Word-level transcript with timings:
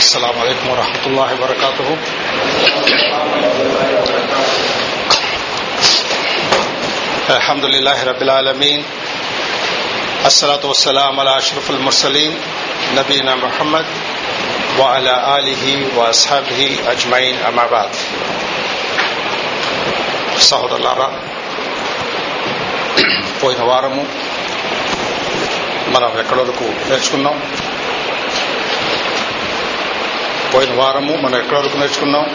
السلام 0.00 0.39
عليكم 0.39 0.69
ورحمة 0.69 1.03
الله 1.07 1.33
وبركاته 1.33 1.87
الحمد 7.29 7.65
لله 7.65 8.03
رب 8.03 8.21
العالمين 8.21 8.83
الصلاة 10.25 10.63
والسلام 10.65 11.19
على 11.19 11.37
أشرف 11.37 11.69
المرسلين 11.71 12.33
نبينا 12.97 13.35
محمد 13.35 13.85
وعلى 14.79 15.13
آله 15.37 15.63
وأصحابه 15.97 16.59
أجمعين 16.87 17.35
أما 17.49 17.65
بعد 17.71 17.91
సహోదరులారా 20.51 21.07
పోయిన 23.41 23.61
వారము 23.69 24.03
మనం 25.93 26.11
ఎక్కడి 26.21 26.39
వరకు 26.43 26.65
నేర్చుకున్నాం 26.89 27.35
పోయిన 30.53 30.73
వారము 30.73 31.15
మనం 31.15 31.39
ఎక్కడ 31.39 31.57
వరకు 31.57 31.77
నేర్చుకున్నాం? 31.77 32.25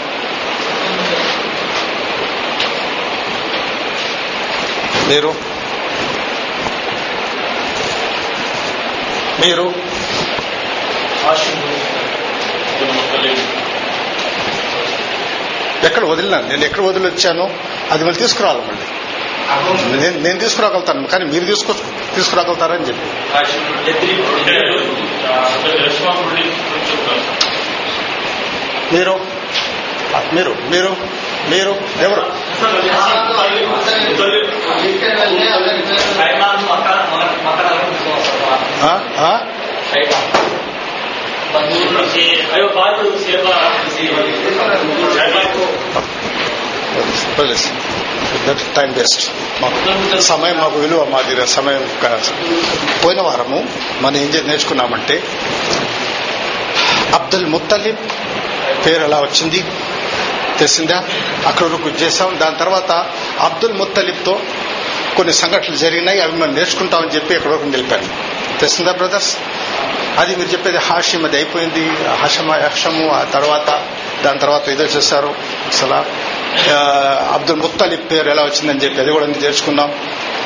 మీరు? 5.09 5.33
మీరు? 9.41 9.67
ఎక్కడ 15.87 16.05
వదిలినాను 16.05 16.49
నేను 16.49 16.65
ఎక్కడ 16.65 16.81
వదిలి 16.83 17.07
వచ్చాను? 17.07 17.45
అది 17.91 18.05
మళ్ళీ 18.05 18.19
తీసుకురావాలి 18.19 18.61
మళ్ళీ. 18.61 18.87
నేను 20.01 20.21
నేను 20.21 20.39
తీసుకురాగలుగుతాను 20.39 21.07
కానీ 21.07 21.25
మీరు 21.25 21.45
తీసుకు 21.45 21.73
తీసుకురాగలుగుతారని 22.15 22.89
చెప్పి. 22.89 23.07
మీరు 28.93 29.15
మీరు 30.33 30.51
మీరు 30.71 30.97
మీరు 31.49 31.77
ఎవరు? 32.01 32.21
దట్ 48.49 48.77
టైం 48.77 48.93
వేస్ట్ 48.93 49.31
మాకు 49.61 50.21
సమయం 50.21 50.59
మాకు 50.59 50.79
విలువ 50.79 51.05
మాది 51.05 51.47
సమయం 51.47 51.89
పోయిన 53.05 53.21
వారము 53.21 53.69
మనం 54.01 54.17
ఏం 54.17 54.47
నేర్చుకున్నామంటే 54.47 55.23
అబ్దుల్ 57.15 57.47
ముత్తలిబ్ 57.47 57.99
పేరు 58.87 59.05
ఎలా 59.05 59.21
వచ్చింది? 59.21 59.65
తెలిసిందా? 60.59 61.05
అక్కడ 61.47 61.67
వరకు 61.67 61.89
చేసాం 61.89 62.39
దాని 62.41 62.57
తర్వాత 62.57 62.91
అబ్దుల్ 63.41 63.73
ముత్తలిబ్తో 63.73 64.41
కొన్ని 65.17 65.35
సంఘటనలు 65.35 65.77
జరిగినాయి. 65.77 66.21
అవి 66.21 66.33
మనం 66.33 66.55
నేర్చుకుంటామని 66.55 67.11
చెప్పి 67.11 67.35
ఎక్కడ 67.35 67.51
వరకు 67.51 67.65
నిలిపాను 67.65 68.09
తెలిసిందా 68.59 68.93
బ్రదర్స్? 68.93 69.37
అది 70.19 70.37
మీరు 70.37 70.49
చెప్పేది 70.49 70.79
హాషిం 70.79 71.25
అది 71.25 71.37
అయిపోయింది. 71.37 71.91
హషమ 72.09 72.53
హషము 72.53 73.11
ఆ 73.11 73.25
తర్వాత 73.25 73.87
దాని 74.25 74.39
తర్వాత 74.39 74.69
ఏదో 74.69 74.85
చేశారు. 74.85 75.35
అసలు 75.67 75.95
అబ్దుల్ 77.35 77.57
ముత్తలిబ్ 77.57 78.11
పేరు 78.11 78.31
ఎలా 78.31 78.43
వచ్చిందని 78.43 78.81
చెప్పి 78.85 79.01
అది 79.01 79.13
కూడా 79.13 79.27
నేర్చుకున్నాం 79.27 79.93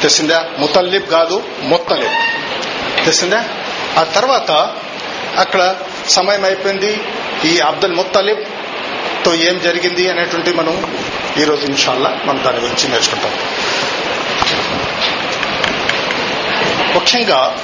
తెలిసిందా? 0.00 0.46
ముతల్లిప్ 0.58 1.10
కాదు 1.10 1.42
ముత్తలిబ్. 1.62 2.12
తెలిసిందా? 3.04 3.44
ఆ 3.98 4.02
తర్వాత 4.02 4.50
అక్కడ 5.36 5.76
సమయం 6.09 6.45
అయిపోయింది. 6.45 7.01
ఈ 7.45 7.59
అబ్దుల్ 7.59 7.95
ముత్తలిబ్తో 7.95 9.34
ఏం 9.34 9.61
జరిగింది 9.65 10.11
అనేటువంటి 10.11 10.53
మనం 10.53 10.93
ఈ 11.41 11.45
రోజు 11.45 11.67
ఇన్షాల్లా 11.67 12.20
మనం 12.25 12.45
దాని 12.45 12.59
గురించి 12.59 12.89
నేర్చుకుంటాం. 12.89 13.31
ముఖ్యంగా 16.94 17.56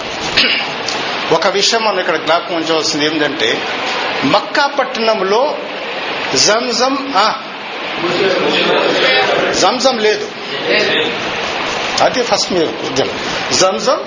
ఒక 1.32 1.46
విషయం 1.46 1.84
మనం 1.84 2.00
ఇక్కడ 2.00 2.16
జ్ఞాపకం 2.16 2.54
ఉంచవలసింది 2.54 3.06
ఏంటంటే 3.06 3.58
మక్కా 4.24 4.66
పట్టణంలో 4.66 5.56
జంజం 6.34 7.12
ఆ, 7.16 7.34
జంజం 9.60 9.98
లేదు. 9.98 10.28
అది 12.02 12.22
ఫస్ట్ 12.22 12.52
మీరు 12.52 12.66
ఉద్యమం 12.66 13.18
జంజం 13.52 14.00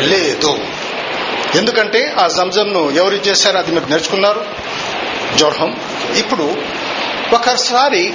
లేదు. 0.00 0.58
ఎందుకంటే 1.56 2.14
ఆ 2.20 2.28
జంజంను 2.28 2.90
ఎవరు 2.90 3.14
చేశారు 3.14 3.58
అది 3.58 3.72
మీరు 3.72 3.84
నేర్చుకున్నారు. 3.84 4.44
జోర్హం 5.36 5.76
ఇప్పుడు 6.16 6.56
ఒకసారి 7.34 8.14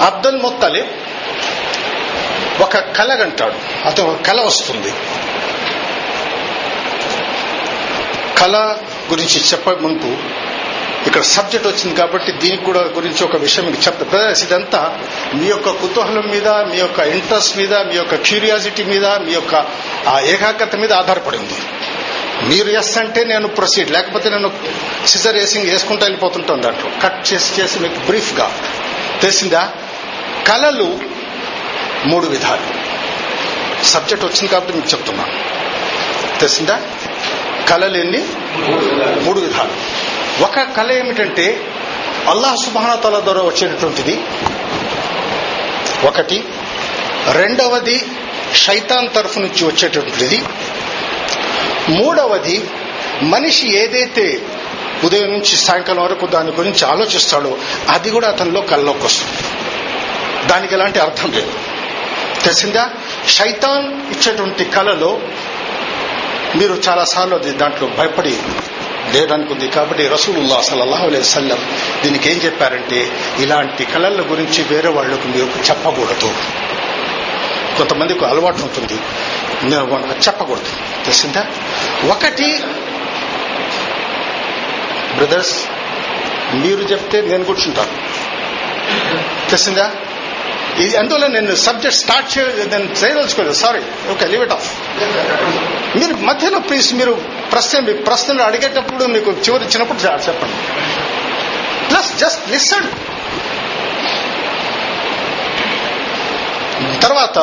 అబ్దుల్ 0.00 0.42
ముత్తలి 0.42 0.84
ఒక 2.60 2.78
కలగంటాడు 2.78 3.86
అతను 3.86 4.12
ఒక 4.12 4.22
కళ 4.22 4.40
వస్తుంది. 4.40 4.92
కళ 8.38 8.76
గురించి 9.10 9.40
చెప్ప 9.40 9.70
ముందు 9.70 10.18
ఇక్కడ 11.08 11.22
సబ్జెక్ట్ 11.22 11.68
వచ్చింది 11.68 11.96
కాబట్టి 11.96 12.32
దీనికి 12.32 12.64
కూడా 12.64 12.80
గురించి 12.80 13.24
ఒక 13.24 13.36
విషయం 13.36 13.64
మీకు 13.66 13.82
చెప్తా. 13.86 14.04
బ్రదర్స్ 14.04 14.44
ఇదంతా 14.44 14.98
మీ 15.34 15.46
యొక్క 15.46 15.70
కుతూహలం 15.70 16.26
మీద 16.30 16.48
మీ 16.48 16.76
యొక్క 16.76 16.98
ఇంట్రెస్ట్ 16.98 17.58
మీద 17.58 17.74
మీ 17.74 17.94
యొక్క 17.94 18.14
క్యూరియాసిటీ 18.14 18.84
మీద 18.84 19.06
మీ 19.06 19.32
యొక్క 19.32 19.54
ఆ 20.08 20.18
ఏకాగ్రత 20.18 20.76
మీద 20.76 20.92
ఆధారపడింది 20.92 21.54
మీరు 22.48 22.70
ఎస్ 22.70 22.98
అంటే 22.98 23.24
నేను 23.24 23.48
ప్రొసీడ్ 23.48 23.90
లేకపోతే 23.90 24.30
నేను 24.30 24.52
సిజర్ 25.06 25.34
వేసింగ్ 25.34 25.70
వేసుకుంటూ 25.70 26.04
వెళ్ళిపోతుంటాను 26.04 26.62
దాంట్లో. 26.62 26.90
కట్ 27.02 27.32
చేసి 27.32 27.62
చేసి 27.62 27.78
మీకు 27.78 27.98
బ్రీఫ్గా 28.06 28.52
తెలిసిందా? 29.20 29.72
కళలు 30.48 30.98
మూడు 32.06 32.26
విధాలు. 32.26 32.66
సబ్జెక్ట్ 33.84 34.26
వచ్చింది 34.26 34.48
కాబట్టి 34.48 34.72
మీకు 34.72 34.88
చెప్తున్నాను 34.88 35.32
తెలిసిందా? 36.38 36.80
కళలు 37.68 37.96
ఎన్ని? 37.96 38.22
మూడు 39.24 39.40
విధాలు. 39.40 40.07
ఒక 40.40 40.60
కళ 40.60 40.92
ఏమిటంటే 40.92 41.74
అల్లాహ్ 42.28 42.58
సుబానతల 42.58 43.20
ద్వారా 43.20 43.42
వచ్చేటటువంటిది. 43.42 44.20
ఒకటి. 46.06 46.44
రెండవది 47.32 48.06
శైతాన్ 48.54 49.08
తరఫు 49.14 49.38
నుంచి 49.38 49.64
వచ్చేటటువంటిది. 49.64 50.42
మూడవది 51.88 52.70
మనిషి 53.22 53.76
ఏదైతే 53.76 54.42
ఉదయం 55.04 55.32
నుంచి 55.32 55.56
సాయంకాలం 55.56 56.04
వరకు 56.04 56.26
దాని 56.26 56.52
గురించి 56.52 56.84
ఆలోచిస్తాడో 56.84 57.58
అది 57.88 58.10
కూడా 58.10 58.28
అతనిలో 58.28 58.60
కళ్ళలోకి 58.60 59.04
వస్తుంది. 59.04 59.38
దానికి 60.48 60.74
ఎలాంటి 60.74 60.98
అర్థం 60.98 61.32
లేదు. 61.32 61.52
తెలిసిందా? 62.42 62.90
శైతాన్ 63.28 64.12
ఇచ్చేటువంటి 64.12 64.64
కళలో 64.64 65.20
మీరు 66.56 66.82
చాలాసార్లు 66.88 67.34
అది 67.34 67.50
దాంట్లో 67.50 67.88
భయపడి 67.88 68.38
లేడానికి 69.12 69.52
ఉంది 69.52 69.68
కాబట్టి 69.68 70.08
రసూలుల్లా 70.08 70.60
సలహా 70.60 71.22
సల్లం 71.22 71.58
దీనికి 72.04 72.30
ఏం 72.30 72.36
చెప్పారంటే 72.36 73.10
ఇలాంటి 73.38 73.84
కళల 73.84 74.24
గురించి 74.30 74.64
వేరే 74.64 74.88
వాళ్ళకు 74.88 75.28
మీరు 75.28 75.48
చెప్పకూడదు. 75.70 76.34
కొంతమందికి 77.78 78.24
అలవాటు 78.24 78.56
ఉంటుంది. 78.56 78.98
నేను 79.62 79.86
వాళ్ళకి 79.86 80.20
చెప్పకూడదు. 80.20 81.04
తెలిసిందా? 81.04 81.46
ఒకటి 82.10 82.58
బ్రదర్స్ 85.16 85.64
మీరు 86.54 86.80
చెప్తే 86.80 87.20
నేను 87.20 87.44
కూర్చుంటాను. 87.44 87.90
తెలిసిందా? 89.50 89.92
ఇది 90.82 90.94
అందువల్ల 91.00 91.26
నేను 91.36 91.54
సబ్జెక్ట్ 91.66 91.98
స్టార్ట్ 92.02 92.28
చే 92.34 92.42
నేను 92.72 92.86
చేయదలుచుకోలేదు. 93.00 93.56
Sorry 93.62 93.80
okay 94.12 94.26
leave 94.32 94.42
it 94.46 94.54
off 94.56 94.68
మీరు 96.00 96.14
మధ్యలో 96.28 96.58
ప్లీజ్ 96.68 96.88
మీరు 97.00 97.14
ప్రశ్న 97.52 97.80
మీ 97.86 97.92
ప్రశ్నలు 98.08 98.42
అడిగేటప్పుడు 98.48 99.04
మీకు 99.14 99.30
చివరి 99.44 99.64
ఇచ్చినప్పుడు 99.68 99.98
చెప్పండి. 100.26 100.58
ప్లస్ 101.90 102.10
జస్ట్ 102.22 102.44
లిసన్ 102.54 102.88
తర్వాత 107.04 107.38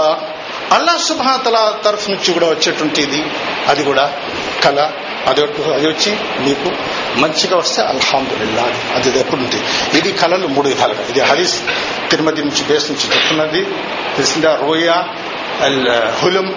అల్లా 0.75 0.94
సుభాతల 1.07 1.57
తరఫు 1.86 2.07
నుంచి 2.12 2.30
కూడా 2.36 2.48
వచ్చేటువంటిది 2.54 3.19
అది 3.71 3.83
కూడా 3.89 4.06
కళ. 4.63 4.80
అది 5.27 5.42
అది 5.74 5.88
వచ్చి 5.88 6.18
మీకు 6.39 6.72
మంచిగా 7.19 7.57
వస్తే 7.57 7.81
అల్హమ్దుల్లా 7.81 8.63
అది 8.95 9.19
ఎప్పుడు 9.19 9.42
ఉంది 9.42 9.56
ఇది 9.98 10.12
కళలు 10.12 10.48
మూడు 10.48 10.68
విధాలుగా. 10.68 11.04
ఇది 11.04 11.22
హరీస్ 11.22 11.62
తిరుమతి 12.12 12.42
నుంచి 12.42 12.63
బేస్ 12.63 12.92
నుంచి 12.92 13.16
చెప్తున్నది. 13.16 13.63
తెలిసిందా? 14.16 14.60
రోయా 14.62 15.07
అల్ 15.62 15.88
హులం 16.12 16.56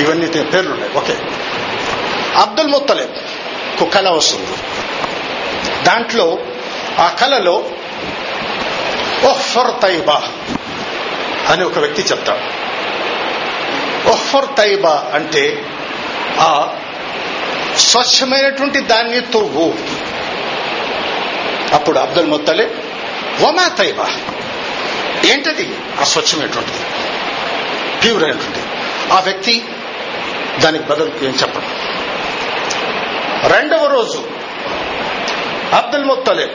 ఇవన్నీ 0.00 0.26
పేర్లు 0.26 0.72
ఉన్నాయి 0.72 0.92
ఓకే. 0.96 1.18
అబ్దుల్ 2.36 2.68
ముత్తలేబ్ 2.68 3.82
ఒక 3.82 3.88
కళ 3.88 4.08
వస్తుంది. 4.08 4.50
దాంట్లో 5.84 6.38
ఆ 6.98 7.16
కళలో 7.20 7.64
ఓహర్ 9.24 9.82
తైబా 9.82 10.22
అని 11.48 11.64
ఒక 11.64 11.78
వ్యక్తి 11.78 12.02
చెప్తాడు. 12.02 12.70
ఓహర్ 14.08 14.56
తైబా 14.56 15.10
అంటే 15.14 15.64
ఆ 16.38 16.76
స్వచ్ఛమైనటువంటి 17.88 18.80
దాన్ని 18.80 19.20
తవ్వు 19.20 19.66
అప్పుడు 21.74 21.98
అబ్దుల్ 21.98 22.30
ముత్తలే 22.30 22.66
వమా 23.40 23.68
తైబా? 23.68 24.06
ఏంటది? 25.30 25.66
అస్వచ్ఛమైనటువంటిది 26.00 26.82
ప్యూర్ 28.02 28.24
అయినటువంటిది 28.24 28.66
ఆ 29.12 29.20
వ్యక్తి 29.20 29.54
దానికి 30.60 30.84
బదులు 30.84 31.24
ఏం 31.24 31.34
చెప్పడం 31.42 31.68
రెండవ 33.52 33.86
రోజు 33.86 34.20
అబ్దుల్ 35.74 36.04
ముత్తలే 36.04 36.46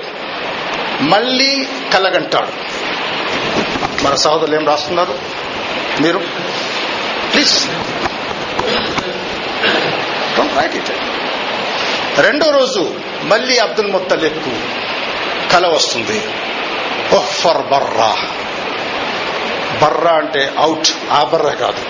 మళ్ళీ 1.02 1.52
కలగంటాడు. 1.94 2.52
మన 4.04 4.16
సహోదరులు 4.16 4.56
ఏం 4.56 4.66
రాస్తున్నారు? 4.66 5.16
మీరు 6.02 6.20
ప్లీజ్. 7.32 7.56
రైట్ 10.58 10.76
ఇట్ 10.76 10.92
రెండో 12.18 12.50
రోజు 12.50 12.96
మళ్ళీ 13.24 13.58
అబ్దుల్ 13.58 13.92
ముత్తలేబ్కు 13.92 14.52
కల 15.54 15.68
వస్తుంది. 15.68 16.22
ఓహ్ 17.16 17.28
ఫర్ 17.28 17.58
బర్రా. 17.58 18.18
బర్రా 19.82 20.12
అంటే 20.12 20.54
అవుట్ 20.58 21.12
ఆ 21.12 21.24
బర్రా 21.24 21.54
కాదు. 21.54 21.86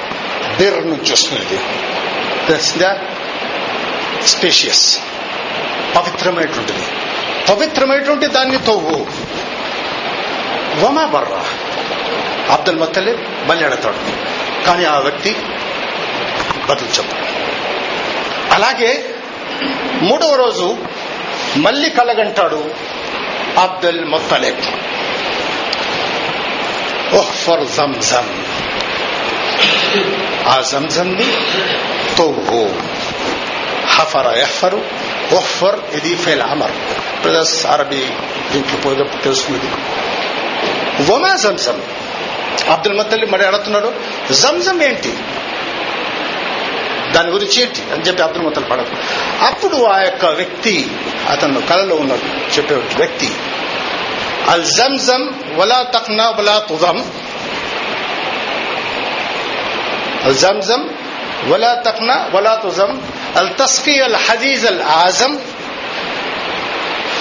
బిర్ 0.58 0.88
నుంచి 0.88 1.14
వస్తుంది. 1.14 1.60
తెలిసిందా 2.48 2.98
స్పేషియస్. 4.26 5.00
పవిత్రమైనటువంటిది. 5.96 6.86
పవిత్రమైనటువంటి 7.50 8.28
దాన్ని 8.28 8.58
తవ్వు. 8.58 9.08
వమా 10.86 11.06
బర్రా. 11.06 11.46
అబ్దుల్ 12.54 12.80
మత్తలే 12.80 13.16
మళ్ళీ 13.46 13.66
అడతాడు 13.66 13.98
కానీ 14.66 14.86
ఆ 14.86 15.00
వ్యక్తి 15.00 15.36
బదులు 16.70 16.90
చెప్పాడు. 16.90 17.26
అలాగే 18.54 19.15
మూడవ 20.02 20.36
రోజు 20.36 20.78
మళ్ళీ 21.56 21.90
కలగంటాడు 21.90 22.72
అబ్దుల్ 23.60 24.06
ముత్తలిబ్. 24.06 24.62
ఓహ్ 27.16 27.34
ఫర్ 27.34 27.64
జంజం 27.78 28.46
ఆ 30.48 30.64
జంజంది 30.72 31.32
తవ్వు. 32.18 32.70
హఫర 33.88 34.34
ఎఫరు 34.38 34.86
ఒఫర్ 35.34 35.80
ఇది 35.94 36.16
ఫెల్ 36.16 36.42
అమర్. 36.42 36.72
ప్లస్ 37.24 37.66
అరబీ 37.66 38.02
దీంట్లో 38.52 38.80
పోయినప్పుడు 38.80 39.22
తెలుస్తుంది. 39.22 39.70
వమా 41.12 41.36
జంజం 41.36 41.82
అబ్దుల్ 42.70 42.98
మత్తల్లి 42.98 43.26
మరి 43.26 43.46
అడుగుతున్నాడు 43.46 43.94
జంజం 44.34 44.82
ఏంటి? 44.84 45.18
దాని 47.15 47.31
గురించి 47.31 47.57
ఏంటి 47.63 47.83
అని 47.93 48.05
చెప్పి 48.07 48.23
అబ్దుల్ 48.23 48.45
మత్తల్ 48.47 48.69
పడదు 48.71 48.93
అప్పుడు 49.49 49.79
ఆ 49.95 49.97
యొక్క 50.01 50.25
వ్యక్తి 50.41 50.75
అతను 51.31 51.63
కళలో 51.71 51.97
ఉన్నాడు 51.97 52.27
చెప్పే 52.55 52.77
వ్యక్తి 53.01 53.31
అల్ 54.53 54.69
జంజం 54.79 55.25
వలా 55.57 55.81
తక్నా 55.97 56.29
వలా 56.39 56.57
తుదం 56.71 56.99
الزمزم 60.27 60.83
ولا 61.49 61.75
تقنع 61.77 62.19
ولا 62.35 62.55
تزم 62.57 62.91
التسقي 63.37 64.07
الحديث 64.07 64.63
الأعظم 64.67 65.33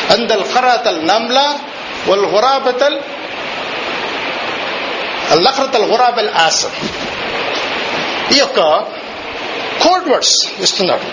عند 0.09 0.31
القرة 0.31 0.85
النملة 0.87 1.47
والغرابة 2.07 2.81
اللقرة 5.31 5.73
الغراب 5.75 6.19
الآسم 6.19 6.73
ఈ 8.29 8.37
యొక్క 8.37 8.59
కోల్డ్ 9.82 10.08
వర్డ్స్ 10.08 10.48
ఇస్తున్నాడు 10.60 11.06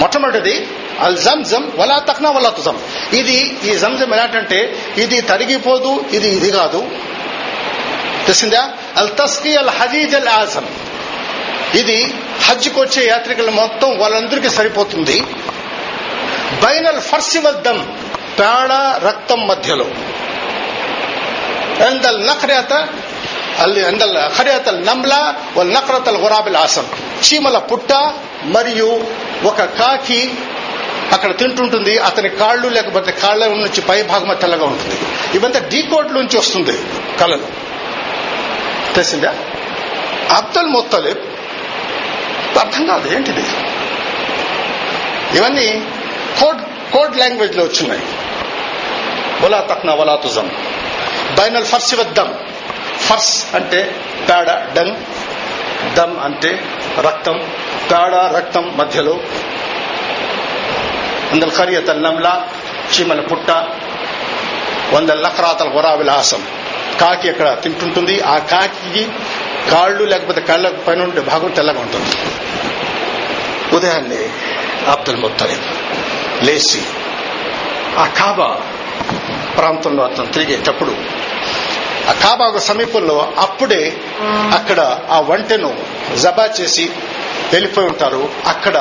మొట్టమొదటిది 0.00 0.68
అల్ 1.00 1.18
జంజం 1.18 1.72
వలా 1.76 1.98
తక్నా 1.98 2.30
వలా 2.30 2.50
తుజం 2.50 2.78
ఇది 3.12 3.60
ఈ 3.64 3.78
జంజం 3.78 4.14
ఎలాంటంటే 4.14 4.78
ఇది 4.96 5.20
తరిగిపోదు 5.20 6.04
ఇది 6.12 6.28
ఇది 6.28 6.50
కాదు. 6.50 6.90
తెలిసిందా? 8.26 8.70
అల్ 8.96 9.08
తస్కి 9.08 9.56
అల్ 9.56 9.68
హజీజ్ 9.68 10.14
అల్ 10.14 10.28
ఆజం 10.28 10.66
ఇది 11.74 12.14
హజ్కి 12.48 12.80
వచ్చే 12.80 13.08
యాత్రికులు 13.08 13.50
మొత్తం 13.50 13.98
వాళ్ళందరికీ 13.98 14.48
సరిపోతుంది. 14.48 15.20
బైనల్ 16.64 17.00
ఫర్సి 17.00 17.38
వద్దం 17.38 17.96
పేడ 18.38 18.72
రక్తం 19.06 19.46
మధ్యలో. 19.46 19.86
ఎందల్ 21.86 22.26
నఖరేత 22.26 22.88
అల్ 23.58 23.78
ఎందల్ 23.78 24.38
ఖరేతల్ 24.38 24.86
నమ్లా 24.86 25.34
వాళ్ళ 25.56 25.72
నఖరతల్ 25.72 26.16
గురాబిల్ 26.16 26.56
ఆసం 26.56 26.86
చీమల 27.24 27.58
పుట్ట 27.58 27.92
మరియు 28.42 29.04
ఒక 29.44 29.62
కాకి 29.62 30.34
అక్కడ 31.12 31.38
తింటుంటుంది. 31.38 31.98
అతని 31.98 32.28
కాళ్ళు 32.28 32.68
లేకపోతే 32.68 33.12
కాళ్ళ 33.12 33.46
నుంచి 33.46 33.80
పై 33.80 34.02
భాగం 34.02 34.34
తెల్లగా 34.34 34.64
ఉంటుంది. 34.64 34.98
ఇవంతా 35.34 35.68
డీకోడ్ 35.68 36.14
నుంచి 36.14 36.38
వస్తుంది 36.38 36.78
కళలు. 37.20 37.46
తెలిసిందా? 38.94 39.34
అబ్దుల్ 40.32 40.66
ముత్తలిబ్ 40.66 41.18
అర్థం 42.58 42.86
కాదు 42.86 43.14
ఏంటిది? 43.16 43.44
ఇవన్నీ 45.38 45.86
కోడ్ 46.40 46.92
కోడ్ 46.92 47.16
లాంగ్వేజ్లో 47.16 47.64
వచ్చినాయి. 47.64 48.02
వలా 49.44 49.60
తక్న 49.60 49.90
వలా 49.90 50.16
తుజం. 50.16 50.50
బైనల్ 51.38 51.64
ఫర్స్ 51.64 51.94
వద్దం 51.94 52.34
ఫర్స్ 53.00 53.54
అంటే 53.54 53.96
పేడ 54.30 54.46
డంగ్ 54.48 54.96
దమ్ 55.94 56.20
అంటే 56.20 56.64
రక్తం 57.00 57.40
గాఢ 57.92 58.36
రక్తం 58.36 58.72
మధ్యలో. 58.76 59.12
వందల 61.32 61.48
కరియ 61.48 61.80
నమ్లా 61.80 62.48
చీమల 62.94 63.20
పుట్ట 63.20 63.50
వందల 64.92 65.14
లక్రాతల 65.14 65.68
గురావిలాసం 65.76 66.46
కాకి 67.00 67.28
అక్కడ 67.28 67.58
తింటుంటుంది 67.62 68.20
ఆ 68.20 68.38
కాకి 68.38 69.08
కాళ్ళు 69.70 70.04
లేకపోతే 70.04 70.40
కళ్ళ 70.40 70.68
పైన 70.68 71.02
ఉండే 71.02 71.20
భాగం 71.20 71.50
తెల్లగా 71.50 71.80
ఉంటుంది. 71.80 72.16
ఉదయాన్నే 73.76 74.30
అబ్దుల్ 74.90 75.16
ముత్తలీబ్ 75.16 75.64
లేచి 76.44 76.82
ఆ 77.98 78.06
కాబా 78.06 78.56
ప్రాంతంలో 79.56 80.04
అతను 80.04 80.26
తిరిగేటప్పుడు 80.26 80.96
ఆ 82.08 82.12
కాబాకు 82.12 82.58
సమీపంలో 82.58 83.32
అప్పుడే 83.38 83.82
అక్కడ 84.56 84.80
ఆ 85.10 85.20
వంటను 85.20 85.70
జబా 86.16 86.44
చేసి 86.60 86.84
వెళ్ళిపోయి 87.52 87.88
ఉంటారు. 87.88 88.22
అక్కడ 88.46 88.76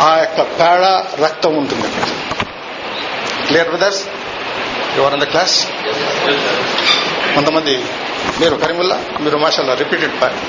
ఆ 0.00 0.08
యొక్క 0.18 0.40
పేడ 0.42 0.82
రక్తం 1.24 1.56
ఉంటుంది. 1.56 1.88
Clear 3.46 3.68
brothers 3.68 4.02
your 4.96 5.14
in 5.14 5.22
the 5.22 5.24
class 5.24 5.56
కొంతమంది 7.34 7.74
మీరు 8.40 8.54
కరీముల్లా? 8.54 8.98
మీరు 9.20 9.36
మాషాల్లా 9.38 9.74
రిపీటెడ్ 9.74 10.22
పాయింట్ 10.22 10.44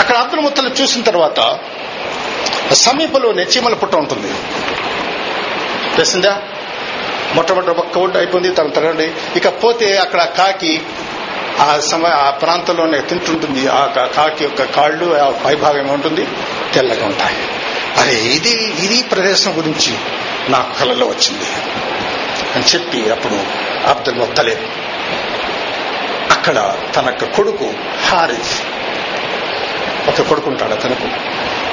అక్కడ 0.00 0.16
అబ్దుల్ 0.16 0.40
ముత్తలు 0.40 0.68
చూసిన 0.68 1.02
తర్వాత 1.02 1.40
సమీపంలోనే 2.72 3.42
చీమల 3.42 3.74
పుట్ట 3.74 3.94
ఉంటుంది. 3.94 4.30
తెలిసిందా? 5.96 6.32
మొట్టమొదటి 7.34 7.70
ఒక్క 7.70 7.98
ఒడ్డు 7.98 8.18
అయిపోయింది 8.18 8.50
తన 8.50 8.68
తరండి 8.68 9.12
ఇక 9.36 9.48
పోతే 9.48 9.96
అక్కడ 9.96 10.24
కాకి 10.24 10.82
ఆ 11.60 11.80
సమయ 11.80 12.10
ఆ 12.10 12.30
ప్రాంతంలోనే 12.30 13.00
తింటుంటుంది. 13.00 13.68
ఆ 13.68 13.86
కాకి 13.86 14.44
యొక్క 14.44 14.64
కాళ్ళు 14.64 15.16
ఆ 15.16 15.30
పైభాగం 15.30 15.88
ఉంటుంది 15.88 16.28
తెల్లగా 16.74 17.06
ఉంటాయి. 17.06 17.36
అరే 18.00 18.14
ఇది 18.14 18.50
ఇది 18.84 19.02
ప్రదేశం 19.02 19.58
గురించి 19.58 19.98
నాకు 20.48 20.78
కలలో 20.78 21.06
వచ్చింది. 21.06 21.44
అని 22.54 22.64
చెప్పి 22.64 23.10
అప్పుడు 23.10 23.34
అబ్దుల్ 23.88 24.16
ముత్తలేబ్ 24.16 24.60
అక్కడ 26.32 26.74
తన 26.96 27.10
కొడుకు 27.10 27.74
హారిత్ 28.08 28.66
ఒక 30.08 30.28
కొడుకు 30.28 30.50
ఉంటాడు 30.50 30.74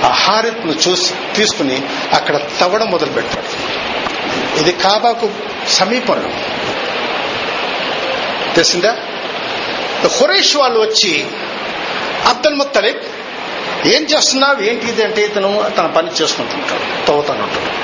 ఆ 0.06 0.10
హారిత్ను 0.10 0.72
చూసి 0.72 1.14
తీసుకుని 1.36 1.82
అక్కడ 2.14 2.40
తవ్వడం 2.60 2.88
మొదలు 2.92 3.12
పెట్టాడు 3.12 3.48
ఇది 4.60 4.72
కాబాకు 4.72 5.30
సమీపంలో. 5.68 6.30
తెలిసిందా? 8.54 8.98
హురేష్ 10.08 10.56
వాళ్ళు 10.56 10.80
వచ్చి 10.80 11.28
అబ్దుల్ 12.28 12.56
ముత్తలిబ్ 12.56 13.00
ఏం 13.88 14.04
చేస్తున్నావు? 14.04 14.64
ఏంటి 14.64 14.88
ఇది 14.88 15.04
అంటే 15.04 15.22
ఇతను 15.22 15.72
తన 15.78 15.86
పని 15.86 16.10
చేసుకుంటుంటాడు 16.22 17.06
తవ్వుతాను 17.06 17.44
ఉంటాడు 17.44 17.80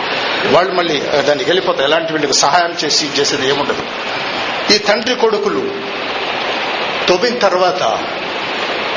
వాళ్ళు 0.56 0.74
మళ్ళీ 0.74 1.00
దానికి 1.00 1.50
వెళ్ళిపోతారు 1.50 1.84
ఎలాంటి 1.84 2.14
వీళ్ళకి 2.14 2.34
సహాయం 2.34 2.76
చేసి 2.86 3.06
చేసేది 3.20 3.50
ఏముండదు. 3.50 3.84
ఈ 4.74 4.78
తండ్రి 4.78 5.16
కొడుకులు 5.16 5.72
తవ్విన 7.08 7.38
తర్వాత 7.38 7.84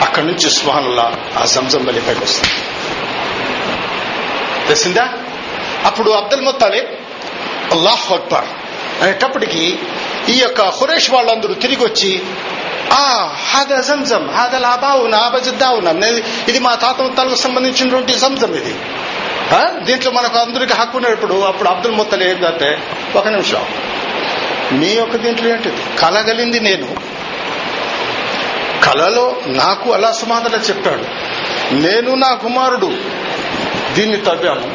అక్కడి 0.03 0.27
నుంచి 0.27 0.51
సుహానుల్లా 0.51 1.13
ఆ 1.41 1.45
జంజం 1.45 1.85
వెళ్ళి 1.85 2.03
పైకి 2.03 2.25
వస్తుంది. 2.25 2.55
తెలిసిందా? 4.67 5.13
అప్పుడు 5.85 6.11
అబ్దుల్ 6.11 6.43
ముత్తాలిబ్ 6.43 6.87
అల్లాహ్ 7.75 8.07
అక్బర్. 8.13 8.49
అనేటప్పటికి 9.03 9.65
ఈ 10.29 10.37
యొక్క 10.45 10.61
హురేష్ 10.77 11.11
వాళ్ళందరూ 11.11 11.55
తిరిగి 11.65 11.83
వచ్చి 11.85 12.13
ఆ 12.93 13.05
హాద 13.51 13.73
జంజం 13.89 14.25
హాద 14.37 14.55
లాబావునా 14.67 15.19
అబజిద్దావునా 15.19 15.93
ఇది 16.49 16.61
మా 16.67 16.73
తాత 16.75 16.99
ముత్తాలకు 17.03 17.41
సంబంధించినటువంటి 17.47 18.13
జంజం 18.23 18.55
ఇది. 18.61 18.75
దీంట్లో 19.85 20.11
మనకు 20.13 20.37
అందరికి 20.39 20.73
హక్కు 20.73 20.97
ఉన్నప్పుడు 20.99 21.35
అప్పుడు 21.51 21.69
అబ్దుల్ 21.69 21.95
ముత్తలు 21.99 22.25
ఏంటంటే 22.31 22.71
ఒక 23.17 23.27
నిమిషం 23.29 23.65
మీ 24.81 24.91
యొక్క 25.01 25.17
దీంట్లో 25.17 25.49
ఏంటిది? 25.49 25.83
కలగలింది 26.01 26.61
నేను. 26.61 26.89
కలలో 28.87 29.25
నాకు 29.63 29.87
అలా 29.93 30.11
సమాధానం 30.23 30.61
చెప్పాడు 30.69 31.05
నేను 31.85 32.11
నా 32.25 32.31
కుమారుడు 32.43 32.91
దీన్ని 33.95 34.19
తవ్వాము 34.29 34.69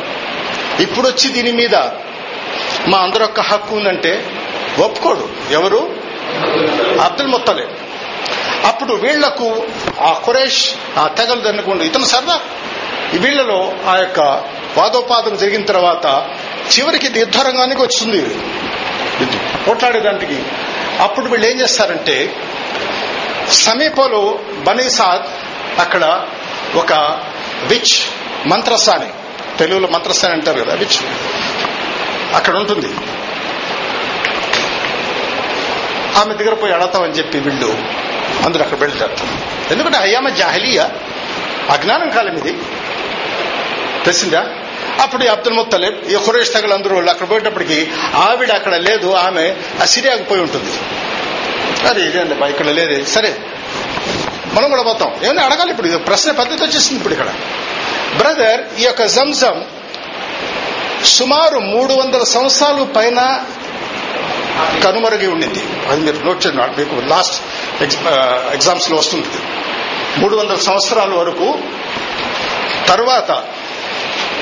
ఇప్పుడు 0.83 1.07
వచ్చి 1.07 1.27
దీని 1.35 1.51
మీద 1.51 1.75
మా 2.87 2.97
అందరి 2.97 3.23
యొక్క 3.23 3.39
హక్కు 3.39 3.75
ఉందంటే 3.75 4.25
ఒప్పుకోడు. 4.79 5.29
ఎవరు? 5.51 5.81
అబ్దుల్ 7.01 7.27
ముత్తలే 7.27 7.67
అప్పుడు 8.65 8.93
వీళ్ళకు 8.93 9.63
ఆ 10.01 10.13
ఖురేష్ 10.25 10.73
ఆ 10.97 11.07
తెగలు 11.07 11.41
దన్నుకుండా. 11.41 11.83
ఇతను 11.85 12.05
సరదా 12.05 12.39
వీళ్ళలో 13.13 13.73
ఆ 13.87 13.97
యొక్క 13.97 14.19
వాదోపాదం 14.77 15.35
జరిగిన 15.37 15.65
తర్వాత 15.65 16.05
చివరికి 16.77 17.05
ఇది. 17.05 17.19
యుద్ధరంగానికి 17.19 17.81
వచ్చింది 17.81 18.21
పోట్లాడేదానికి 19.67 20.43
అప్పుడు 20.99 21.29
వీళ్ళు 21.29 21.47
ఏం 21.47 21.59
చేస్తారంటే 21.61 22.35
సమీపంలో 23.51 24.39
బనీసాద్ 24.67 25.25
అక్కడ 25.79 26.25
ఒక 26.75 26.93
విచ్ 27.63 27.95
మంత్రస్థాని 28.47 29.09
తెలుగులో 29.57 29.87
మంత్రస్థాని 29.87 30.33
అంటారు 30.33 30.63
కదా 30.63 30.75
విచ్. 30.75 30.99
అక్కడ 32.35 32.55
ఉంటుంది. 32.55 32.87
ఆమె 36.19 36.33
దగ్గర 36.33 36.53
పోయి 36.53 36.73
అడతామని 36.73 37.13
చెప్పి 37.13 37.39
వీళ్ళు 37.39 37.77
అందరూ 38.45 38.63
అక్కడ 38.63 38.77
వెళ్తారు 38.77 39.13
ఎందుకంటే 39.71 39.97
అయ్యామ 39.97 40.29
జాహలీయ? 40.29 40.89
అజ్ఞానం 41.69 42.09
కాలం 42.09 42.37
ఇది. 42.37 42.51
తెలిసిందా? 44.05 44.45
అప్పుడు 45.01 45.23
అబ్దుల్ 45.23 45.53
ముత్తలేబ్ 45.53 46.05
ఈ 46.05 46.17
ఖురేష్ 46.25 46.53
తగలు 46.53 46.73
అందరూ 46.73 46.95
వాళ్ళు 46.95 47.11
అక్కడ 47.11 47.29
పోయేటప్పటికి 47.29 47.91
ఆవిడ 48.15 48.51
అక్కడ 48.51 48.75
లేదు 48.75 49.13
ఆమె 49.13 49.55
అసిరియాకు 49.81 50.23
పోయి 50.23 50.41
ఉంటుంది. 50.41 50.71
అరే 51.87 52.01
ఇదేండి 52.01 52.33
బా 52.33 52.47
ఇక్కడ 52.47 52.65
లేదే. 52.65 53.05
సరే 53.05 53.37
మనం 54.53 54.69
కూడా 54.69 54.81
పోతాం. 54.81 55.15
ఏమన్నా 55.23 55.43
అడగాలి 55.43 55.71
ఇప్పుడు 55.71 55.97
ప్రశ్న 55.97 56.31
పద్ధతి 56.31 56.63
వచ్చేసింది 56.63 56.95
ఇప్పుడు 56.95 57.13
ఇక్కడ. 57.13 57.27
బ్రదర్ 58.17 58.79
ఈ 58.79 58.83
యొక్క 58.83 59.05
జంజం 59.05 59.65
సుమారు 61.05 61.59
మూడు 61.59 61.93
వందల 61.93 62.23
సంవత్సరాలు 62.23 62.83
పైన 62.83 63.45
కనుమరుగి 64.83 65.27
ఉండింది. 65.27 65.89
అది 65.89 66.01
మీరు 66.01 66.25
నోట్ 66.25 66.45
చేయండి 66.45 66.85
మీకు 66.85 67.07
లాస్ట్ 67.07 67.43
ఎగ్జామ్స్ 68.53 68.85
uh, 68.85 68.91
లో 68.91 68.97
వస్తుంది 68.97 69.27
మూడు 70.17 70.35
వందల 70.35 70.55
సంవత్సరాల 70.55 71.13
వరకు 71.13 71.59
తరువాత 72.87 73.43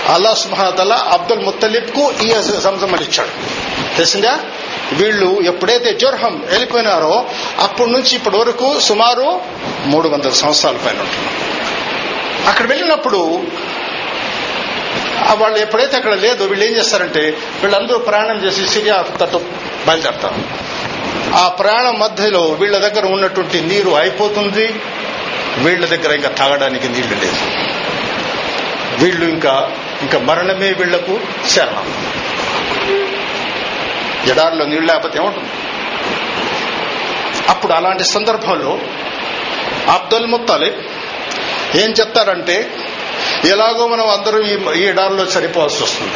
అల్లా 0.10 0.34
సుమహాతల 0.34 0.94
అబ్దుల్ 0.94 1.46
ముత్తలిబ్కు 1.46 2.14
ఈ 2.22 2.30
సంసం 2.62 2.96
ఇచ్చాడు. 2.96 3.30
తెలిసిందా? 3.96 4.40
వీళ్ళు 4.94 5.42
ఎప్పుడైతే 5.42 5.94
జోర్హం 5.94 6.44
వెళ్ళిపోయినారో 6.50 7.26
అప్పటి 7.60 7.92
నుంచి 7.92 8.16
ఇప్పటి 8.16 8.38
వరకు 8.38 8.80
సుమారు 8.80 9.42
మూడు 9.86 10.08
వందల 10.08 10.30
సంవత్సరాల 10.30 10.78
పైన 10.78 11.00
ఉంటున్నారు 11.02 11.52
అక్కడ 12.48 12.66
వెళ్ళినప్పుడు 12.68 13.44
వాళ్ళు 15.30 15.60
ఎప్పుడైతే 15.60 15.98
అక్కడ 15.98 16.14
లేదో 16.14 16.46
వీళ్ళు 16.46 16.66
ఏం 16.66 16.76
చేస్తారంటే 16.76 17.38
వీళ్ళందరూ 17.62 17.98
ప్రయాణం 17.98 18.44
చేసి 18.44 18.68
సిరియా 18.68 19.06
తట్టు 19.22 19.46
బయలుదేరతారు. 19.88 20.36
ఆ 21.36 21.50
ప్రయాణం 21.50 22.00
మధ్యలో 22.00 22.42
వీళ్ళ 22.42 22.78
దగ్గర 22.78 23.06
ఉన్నటువంటి 23.06 23.62
నీరు 23.62 23.90
అయిపోతుంది. 23.90 24.76
వీళ్ళ 25.58 25.86
దగ్గర 25.86 26.16
ఇంకా 26.16 26.30
తాగడానికి 26.30 26.90
నీళ్ళు 26.90 27.16
లేదు. 27.16 27.38
వీళ్ళు 29.04 29.26
ఇంకా 29.26 29.72
ఇంకా 30.02 30.20
మరణమే 30.20 30.74
వీళ్ళకు 30.74 31.20
శరణం. 31.50 32.12
ఎడారిలో 34.32 34.66
నీళ్ళు 34.66 34.88
లేకపోతే 34.88 35.20
ఏముంటుంది? 35.20 35.50
అప్పుడు 37.50 37.74
అలాంటి 37.74 38.04
సందర్భంలో 38.04 38.80
అబ్దుల్ 39.92 40.28
ముత్తాలిబ్ 40.28 40.76
ఏం 41.78 41.92
చెప్తారంటే 41.92 42.72
ఎలాగో 43.46 43.88
మనం 43.88 44.08
అందరూ 44.08 44.44
ఈ 44.44 44.82
ఈ 44.82 44.86
ఎడారిలో 44.86 45.24
చనిపోవాల్సి 45.24 45.84
వస్తుంది. 45.84 46.14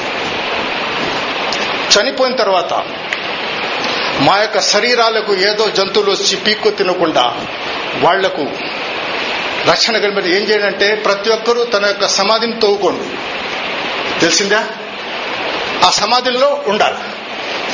చనిపోయిన 1.95 2.35
తర్వాత 2.35 2.73
మా 4.19 4.37
యొక్క 4.37 4.59
శరీరాలకు 4.59 5.35
ఏదో 5.35 5.69
జంతువులు 5.69 6.11
వచ్చి 6.11 6.35
పీక్కు 6.35 6.69
తినకుండా 6.69 7.47
వాళ్ళకు 7.97 8.47
రక్షణ 9.69 9.97
కలిపి 9.97 10.29
ఏం 10.29 10.43
చేయాలంటే 10.43 10.95
ప్రతి 10.95 11.29
ఒక్కరూ 11.29 11.63
తన 11.63 11.85
యొక్క 11.85 12.07
సమాధిని 12.07 12.59
తవ్వుకోండి 12.59 13.03
తెలిసిందా? 14.19 14.67
ఆ 15.85 15.89
సమాధిలో 15.89 16.63
ఉండాలి. 16.67 16.97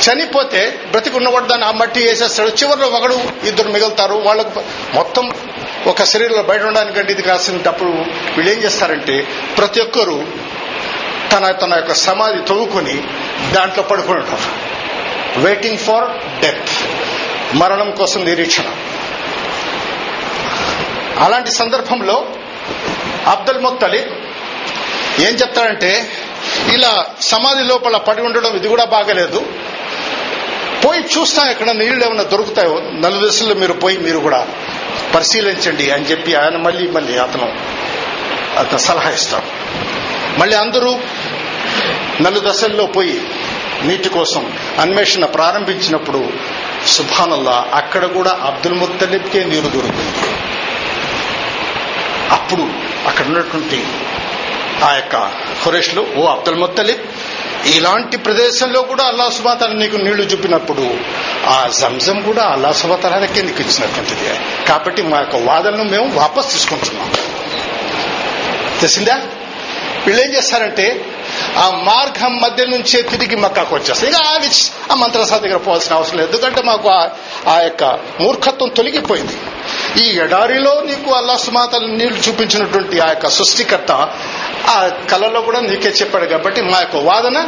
చనిపోతే 0.08 0.80
బ్రతికున్నవాడు 0.90 1.44
దాన్ని 1.44 1.66
ఆ 1.66 1.70
మట్టి 1.70 2.00
వేసేస్తాడు. 2.00 2.48
చివరిలో 2.48 2.86
ఒకడు 2.86 3.20
ఇద్దరు 3.44 3.68
మిగులుతారు. 3.68 4.14
వాళ్ళకు 4.14 4.62
మొత్తం 4.94 5.32
ఒక 5.90 6.02
శరీరంలో 6.02 6.42
బయట 6.42 6.62
ఉండడానికంటే 6.62 7.12
ఇది 7.12 7.22
కాసినప్పుడు 7.22 7.90
వీళ్ళు 8.36 8.50
ఏం 8.52 8.58
చేస్తారంటే 8.64 9.14
ప్రతి 9.58 9.80
ఒక్కరూ 9.80 10.16
తన 11.32 11.50
తన 11.50 11.72
యొక్క 11.76 11.92
సమాధి 11.92 12.40
తవ్వుకొని 12.48 12.94
దాంట్లో 13.52 13.82
పడుకుని 13.82 14.18
ఉంటారు 14.18 14.48
వెయిటింగ్ 15.40 15.78
ఫర్ 15.78 16.06
డెత్ 16.42 16.72
మరణం 17.54 17.90
కోసం 17.90 18.24
నిరీక్షణ. 18.24 18.68
అలాంటి 21.24 21.50
సందర్భంలో 21.50 22.16
అబ్దుల్ 23.26 23.60
ముత్తలిబ్ 23.60 24.12
ఏం 25.20 25.34
చెప్తాడంటే 25.34 25.90
ఇలా 26.74 27.06
సమాధి 27.20 27.64
లోపల 27.64 27.96
పడి 27.96 28.22
ఉండడం 28.22 28.56
ఇది 28.56 28.68
కూడా 28.68 28.84
బాగలేదు. 28.84 29.40
పోయి 30.84 31.02
చూస్తాం 31.14 31.50
ఎక్కడ 31.50 31.70
నీళ్ళు 31.70 32.04
ఏమైనా 32.04 32.22
దొరుకుతాయో 32.22 32.76
నలుదశల్లో 32.94 33.54
మీరు 33.54 33.72
పోయి 33.72 33.98
మీరు 33.98 34.18
కూడా 34.18 34.40
పరిశీలించండి 35.14 35.90
అని 35.90 36.04
చెప్పి 36.04 36.34
ఆయన 36.34 36.56
మళ్ళీ 36.56 36.88
మళ్ళీ 36.88 37.18
అతను 37.18 37.48
అతను 38.58 38.78
సలహా 38.78 39.10
ఇస్తాడు. 39.10 39.48
మళ్ళీ 40.38 40.56
అందరూ 40.56 40.90
నలుదశల్లో 42.20 42.86
పోయి 42.86 43.16
నీటి 43.82 44.08
కోసం 44.08 44.42
అన్వేషణ 44.78 45.24
ప్రారంభించినప్పుడు 45.24 46.20
సుభానల్లా 46.86 47.70
అక్కడ 47.74 48.04
కూడా 48.06 48.30
అబ్దుల్ 48.42 48.74
ముత్తలిబ్కే 48.74 49.44
నీరు 49.44 49.68
దొరుకుతుంది 49.68 50.30
అప్పుడు 52.30 52.64
అక్కడ 53.08 53.26
ఉన్నటువంటి 53.26 53.78
ఆ 54.84 54.94
యొక్క 54.94 55.16
ఖురేష్లు 55.64 56.06
ఓ 56.16 56.26
అబ్దుల్ 56.26 56.56
ముత్తలిబ్ 56.56 57.02
ఇలాంటి 57.66 58.16
ప్రదేశంలో 58.16 58.82
కూడా 58.82 59.04
అల్లా 59.04 59.28
సుబాతల 59.28 59.72
నీకు 59.72 59.96
నీళ్ళు 59.96 60.22
చూపినప్పుడు 60.22 60.94
ఆ 61.46 61.70
జంజం 61.80 62.20
కూడా 62.20 62.42
అల్లా 62.42 62.72
సుబాతాలకే 62.72 63.42
నీకు 63.42 63.60
ఇచ్చినటువంటిది. 63.60 64.40
కాబట్టి 64.68 65.02
మా 65.02 65.18
యొక్క 65.18 65.36
వాదనను 65.36 65.84
మేము 65.84 66.12
వాపస్ 66.14 66.52
తీసుకుంటున్నాం. 66.52 67.12
తెలిసిందా? 68.80 69.20
వీళ్ళు 70.06 70.22
ఏం 70.22 70.34
చేస్తారంటే 70.34 71.04
ఆ 71.58 71.70
మార్గం 71.70 72.40
మధ్య 72.42 72.64
నుంచే 72.66 73.02
తిరిగి 73.02 73.36
మక్కాకు 73.36 73.74
వచ్చేస్తాం. 73.74 74.08
ఇక 74.08 74.16
ఆ 74.16 74.36
విచ్ 74.36 74.92
ఆ 74.92 74.94
మంత్రసా 74.94 75.38
దగ్గర 75.38 75.56
పోవాల్సిన 75.56 75.94
అవసరం 75.94 76.18
లేదు. 76.18 76.36
ఎందుకంటే 76.36 76.62
మాకు 76.62 76.88
ఆ 77.50 77.60
యొక్క 77.60 77.84
మూర్ఖత్వం 78.20 78.68
తొలగిపోయింది. 78.68 79.36
ఈ 80.02 80.18
ఎడారిలో 80.18 80.80
నీకు 80.80 81.10
అల్లా 81.10 81.36
సుమాతలు 81.36 81.86
నీళ్ళు 81.86 82.20
చూపించినటువంటి 82.28 83.00
ఆ 83.00 83.08
యొక్క 83.08 83.28
సృష్టికర్త 83.28 83.92
ఆ 84.68 84.90
కళలో 85.10 85.40
కూడా 85.40 85.60
నీకే 85.60 85.88
చెప్పాడు 85.88 86.26
కాబట్టి 86.26 86.62
మా 86.62 86.80
యొక్క 86.80 86.96
వాదన 86.96 87.38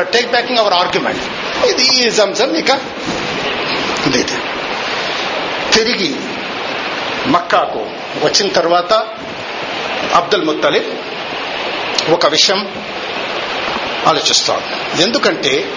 టేక్ 0.00 0.30
బ్యాకింగ్ 0.30 0.58
అవర్ 0.58 0.74
ఆర్గ్యుమెంట్ 0.74 1.24
ఇది 1.66 2.06
ఈ 2.06 2.10
జంజం 2.10 2.56
ఇక. 2.56 2.70
లేదు 4.08 4.36
తిరిగి 5.72 6.16
మక్కాకు 7.26 7.78
వచ్చిన 8.24 8.48
తర్వాత 8.48 8.92
అబ్దుల్ 10.14 10.44
ముత్తలిబ్ 10.44 10.88
ఒక 12.12 12.26
విషయం 12.26 12.60
ఆలోచిస్తాడు 14.06 15.00
ఎందుకంటే 15.02 15.74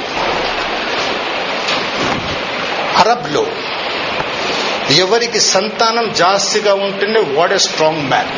అరబ్లో 2.98 3.46
ఎవరికి 4.92 5.40
సంతానం 5.40 6.14
జాస్తిగా 6.14 6.74
ఉంటేనే 6.74 7.20
వాడే 7.20 7.58
స్ట్రాంగ్ 7.58 8.10
మ్యాన్. 8.10 8.30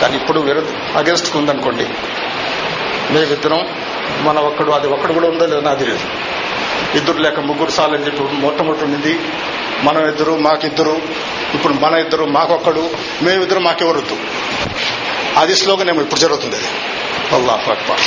కానీ 0.00 0.16
ఇప్పుడు 0.16 0.40
అగెన్స్ట్ 0.96 1.36
ఉందనుకోండి. 1.36 1.84
మేమిద్దరం 3.12 3.68
మన 4.20 4.38
ఒక్కడు 4.38 4.70
అది 4.70 4.86
ఒక్కడు 4.88 5.12
కూడా 5.12 5.28
ఉందో 5.28 5.46
లేదో 5.46 5.60
నాది 5.60 5.84
లేదు. 5.84 6.00
ఇద్దరు 6.94 7.18
లేక 7.18 7.40
ముగ్గురు 7.40 7.70
సార్లు 7.70 7.96
అని 7.96 8.06
చెప్పి 8.06 8.22
మొట్టమొదటి 8.22 8.84
ఉంది 8.84 9.20
మనం 9.82 10.08
ఇద్దరు 10.08 10.36
మాకిద్దరు 10.36 11.02
ఇప్పుడు 11.54 11.72
మన 11.72 11.94
ఇద్దరు 11.94 12.24
మాకొక్కడు 12.24 12.90
మేమిద్దరు 13.22 13.58
మాకెవరొద్దు. 13.58 14.16
అది 15.36 15.56
స్లోగన్ 15.56 15.88
ఏమో 15.88 16.00
ఇప్పుడు 16.00 16.20
జరుగుతుంది 16.20 16.56
అది. 16.56 16.66
అల్లాహ్ 17.34 17.68
అక్బర్. 17.68 18.00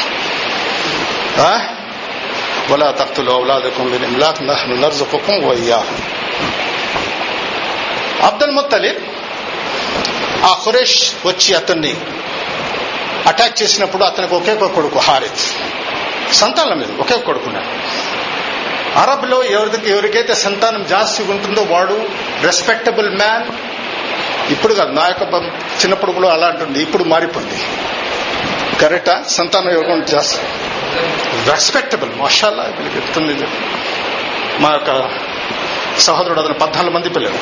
ولا 2.68 2.90
تقتلوا 2.92 3.34
أولادكم 3.34 3.84
من 3.86 4.00
إملاق 4.04 4.36
نحن 4.44 4.70
نرزقكم 4.80 5.34
وإياهم 5.44 5.96
అబ్దుల్ 8.28 8.52
ముత్తలిబ్ 8.54 9.00
ఆ 10.44 10.52
ఖురేష్ 10.62 10.96
వచ్చి 11.24 11.50
అతన్ని 11.54 11.92
అటాక్ 13.26 13.56
చేసినప్పుడు 13.60 14.02
అతనికి 14.04 14.34
ఒకే 14.34 14.52
ఒక 14.56 14.68
కొడుకు 14.74 14.98
హారిత్ 15.06 15.42
సంతానం 16.34 16.76
మీద 16.80 16.90
ఒకే 17.00 17.16
కొడుకున్నాడు 17.26 17.70
అరబ్ 19.02 19.26
లో 19.30 19.38
ఎవరికి 19.54 19.88
ఎవరికైతే 19.90 20.34
సంతానం 20.44 20.82
జాస్తి 20.84 21.22
ఉంటుందో 21.30 21.62
వాడు 21.70 21.96
రెస్పెక్టబుల్ 22.42 23.10
మ్యాన్ 23.16 23.46
ఇప్పుడు 24.50 24.74
కాదు 24.74 24.92
నా 24.92 25.04
యొక్క 25.08 25.24
బం- 25.32 25.50
చిన్నప్పుడు 25.80 26.12
కూడా 26.12 26.28
అలా 26.36 26.46
అంటుంది 26.52 26.80
ఇప్పుడు 26.86 27.04
మారిపోయింది 27.04 27.58
కరెక్టా? 28.81 29.23
సంతానం 29.27 29.71
యోగం 29.73 30.05
జాస్తి 30.11 30.39
రెస్పెక్టబుల్ 31.49 32.11
మషాలా 32.21 32.63
వీళ్ళకి 32.63 32.95
చెప్తుంది 32.97 33.33
మా 34.63 34.69
యొక్క 34.71 34.91
సహోదరుడు 35.99 36.39
అతను 36.41 36.53
పద్నాలుగు 36.53 36.93
మంది 36.93 37.09
పిల్లలు. 37.09 37.39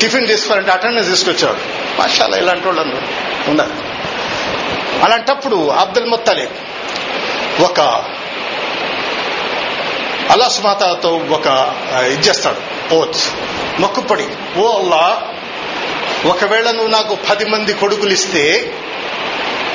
టిఫిన్ 0.00 0.26
తీసుకోవాలంటే 0.28 0.72
అటెండెన్స్ 0.72 1.10
తీసుకొచ్చాడు 1.10 1.60
మషాలా 2.00 2.36
ఇలాంటి 2.36 2.66
వాళ్ళు 2.66 2.80
అందరూ 2.80 3.00
ఉన్నారు. 3.48 3.74
అలాంటప్పుడు 5.04 5.68
అబ్దుల్ 5.82 6.10
ముత్తలీబ్ 6.10 6.54
ఒక 7.62 7.80
అలాస్ 10.34 10.56
సుమాతాతో 10.56 11.10
ఒక 11.30 11.46
ఇది 12.12 12.22
చేస్తాడు 12.28 12.60
ఓత్ 12.94 13.20
మొక్కుపడి 13.80 14.26
ఓ 14.58 14.64
అల్లా 14.78 15.04
ఒకవేళ 16.28 16.70
నువ్వు 16.70 16.90
నాకు 16.90 17.14
పది 17.30 17.44
మంది 17.44 17.72
కొడుకులు 17.74 18.12
ఇస్తే 18.12 18.42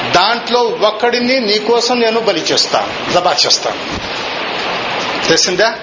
దాంట్లో 0.10 0.60
ఒక్కడిని 0.62 1.40
నీకోసం 1.40 2.00
నేను 2.00 2.20
బలి 2.20 2.40
చేస్తాను 2.40 3.12
జబా 3.12 3.36
చేస్తాను 3.46 3.78
తెలిసిందా? 5.28 5.76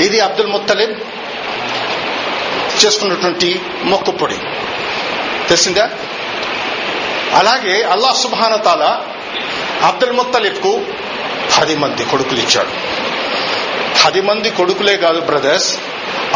ఇది 0.00 0.20
అబ్దుల్ 0.20 0.46
ముత్తలిబ్ 0.46 1.00
చేసుకున్నటువంటి 2.84 3.60
మొక్కుపొడి 3.84 4.38
తెలిసిందా? 5.48 5.90
అలాగే 7.34 7.82
అల్లాహ్ 7.82 8.16
సుభానతాల 8.16 9.00
అబ్దుల్ 9.82 10.12
ముత్తలిబ్కు 10.12 10.86
పది 11.60 11.76
మంది 11.76 12.04
కొడుకులు 12.04 12.40
ఇచ్చాడు. 12.40 12.68
పది 14.04 14.20
మంది 14.20 14.50
కొడుకులే 14.50 14.96
కాదు 14.96 15.20
బ్రదర్స్ 15.20 15.78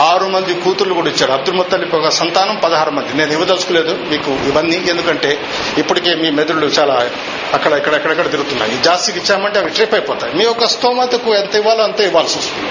ఆరు 0.01 0.27
మంది 0.27 0.55
కూతుర్లు 0.55 0.95
కూడా 0.95 1.09
ఇచ్చాడు. 1.09 1.33
అబ్దుల్ 1.33 1.57
ముత్తలిబ్ 1.57 1.95
ఒక 1.95 2.09
సంతానం 2.09 2.61
పదహారు 2.65 2.91
మంది. 2.91 3.15
నేను 3.15 3.33
ఇవ్వదలుచుకోలేదు 3.33 3.95
మీకు 3.95 4.31
ఇవన్నీ. 4.31 4.77
ఎందుకంటే 4.77 5.41
ఇప్పటికే 5.79 6.15
మీ 6.15 6.31
మెదడులు 6.31 6.67
చాలా 6.67 7.11
అక్కడ 7.55 7.73
ఇక్కడ 7.73 7.95
ఎక్కడెక్కడ 7.95 8.31
తిరుగుతున్నాయి. 8.31 8.83
జాస్తికి 8.83 9.19
ఇచ్చామంటే 9.19 9.59
అవి 9.59 9.71
ట్రిప్ 9.71 9.95
అయిపోతాయి. 9.95 10.35
మీ 10.35 10.45
యొక్క 10.45 10.67
స్తోమతకు 10.67 11.35
ఎంత 11.35 11.55
ఇవ్వాలో 11.55 11.85
అంతే 11.85 12.05
ఇవ్వాల్సి 12.05 12.39
వస్తుంది. 12.39 12.71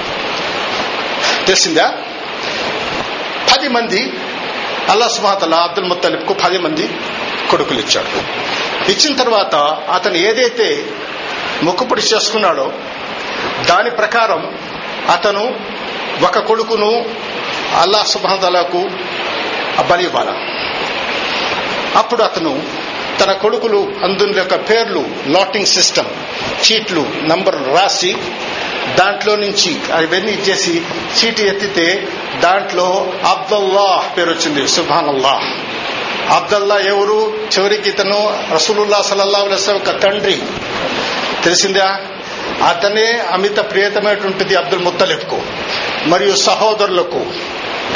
తెలిసిందా? 1.46 1.94
పది 3.56 3.68
మంది 3.68 4.14
అల్లా 4.90 5.08
సుమాతల 5.08 5.54
అబ్దుల్ 5.54 5.86
ముత్తలిప్కు 5.86 6.34
పది 6.34 6.58
మంది 6.58 6.90
కొడుకులు 7.50 7.80
ఇచ్చాడు. 7.80 8.08
ఇచ్చిన 8.92 9.16
తర్వాత 9.16 9.56
అతను 9.94 10.18
ఏదైతే 10.18 10.86
మొక్కుపడి 11.64 12.02
చేసుకున్నాడో 12.02 12.74
దాని 13.70 13.90
ప్రకారం 13.90 14.58
అతను 15.10 15.75
ఒక 16.24 16.40
కొడుకును 16.40 17.06
అల్లా 17.80 18.04
సుబాంతలకు 18.04 18.90
బలి 19.90 20.04
ఇవ్వాల? 20.04 20.36
అప్పుడు 21.96 22.24
అతను 22.24 22.64
తన 23.20 23.32
కొడుకులు 23.32 23.94
అందుని 24.04 24.38
యొక్క 24.38 24.56
పేర్లు 24.56 25.06
లాటింగ్ 25.28 25.66
సిస్టమ్ 25.66 26.08
చీట్లు 26.64 27.06
నంబర్లు 27.22 27.74
రాసి 27.74 28.16
దాంట్లో 29.00 29.36
నుంచి 29.36 29.94
అవన్నీ 29.94 30.32
ఇచ్చేసి 30.32 30.82
చీటి 31.20 31.48
ఎత్తితే 31.48 32.08
దాంట్లో 32.40 33.14
అబ్దుల్లాహ్ 33.26 34.18
పేరు 34.18 34.30
వచ్చింది 34.30 34.68
సుభాన్ 34.68 35.10
అల్లాహ్ 35.10 35.44
అబ్దుల్లా 36.32 36.78
ఎవరు 36.78 37.34
చివరికి 37.58 37.90
ఇతను 37.90 38.38
రసూలుల్లా 38.54 39.02
సలల్లా 39.02 39.40
యొక్క 39.74 40.00
తండ్రి. 40.00 40.42
తెలిసిందా? 41.44 42.00
అతనే 42.66 43.24
అమిత 43.32 43.58
ప్రియతమైనటువంటిది 43.72 44.56
అబ్దుల్ 44.56 44.84
ముత్తలిబ్కు 44.84 45.42
మరియు 46.06 46.36
సహోదరులకు. 46.36 47.26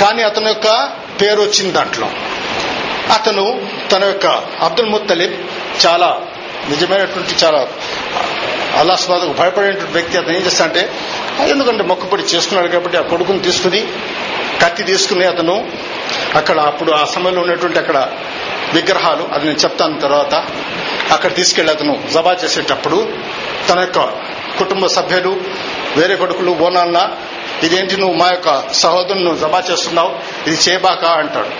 కానీ 0.01 0.23
అతని 0.23 0.47
యొక్క 0.47 0.89
పేరు 1.21 1.41
వచ్చింది 1.41 1.71
దాంట్లో. 1.71 2.09
అతను 3.13 3.61
తన 3.91 4.03
యొక్క 4.03 4.25
అబ్దుల్ 4.61 4.89
ముత్తలిబ్ 4.89 5.35
చాలా 5.85 6.21
నిజమైనటువంటి 6.69 7.45
చాలా 7.45 7.67
అల్లాస్వాదకు 8.79 9.33
భయపడేటువంటి 9.33 9.93
వ్యక్తి 9.93 10.17
అతను 10.17 10.35
ఏం 10.35 10.41
చేస్తాడంటే 10.45 10.91
ఎందుకంటే 11.49 11.83
మొక్కుపడి 11.83 12.23
చేసుకున్నాడు 12.23 12.67
కాబట్టి 12.67 12.97
ఆ 12.97 13.01
కొడుకుని 13.01 13.39
తీసుకుని 13.39 13.87
కత్తి 14.61 14.83
తీసుకుని 14.83 15.25
అతను 15.25 15.71
అక్కడ 16.35 16.59
అప్పుడు 16.59 16.91
ఆ 16.91 17.05
సమయంలో 17.05 17.41
ఉన్నటువంటి 17.41 17.79
అక్కడ 17.79 17.97
విగ్రహాలు 18.73 19.29
అది 19.33 19.45
నేను 19.45 19.57
చెప్తాను 19.57 19.99
తర్వాత 19.99 20.33
అక్కడ 21.11 21.35
తీసుకెళ్ళి 21.35 21.73
అతను 21.73 21.99
జబా 22.13 22.33
చేసేటప్పుడు 22.43 23.09
తన 23.69 23.79
యొక్క 23.79 23.99
కుటుంబ 24.61 24.85
సభ్యులు 24.97 25.33
వేరే 25.97 26.15
కొడుకులు 26.21 26.51
ఓనాన్న 26.67 26.99
ఇదేంటి 27.65 27.95
నువ్వు 28.01 28.17
మా 28.21 28.27
యొక్క 28.31 28.49
సహోదరుని 28.81 29.31
జమా 29.37 29.59
చేస్తున్నావు 29.71 30.11
ఇది 30.49 30.57
చేయబాక 30.65 31.05
అంటాడు. 31.21 31.51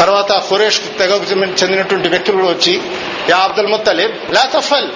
తర్వాత 0.00 0.32
ఖురేష్ 0.48 0.80
తెగకు 0.98 1.24
చెందినటువంటి 1.60 2.08
వ్యక్తులు 2.12 2.36
కూడా 2.40 2.50
వచ్చి 2.54 2.74
యా 3.30 3.38
అబ్దుల్ 3.46 3.70
ముత్తలిబ్ 3.72 4.14
లా 4.34 4.44
తఫల్ 4.54 4.90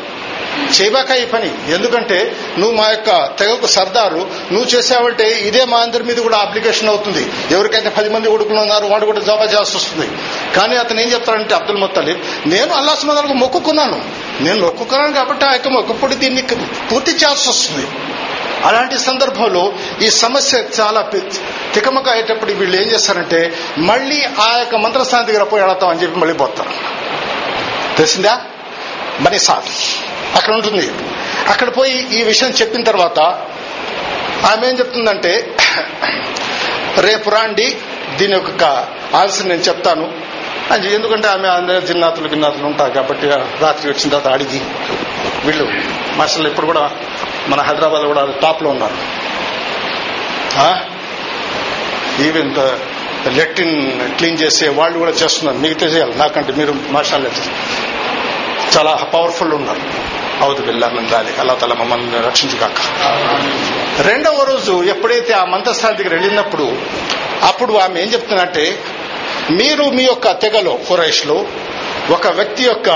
చేయబాక 0.76 1.11
ఈ 1.22 1.24
పని. 1.33 1.50
ఎందుకంటే 1.74 2.18
నువ్వు 2.59 2.74
మా 2.76 2.87
యొక్క 2.90 3.11
తెగకు 3.38 3.66
సర్దారు 3.76 4.20
నువ్వు 4.52 4.68
చేసావంటే 4.74 5.26
ఇదే 5.48 5.62
మా 5.72 5.79
అందరి 5.87 6.05
మీద 6.09 6.18
కూడా 6.26 6.38
అప్లికేషన్ 6.44 6.90
అవుతుంది. 6.92 7.24
ఎవరికైతే 7.55 7.90
పది 7.98 8.09
మంది 8.14 8.33
కొడుకులు 8.35 8.61
ఉన్నారు 8.64 8.87
వాడు 8.92 9.07
కూడా 9.11 9.22
జవాబు 9.29 9.48
చేయాల్సి 9.52 9.76
వస్తుంది. 9.76 10.09
కానీ 10.57 10.76
అతను 10.83 11.00
ఏం 11.05 11.09
చెప్తాడంటే 11.14 11.55
అబ్దుల్ 11.55 11.81
ముత్తలిబ్ 11.85 12.22
నేను 12.55 12.72
అల్లా 12.81 12.94
సుమదాలకు 13.02 13.37
మొక్కుకున్నాను. 13.44 13.98
నేను 14.40 14.61
మొక్కుకున్నాను 14.61 15.12
కాబట్టి 15.12 15.44
ఆ 15.44 15.53
యొక్క 15.53 15.68
మొక్కుపొడి 15.68 16.14
దీన్ని 16.14 16.42
పూర్తి 16.92 17.11
చేయాల్సి 17.11 17.49
వస్తుంది. 17.49 17.87
అలాంటి 18.64 18.99
సందర్భంలో 18.99 19.72
ఈ 20.03 20.11
సమస్య 20.11 20.62
చాలా 20.81 21.11
తికమక 21.75 22.09
అయ్యేటప్పుడు 22.09 22.53
వీళ్ళు 22.53 22.77
ఏం 22.77 22.83
చేస్తారంటే 22.83 23.53
మళ్ళీ 23.79 24.25
ఆ 24.25 24.57
యొక్క 24.59 24.75
మంత్రస్థానం 24.77 25.27
దగ్గర 25.27 25.42
పోయి 25.42 25.64
వెళతాం 25.64 25.90
అని 25.90 26.03
చెప్పి 26.03 26.18
మళ్ళీ 26.18 26.35
పోతారు. 26.35 26.70
తెలిసిందా? 27.96 28.40
మనీ 29.20 29.38
సార్ 29.38 29.64
అక్కడ 30.37 30.55
ఉంటుంది. 30.55 30.90
అక్కడ 31.49 31.77
పోయి 31.77 32.20
ఈ 32.20 32.22
విషయం 32.22 32.51
చెప్పిన 32.51 32.83
తర్వాత 32.83 33.18
ఆమె 34.53 34.68
ఏం 34.68 34.79
చెప్తుందంటే 34.79 35.57
రేపు 36.99 37.31
రాండి 37.31 37.77
దీని 38.16 38.33
యొక్క 38.33 38.64
ఆన్సర్ 39.14 39.49
నేను 39.49 39.61
చెప్తాను. 39.61 40.25
అని 40.72 40.94
ఎందుకంటే 40.94 41.29
ఆమె 41.29 41.48
అందరూ 41.48 41.81
జిన్నాతులు 41.81 42.29
గిన్నాతులు 42.29 42.66
ఉంటారు 42.66 42.90
కాబట్టి 42.90 43.26
రాత్రి 43.61 43.90
వచ్చిన 43.90 44.09
తర్వాత 44.11 44.29
అడిగి 44.33 44.61
వీళ్ళు 45.44 45.66
మాస్టర్లు 46.16 46.48
ఇప్పుడు 46.48 46.66
కూడా 46.66 46.90
మన 47.48 47.61
హైదరాబాద్ 47.61 48.02
కూడా 48.02 48.22
టాప్లో 48.42 48.70
ఉన్నారు. 48.70 48.96
ఈవెన్ 52.22 52.52
లెట్రిన్ 53.37 53.79
క్లీన్ 54.16 54.38
చేసే 54.38 54.68
వాళ్ళు 54.68 54.98
కూడా 54.98 55.11
చేస్తున్నారు. 55.11 55.59
మిగతా 55.59 55.87
చేయాలి 55.87 56.14
నాకంటే 56.18 56.52
మీరు 56.52 56.72
మాస్టర్లు 56.88 57.31
చాలా 58.76 58.92
పవర్ఫుల్ 59.14 59.52
ఉన్నారు. 59.52 59.83
అవుదు 60.44 60.62
బిల్లాను 60.62 61.09
దాలి 61.09 61.33
అల్లా 61.40 61.55
తల 61.55 61.72
మమ్మల్ని 61.72 62.20
రక్షించుగాక. 62.26 62.79
రెండవ 64.07 64.42
రోజు 64.42 64.83
ఎప్పుడైతే 64.85 65.33
ఆ 65.33 65.44
మంత్రస్థానం 65.44 65.96
దగ్గర 65.98 66.14
వెళ్ళినప్పుడు 66.14 66.66
అప్పుడు 67.46 67.72
ఆమె 67.74 68.00
ఏం 68.00 68.09
చెప్తున్నట్టే 68.12 68.66
మీరు 69.50 69.85
మీ 69.85 70.02
యొక్క 70.02 70.30
తెగలో 70.30 70.78
కురైష్లో 70.88 71.46
ఒక 72.11 72.26
వ్యక్తి 72.26 72.64
యొక్క 72.64 72.87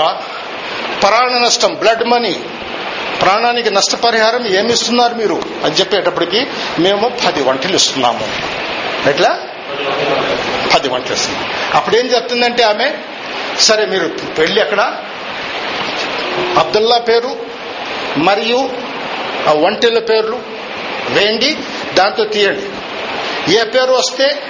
ప్రాణ 1.01 1.37
నష్టం 1.37 1.73
బ్లడ్ 1.73 2.03
మనీ 2.03 2.39
ప్రాణానికి 3.21 3.69
నష్టపరిహారం 3.69 4.47
ఏమి 4.47 4.73
ఇస్తున్నారు 4.73 5.15
మీరు 5.15 5.41
అని 5.63 5.75
చెప్పేటప్పటికి 5.75 6.47
మేము 6.79 7.11
పది 7.27 7.43
వంటలు 7.43 7.75
ఇస్తున్నాము. 7.75 8.27
ఎట్లా? 9.09 9.39
పది 10.75 10.89
వంటలు 10.89 11.13
ఇస్తున్నాం. 11.13 11.49
అప్పుడేం 11.73 12.05
చెప్తుందంటే 12.05 12.63
ఆమె 12.63 12.93
సరే 13.59 13.85
మీరు 13.85 14.11
వెళ్ళి 14.39 14.61
అక్కడ 14.61 14.97
అబ్దుల్లా 16.57 16.97
పేరు 16.97 17.37
మరియు 18.17 18.69
ఆ 19.49 19.53
ఒంటెల 19.53 19.99
పేర్లు 19.99 20.39
వేయండి 21.09 21.57
దాంతో 21.93 22.23
తీయండి. 22.23 22.69
ఏ 23.53 23.63
పేరు 23.63 23.91
వస్తే 23.91 24.41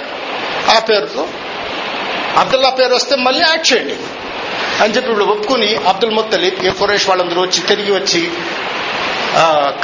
ఆ 0.76 0.78
పేరుతో 0.78 1.28
అబ్దుల్లా 2.38 2.70
పేరు 2.70 2.94
వస్తే 2.94 3.16
మళ్ళీ 3.16 3.40
యాడ్ 3.40 3.72
చేయండి. 3.72 3.96
అని 4.82 4.94
చెప్పి 4.96 5.10
ఇప్పుడు 5.10 5.24
ఒప్పుకుని 5.24 5.76
అబ్దుల్ 5.76 6.10
ముత్తలిబ్ 6.10 6.64
ఏ 6.64 6.70
కురేష్ 6.70 7.08
వాళ్ళందరూ 7.08 7.42
వచ్చి 7.42 7.60
తిరిగి 7.60 7.92
వచ్చి 7.92 8.32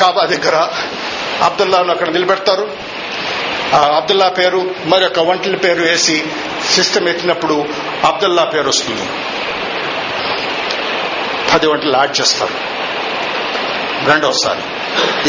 కాబా 0.00 0.24
దగ్గర 0.24 0.68
అబ్దుల్లాను 1.42 1.90
అక్కడ 1.90 2.08
నిలబెడతారు. 2.08 2.72
అబ్దుల్లా 3.74 4.28
పేరు 4.28 4.74
మరొక 4.84 5.18
వంటల 5.18 5.56
పేరు 5.56 5.82
వేసి 5.82 6.26
సిస్టమ్ 6.74 7.08
ఎత్తినప్పుడు 7.08 7.68
అబ్దుల్లా 8.04 8.44
పేరు 8.44 8.68
వస్తుంది. 8.68 9.02
పది 11.54 11.66
వంటలు 11.66 11.96
యాడ్ 11.96 12.20
చేస్తారు. 12.20 12.54
రెండోసారి. 14.11 14.61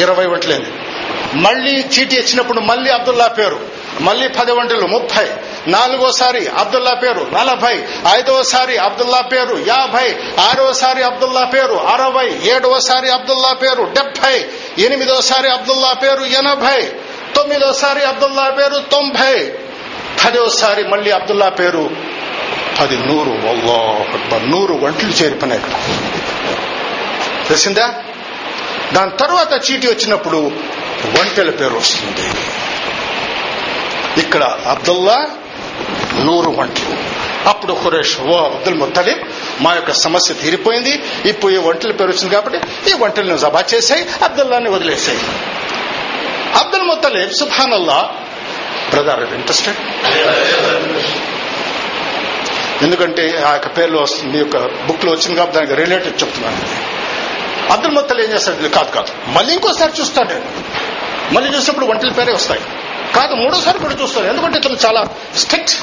ఇరవై 0.02 0.26
వంటలేంది. 0.26 0.70
మళ్ళీ 1.34 1.72
చీటీ 1.72 2.16
ఇచ్చినప్పుడు 2.16 2.60
మళ్ళీ 2.60 2.92
అబ్దుల్లా 2.92 3.28
పేరు. 3.28 3.79
మళ్ళీ 4.00 4.28
పది 4.28 4.52
వంటలు 4.52 4.88
ముప్పై. 4.88 5.28
నాలుగోసారి 5.68 6.48
అబ్దుల్లా 6.48 6.94
పేరు 6.94 7.28
నలభై. 7.34 7.84
ఐదోసారి 8.18 8.78
అబ్దుల్లా 8.78 9.22
పేరు 9.22 9.66
యాభై. 9.68 10.16
ఆరోసారి 10.40 11.04
అబ్దుల్లా 11.04 11.46
పేరు 11.46 11.74
అరవై. 11.74 12.40
ఏడవసారి 12.44 13.10
అబ్దుల్లా 13.10 13.54
పేరు 13.54 13.84
డెబ్బై 13.84 14.46
ఎనిమిదోసారి 14.78 15.50
అబ్దుల్లా 15.50 15.94
పేరు 15.94 16.24
ఎనభై. 16.24 16.92
తొమ్మిదోసారి 17.36 18.06
అబ్దుల్లా 18.06 18.50
పేరు 18.50 18.84
తొంభై. 18.92 19.54
పదోసారి 20.26 20.84
మళ్ళీ 20.84 21.12
అబ్దుల్లా 21.12 21.50
పేరు 21.50 21.90
పది 22.80 22.98
నూరు 22.98 23.30
అల్లాహ్ 23.30 24.50
నూరు 24.50 24.74
వంటలు 24.74 25.10
చేరిపోయినాయి. 25.10 25.62
తెలిసిందా? 27.48 27.94
దాని 28.94 29.12
తర్వాత 29.12 29.72
చీటీ 29.72 29.88
వచ్చినప్పుడు 29.88 30.52
వంటల 31.06 31.50
పేరు 31.50 31.76
వస్తుంది. 31.76 32.40
ఇక్కడ 34.20 34.44
అబ్దుల్లా 34.44 35.30
నూరు 36.20 36.50
వంటలు 36.50 37.10
అప్పుడు 37.50 37.74
ఖురేష్ 37.74 38.20
ఓ 38.20 38.38
అబ్దుల్ 38.38 38.76
ముత్తలిబ్ 38.76 39.20
మా 39.62 39.74
యొక్క 39.74 39.92
సమస్య 39.92 40.34
తీరిపోయింది. 40.34 41.04
ఇప్పుడు 41.26 41.52
ఈ 41.52 41.58
వంటల 41.58 41.92
పేరు 41.92 42.10
వచ్చింది 42.10 42.36
కాబట్టి 42.36 42.60
ఈ 42.92 42.94
వంటలను 42.94 43.38
జబా 43.38 43.64
చేసాయి 43.74 44.06
అబ్దుల్లాని 44.24 44.70
వదిలేసాయి. 44.70 45.20
అబ్దుల్ 46.60 46.82
ముత్తలిబ్ 46.82 47.34
సుభానల్లా 47.34 48.10
బ్రదర్ 48.90 49.34
ఇంట్రెస్టెడ్? 49.34 49.78
ఎందుకంటే 52.84 53.44
ఆ 53.48 53.52
యొక్క 53.52 53.78
పేర్లు 53.78 53.98
వస్తుంది 53.98 54.34
మీ 54.34 54.40
యొక్క 54.40 54.58
బుక్లో 54.58 55.12
వచ్చింది 55.12 55.36
కాబట్టి 55.36 55.56
దానికి 55.56 55.76
రిలేటెడ్ 55.76 56.22
చెప్తున్నాను. 56.22 56.62
అబ్దుల్ 57.74 57.92
ముత్తలు 57.92 58.22
ఏం 58.22 58.32
చేస్తాడు? 58.32 58.68
కాదు 58.68 58.92
కాదు. 58.92 59.12
మళ్ళీ 59.28 59.54
ఇంకోసారి 59.54 59.92
చూస్తాడు. 60.02 60.28
నేను 60.28 60.46
మళ్ళీ 61.32 61.58
చూసినప్పుడు 61.58 61.86
వంటల 61.86 62.10
పేరే 62.10 62.34
వస్తాయి. 62.34 62.62
కాదు 63.16 63.36
మూడోసారి 63.36 63.80
కూడా 63.80 63.96
చూస్తారు. 64.02 64.28
ఎందుకంటే 64.28 64.58
ఇతను 64.58 64.78
చాలా 64.86 65.08
స్ట్రిక్ట్. 65.36 65.76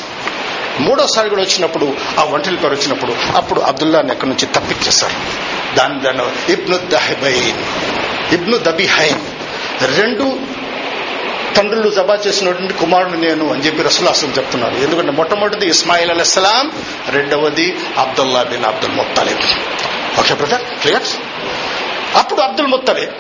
మూడోసారి 0.81 1.29
కూడా 1.29 1.43
వచ్చినప్పుడు 1.43 1.97
ఆ 2.21 2.25
ఒంటరి 2.25 2.57
పేరు 2.57 2.75
వచ్చినప్పుడు 2.75 3.17
అప్పుడు 3.37 3.61
అబ్దుల్లాని 3.61 4.13
ఎక్కడి 4.13 4.31
నుంచి 4.31 4.47
తప్పించేశారు. 4.47 5.13
దాని 5.77 6.01
దాని 6.01 6.53
ఇబ్ను 6.53 6.77
దహబైన్ 6.77 7.59
ఇబ్ను 8.35 8.59
దబిహైన్. 8.59 9.21
రెండు 9.99 10.41
తండ్రులు 11.57 11.91
జబా 11.91 12.15
చేసినటువంటి 12.15 12.75
కుమారుడు 12.75 13.17
నేను 13.17 13.53
అని 13.53 13.63
చెప్పి 13.63 13.83
రసులాసం 13.83 14.29
చెప్తున్నారు. 14.39 14.75
ఎందుకంటే 14.75 15.13
మొట్టమొదటిది 15.13 15.67
ఇస్మాయిల్ 15.67 16.11
అలెస్లాం 16.11 16.73
రెండవది 17.09 17.77
Abdullah 17.99 18.43
bin 18.43 18.65
Abdul 18.65 18.93
Muttalib. 18.93 19.41
Okay 20.21 20.35
brother 20.35 20.63
clear? 20.63 21.03
అప్పుడు 22.17 22.41
అబ్దుల్ 22.41 22.67
ముత్తలిబ్ 22.67 23.13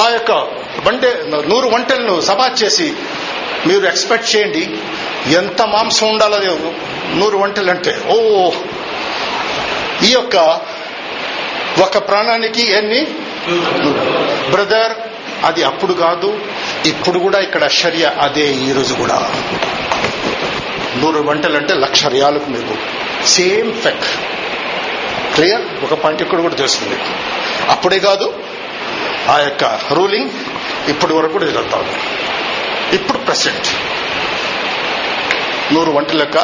ఆ 0.00 0.08
యొక్క 0.08 0.59
వంటే 0.86 1.24
నూరు 1.48 1.68
వంటలను 1.68 2.20
సభా 2.20 2.54
చేసి 2.62 2.94
మీరు 3.66 3.86
ఎక్స్పెక్ట్ 3.86 4.36
చేయండి 4.36 4.78
ఎంత 5.32 5.62
మాంసం 5.62 6.08
ఉండాలో 6.08 6.38
నూరు 7.14 7.38
వంటలు 7.38 7.70
అంటే 7.70 7.98
ఓ 8.08 8.50
ఈ 10.04 10.12
యొక్క 10.12 10.60
ఒక 11.80 12.08
ప్రాణానికి 12.08 12.72
ఎన్ని? 12.72 13.06
బ్రదర్ 14.50 14.92
అది 15.44 15.62
అప్పుడు 15.62 15.92
కాదు 15.92 16.40
ఇప్పుడు 16.86 17.18
కూడా 17.18 17.40
ఇక్కడ 17.40 17.66
శర్య 17.66 18.12
అదే 18.20 18.52
ఈ 18.52 18.72
రోజు 18.72 18.94
కూడా. 18.94 19.30
నూరు 20.96 21.22
వంటలు 21.22 21.56
అంటే 21.56 21.74
లక్ష 21.74 22.06
రియాలకు 22.06 22.50
మీకు. 22.50 22.74
సేమ్ 23.26 23.74
ఫెక్. 23.74 24.04
క్లియర్? 25.34 25.84
ఒక 25.84 25.94
పాయింట్ 25.94 26.22
ఇక్కడ 26.22 26.40
కూడా 26.40 26.54
తెలుస్తుంది. 26.54 26.96
అప్పుడే 27.68 27.98
కాదు 27.98 28.34
ఆ 29.28 29.38
యొక్క 29.38 29.64
రూలింగ్ 29.92 30.30
ఇప్పటి 30.88 31.12
వరకు 31.12 31.32
కూడా 31.32 31.46
జరుగుతా 31.46 31.76
ఉంది 31.76 31.98
ఇప్పుడు 32.96 33.18
ప్రెసెంట్ 33.18 33.66
నూరు 35.74 35.90
వంటి 35.90 36.14
లెక్క 36.14 36.36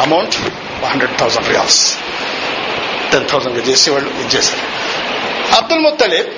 amount 0.00 0.34
hundred 0.84 1.18
thousand 1.18 1.48
riyals 1.48 1.98
ten 3.12 3.28
thousand 3.28 3.68
చేసేవాళ్ళు 3.68 4.10
ఇది 4.10 4.36
చేశారు 4.36 4.84
అబ్దుల్ 5.56 5.80
ముత్తలిబ్ 5.80 6.28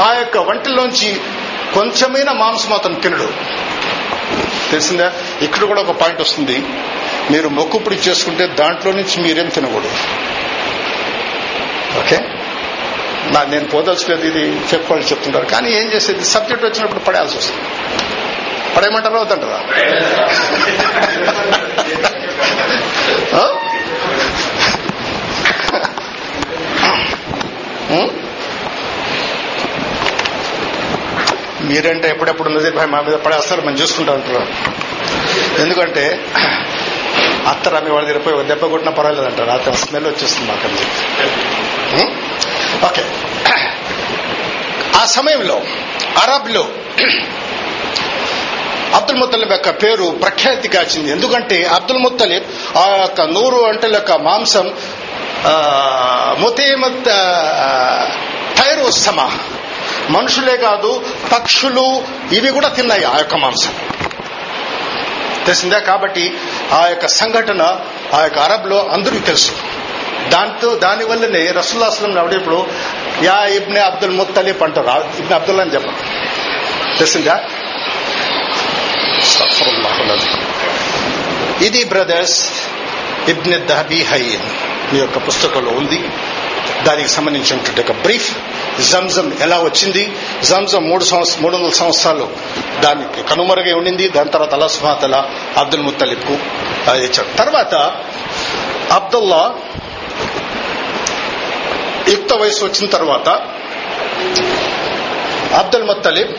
ఆ 0.00 0.14
యొక్క 0.14 0.36
వంటల్లోంచి 0.36 1.20
కొంచెమైన 1.74 2.32
మాంసం 2.32 2.72
అతను 2.72 3.00
తినడు. 3.00 3.32
తెలిసిందా? 4.70 5.12
ఇక్కడ 5.42 5.64
కూడా 5.64 5.80
ఒక 5.80 5.90
పాయింట్ 5.90 6.20
వస్తుంది. 6.20 6.58
మీరు 7.30 7.48
మొక్కుపుడి 7.48 7.96
చేసుకుంటే 7.96 8.46
దాంట్లో 8.46 8.92
నుంచి 8.92 9.22
మీరేం 9.22 9.48
తినకూడదు. 9.48 9.94
ఓకే? 11.98 12.20
నా 13.24 13.44
నేను 13.44 13.68
పోదలుచుకోలేదు 13.68 14.26
ఇది 14.26 14.56
చెప్పుకోవాలని 14.56 15.08
చెప్తుంటారు. 15.08 15.46
కానీ 15.46 15.70
ఏం 15.72 15.92
చేసేది? 15.92 16.24
సబ్జెక్ట్ 16.24 16.64
వచ్చినప్పుడు 16.64 17.00
పడేయాల్సి 17.00 17.36
వస్తుంది. 17.36 17.62
పడేయమంటారా? 18.76 19.20
వద్దంటారా? 19.20 19.60
మీరంటే 31.62 32.08
ఎప్పుడెప్పుడు 32.08 32.48
నజీర్ 32.48 32.74
భాయ్ 32.74 32.88
మా 32.88 33.00
మీద 33.00 33.14
పడేస్తారు 33.14 33.60
మనం 33.60 33.74
చూసుకుంటా 33.74 34.12
అంటున్నారు 34.12 34.48
ఎందుకంటే 35.62 36.20
అత్తరు 37.48 37.92
వాళ్ళ 37.92 38.08
దగ్గర 38.08 38.18
పోయి 38.18 38.46
దెబ్బ 38.46 38.66
కొట్టినా 38.66 38.92
పర్వాలేదు 38.92 39.26
అంటారు 39.26 39.50
అతను 39.50 39.74
స్మెల్ 39.74 40.06
వచ్చేస్తుంది 40.06 40.50
మాకు 40.50 40.68
అని 40.68 40.76
చెప్పి. 40.76 42.21
ఓకే. 42.84 43.04
ఆ 45.02 45.04
సమయంలో 45.04 45.62
అరబ్లో 46.22 46.68
అబ్దుల్ 48.94 49.18
ముత్తలిబ్ 49.18 49.52
యొక్క 49.52 49.70
పేరు 49.70 50.04
ప్రఖ్యాతి 50.22 50.68
కాచింది 50.68 51.10
ఎందుకంటే 51.10 51.64
అబ్దుల్ 51.64 51.98
ముత్తలిబ్ 51.98 52.76
ఆ 52.76 52.96
యొక్క 53.00 53.20
నూరు 53.20 53.56
అంటల 53.56 53.92
యొక్క 53.94 54.12
మాంసం 54.12 54.72
ముతేమత్ 56.40 57.04
టైరు 58.58 58.90
మనుషులే 60.10 60.56
కాదు 60.56 61.04
పక్షులు 61.32 62.02
ఇవి 62.32 62.50
కూడా 62.50 62.68
తిన్నాయి 62.68 63.04
ఆ 63.04 63.16
యొక్క 63.18 63.34
మాంసం. 63.34 63.74
తెలిసిందా? 65.44 65.78
కాబట్టి 65.78 66.32
ఆ 66.72 66.86
యొక్క 66.88 67.06
సంఘటన 67.06 67.80
ఆ 68.14 68.22
యొక్క 68.22 68.38
అరబ్లో 68.38 68.88
అందరికీ 68.92 69.18
తెలుసు. 69.18 69.52
దాంతో 70.28 70.74
దాని 70.74 71.04
వల్లనే 71.04 71.50
రసుల్లాస్లం 71.50 72.30
ఇప్పుడు 72.30 72.66
యా 73.22 73.44
ఇబ్నే 73.44 73.80
అబ్దుల్ 73.80 74.10
ముత్తలిఫ్ 74.10 74.62
అంటారు. 74.62 75.18
ఇబ్నే 75.18 75.34
అబ్దుల్లా 75.34 75.62
అని 75.62 75.74
చెప్పండి. 75.74 75.98
తెలిసిందా? 76.98 77.44
ఇది 81.62 81.84
బ్రదర్స్ 81.84 82.52
ఇబ్నె 83.28 83.58
దహబీ 83.58 84.02
హై 84.02 84.38
మీ 84.92 84.98
యొక్క 84.98 85.18
పుస్తకంలో 85.18 85.70
ఉంది. 85.70 86.08
దానికి 86.82 87.08
సంబంధించినటువంటి 87.08 87.92
ఒక 87.92 87.96
బ్రీఫ్. 87.96 88.36
జంజం 88.80 89.32
ఎలా 89.40 89.58
వచ్చింది? 89.58 90.12
జంజం 90.44 90.84
మూడు 90.84 91.04
సంవత్సరం 91.04 91.42
మూడు 91.42 91.56
వందల 91.56 91.70
సంవత్సరాలు 91.70 92.30
దానికి 92.80 93.28
కనుమరుగై 93.28 93.72
ఉండింది. 93.72 94.08
దాని 94.08 94.30
తర్వాత 94.30 94.54
అలా 94.54 94.66
సుమాతల 94.66 95.24
అబ్దుల్ 95.56 95.82
ముత్తలిబ్కు 95.82 96.32
ఇచ్చాడు. 96.92 97.36
తర్వాత 97.36 97.74
అబ్దుల్లా 98.92 99.54
యుక్త 102.08 102.32
వయసు 102.32 102.64
వచ్చిన 102.64 102.90
తర్వాత 102.90 103.28
అబ్దుల్ 105.54 105.84
ముత్తలిబ్ 105.84 106.32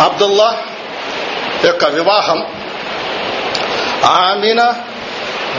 అబ్దుల్లా 0.00 0.58
యొక్క 1.64 1.84
వివాహం 1.84 2.46
ఆమినా 4.04 4.74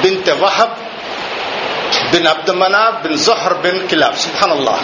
బిన్ 0.01 0.29
వహబ్ 0.41 0.77
బిన్ 2.12 2.27
అబ్దుమనా 2.27 2.89
బిన్ 2.89 3.17
జహర్ 3.17 3.53
బిన్ 3.53 3.88
కిలాబ్. 3.88 4.17
సుహానల్లా 4.17 4.79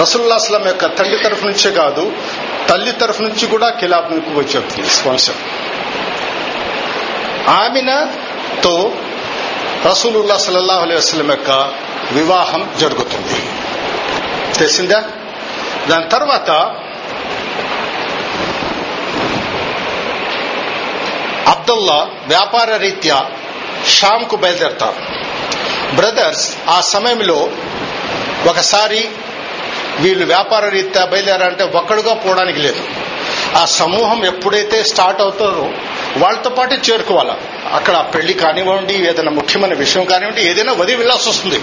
రసూల్లా 0.00 0.34
అస్లం 0.34 0.66
యొక్క 0.66 0.86
తండ్రి 0.86 1.22
తరఫు 1.22 1.46
నుంచే 1.46 1.70
కాదు 1.70 2.12
తల్లి 2.68 2.92
తరఫు 2.92 3.22
నుంచి 3.22 3.46
కూడా 3.46 3.68
కిలాబ్ 3.68 4.36
వచ్చేస్తుంది 4.36 5.08
వంశం 5.08 5.34
ఆమినాతో 7.48 8.92
రసూలుల్లా 9.84 10.36
సల్లల్లాహు 10.36 10.80
అలైహి 10.80 10.98
వసల్లం 10.98 11.30
యొక్క 11.30 11.50
వివాహం 12.12 12.74
జరుగుతుంది. 12.80 13.48
తెలిసిందా? 14.58 15.02
దాని 15.88 16.08
తర్వాత 16.08 16.50
అబ్దుల్లా 21.48 22.08
వ్యాపార 22.26 22.76
రీత్యా 22.76 23.30
షామ్కు 23.88 24.36
బయలుదేరతారు. 24.36 25.24
బ్రదర్స్ 25.94 26.56
ఆ 26.68 26.80
సమయంలో 26.80 27.50
ఒకసారి 28.48 29.08
వీళ్ళు 30.00 30.24
వ్యాపార 30.24 30.68
రీత్యా 30.68 31.04
బయలుదేరారంటే 31.04 31.64
ఒక్కడుగా 31.64 32.14
పోవడానికి 32.14 32.58
లేదు. 32.58 32.84
ఆ 33.56 33.64
సమూహం 33.64 34.26
ఎప్పుడైతే 34.26 34.84
స్టార్ట్ 34.84 35.20
అవుతారో 35.20 35.70
వాళ్ళతో 36.16 36.50
పాటు 36.50 36.74
చేరుకోవాలా. 36.74 37.36
అక్కడ 37.72 38.06
పెళ్ళి 38.14 38.34
కానివ్వండి 38.34 38.94
ఏదైనా 38.94 39.30
ముఖ్యమైన 39.30 39.74
విషయం 39.74 40.04
కానివ్వండి 40.04 40.50
ఏదైనా 40.50 40.72
వదిలి 40.72 40.96
వెళ్ళాల్సి 40.96 41.28
వస్తుంది. 41.28 41.60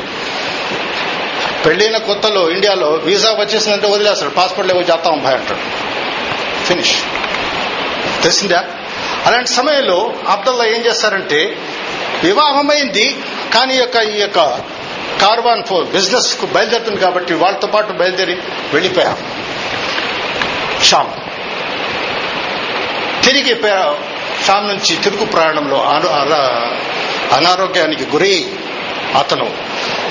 పెళ్ళైన 1.66 1.98
కొత్తలో 1.98 2.50
ఇండియాలో 2.50 2.88
వీసా 2.88 3.32
వచ్చేసిందంటే 3.32 3.88
వదిలేస్తాడు 3.88 4.32
పాస్పోర్ట్ 4.32 4.74
లేవో 4.74 4.82
చేస్తాం 4.82 5.24
భయ 5.24 5.34
అంటాడు. 5.34 5.60
ఫినిష్ 6.66 7.02
తెలిసిందా? 8.22 8.66
అలాంటి 9.26 9.50
సమయంలో 9.50 10.14
అబ్దుల్లా 10.28 10.66
ఏం 10.66 10.86
చేస్తారంటే 10.86 11.58
వివాహమైంది 12.24 13.18
కానీ 13.54 13.76
యొక్క 13.76 13.96
ఈ 13.96 14.20
యొక్క 14.20 14.38
కార్వాన్ 15.22 15.64
ఫోర్ 15.64 15.86
బిజినెస్కు 15.86 16.46
బయలుదేరుతుంది 16.46 17.00
కాబట్టి 17.00 17.34
వాళ్ళతో 17.34 17.68
పాటు 17.68 17.94
బయలుదేరి 17.94 18.34
వెళ్ళిపోయాం. 18.74 19.18
షామ్. 20.84 21.12
తిరిగి 23.26 23.54
అస్సాం 24.42 24.64
నుంచి 24.68 24.94
తిరుగు 25.04 25.26
ప్రయాణంలో 25.34 25.80
అనారోగ్యానికి 27.38 28.06
గురై 28.14 28.38
అతను 29.20 29.48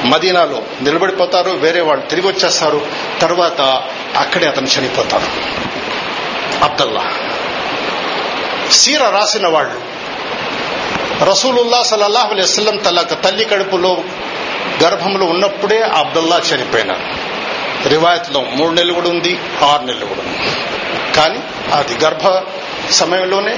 మదీనాలో 0.04 0.58
నిలబడిపోతారు 0.82 1.50
వేరే 1.64 1.80
వాళ్ళు 1.88 2.04
తిరిగి 2.10 2.28
వచ్చేస్తారు. 2.28 2.80
తర్వాత 3.20 3.60
అక్కడే 4.16 4.46
అతను 4.48 4.68
చనిపోతారు 4.74 5.28
అబ్దల్లా. 6.64 7.04
సీర 8.80 9.02
రాసిన 9.16 9.46
వాళ్ళు 9.56 9.78
రసూలుల్లా 11.24 11.82
సలల్లాహు 11.82 12.30
అలైస్లం 12.34 12.76
తల 12.76 13.02
తల్లి 13.02 13.44
కడుపులో 13.44 13.92
గర్భంలో 14.84 15.26
ఉన్నప్పుడే 15.34 15.80
అబ్దుల్లా 16.00 16.38
చనిపోయినారు 16.50 17.06
రివాయత్లో 17.88 18.40
మూడు 18.54 18.72
నెలలు 18.74 18.92
కూడా 18.92 19.10
ఉంది 19.16 19.32
ఆరు 19.72 19.82
నెలలు 19.82 20.06
కూడా 20.06 20.22
ఉంది. 20.28 20.50
కానీ 21.16 21.40
అది 21.74 21.94
గర్భ 22.04 22.26
సమయంలోనే 22.90 23.56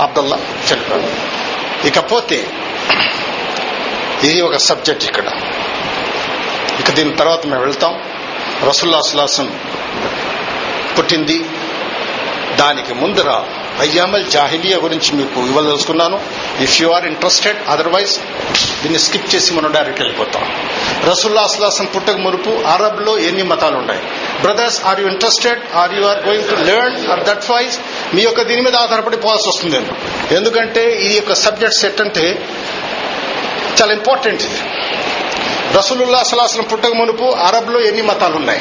అబ్దుల్లా 0.00 0.36
చనిపోయాడు. 0.36 1.30
ఇకపోతే 1.86 2.46
ఇది 4.22 4.40
ఒక 4.40 4.56
సబ్జెక్ట్ 4.56 5.04
ఇక్కడ. 5.04 5.24
ఇక 6.80 6.90
దీని 6.90 7.16
తర్వాత 7.16 7.46
మేము 7.46 7.60
వెళ్తాం. 7.60 8.02
రసుల్లా 8.68 9.00
సులాసం 9.00 9.60
పుట్టింది. 10.98 11.44
దానికి 12.56 12.94
ముందర 12.94 13.44
అయ్యామల్ 13.80 14.24
జాహిలియా 14.30 14.78
గురించి 14.78 15.12
మీకు 15.12 15.40
ఇవ్వదలుచుకున్నాను. 15.40 16.20
If 16.60 16.82
you 16.82 16.88
are 16.88 17.04
interested 17.04 17.58
otherwise 17.68 18.18
దీన్ని 18.82 18.98
స్కిప్ 18.98 19.34
చేసి 19.34 19.54
మనం 19.54 19.72
డైరెక్ట్ 19.72 20.00
వెళ్ళిపోతాం. 20.00 20.44
రసుల్లా 21.10 21.42
అస్లాసం 21.42 21.84
పుట్టక 21.84 22.16
మురుపు 22.16 22.50
అరబ్లో 22.50 23.18
ఎన్ని 23.18 23.42
మతాలు 23.42 23.76
ఉన్నాయి? 23.76 24.00
Brothers 24.40 24.84
are 24.84 25.00
you 25.00 25.06
interested 25.06 25.60
or 25.74 25.94
you 25.94 26.04
are 26.04 26.26
going 26.26 26.50
to 26.50 26.54
learn 26.54 27.06
or 27.06 27.24
that 27.24 27.50
wise 27.50 27.78
మీ 28.14 28.22
యొక్క 28.22 28.42
దీని 28.42 28.62
మీద 28.62 28.76
ఆధారపడి 28.76 29.16
పోవాల్సి 29.16 29.48
వస్తుంది 29.48 29.78
నేను. 29.78 29.96
ఎందుకంటే 30.34 30.98
ఈ 31.02 31.16
యొక్క 31.16 31.34
సబ్జెక్ట్ 31.34 31.78
సెట్ 31.78 32.00
అంటే 32.00 32.48
చాలా 33.82 33.92
ఇంపార్టెంట్ 33.92 34.42
ఇది. 34.42 34.60
రసూలుల్లా 35.78 36.18
అసలాసలం 36.18 36.64
పుట్టక 36.64 36.92
మునుపు 36.94 37.24
అరబ్లో 37.24 37.80
ఎన్ని 37.80 38.02
మతాలు 38.02 38.36
ఉన్నాయి? 38.36 38.60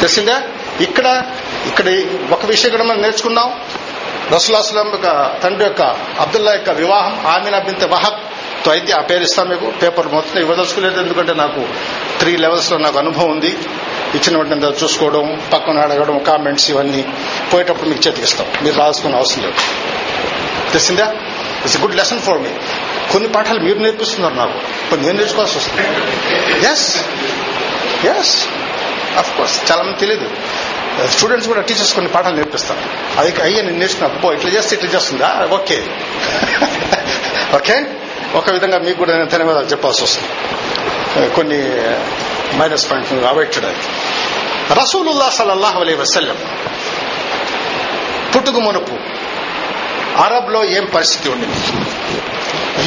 తెలిసిందా? 0.00 0.42
ఇక్కడ 0.80 1.22
ఇక్కడ 1.66 1.84
ఒక 2.30 2.46
విషయం 2.46 2.70
కూడా 2.70 2.84
మనం 2.84 3.02
నేర్చుకున్నాం. 3.02 3.52
రసూలాస్లం 4.30 4.86
యొక్క 4.86 5.36
తండ్రి 5.42 5.64
యొక్క 5.64 5.82
అబ్దుల్లా 6.20 6.52
యొక్క 6.52 6.70
వివాహం 6.70 7.26
ఆమెన 7.26 7.58
బింత 7.58 7.84
వహబ్. 7.84 8.20
తో 8.64 8.70
అయితే 8.70 8.92
ఆ 8.92 9.00
పేరు 9.00 9.22
ఇస్తాను 9.22 9.48
మీకు. 9.48 9.70
పేపర్ 9.70 10.08
మొత్తం 10.08 10.40
ఇవ్వదలుచుకోలేదు 10.40 11.00
ఎందుకంటే 11.00 11.34
నాకు 11.34 11.68
త్రీ 12.18 12.36
లెవెల్స్లో 12.36 12.78
నాకు 12.78 12.98
అనుభవం 12.98 13.30
ఉంది. 13.30 13.58
ఇచ్చిన 14.14 14.36
వెంటనే 14.36 14.84
చూసుకోవడం 14.84 15.42
పక్కన 15.52 15.78
అడగడం 15.78 16.18
కామెంట్స్ 16.18 16.70
ఇవన్నీ 16.70 17.04
పోయేటప్పుడు 17.52 17.88
మీకు 17.88 18.08
చేతికిస్తాం 18.08 18.46
మీరు 18.62 18.76
రాసుకునే 18.76 19.16
అవసరం 19.16 19.42
లేదు. 19.42 19.54
తెలిసిందా? 20.70 21.14
It's 21.64 21.80
good 21.80 21.96
lesson 21.96 22.20
for 22.20 22.38
me 22.38 22.48
కొన్ని 23.12 23.28
పాఠాలు 23.28 23.60
మీరు 23.60 23.78
నేర్పిస్తున్నారు 23.78 24.34
నాకు. 24.34 24.52
కొన్ని 24.90 25.06
నేను 25.06 25.18
నేర్చుకోవాల్సి 25.18 25.58
వస్తుంది. 25.58 25.88
ఎస్ 26.66 27.04
ఎస్ 28.06 28.48
అఫ్ 29.18 29.36
కోర్స్ 29.38 29.72
చాలా 29.72 29.82
మంది 29.82 29.98
తెలియదు 29.98 30.30
Uh, 31.00 31.08
స్టూడెంట్స్ 31.08 31.48
కూడా 31.48 31.60
టీచర్స్ 31.60 31.94
కొన్ని 31.94 32.12
పాఠాలు 32.12 32.36
నేర్పిస్తారు. 32.36 32.80
అది 33.18 33.42
అయ్యే 33.42 33.62
నేను 33.62 33.78
నేర్చుకున్నా. 33.78 34.14
అబ్బో 34.14 34.32
ఇట్లా 34.32 34.50
చేస్తే 34.50 34.76
ఇట్లా 34.76 34.90
చేస్తుందా? 34.90 35.48
ఓకే. 35.52 35.76
ఓకే? 37.54 37.84
ఒక 38.34 38.50
విధంగా 38.50 38.78
మీకు 38.78 38.98
కూడా 38.98 39.12
నేను 39.12 39.28
ధన్యవాదాలు 39.28 39.66
చెప్పాల్సి 39.66 40.02
వస్తుంది. 40.02 40.28
Uh, 41.20 41.34
కొన్ని 41.34 41.58
మైనస్ 42.58 42.90
పాయింట్స్ 42.90 43.12
అవాయిడ్ 43.12 43.56
చేయడానికి. 43.56 43.88
రసూలుల్లా 44.74 45.30
సలల్లాహ్ 45.30 45.76
అలీ 45.76 45.94
వసల్లం 45.94 46.36
పుట్టుకు 48.36 48.60
మునుపు 48.60 48.94
అరబ్లో 50.22 50.64
ఏం 50.64 50.84
పరిస్థితి 50.94 51.28
ఉండింది? 51.28 51.60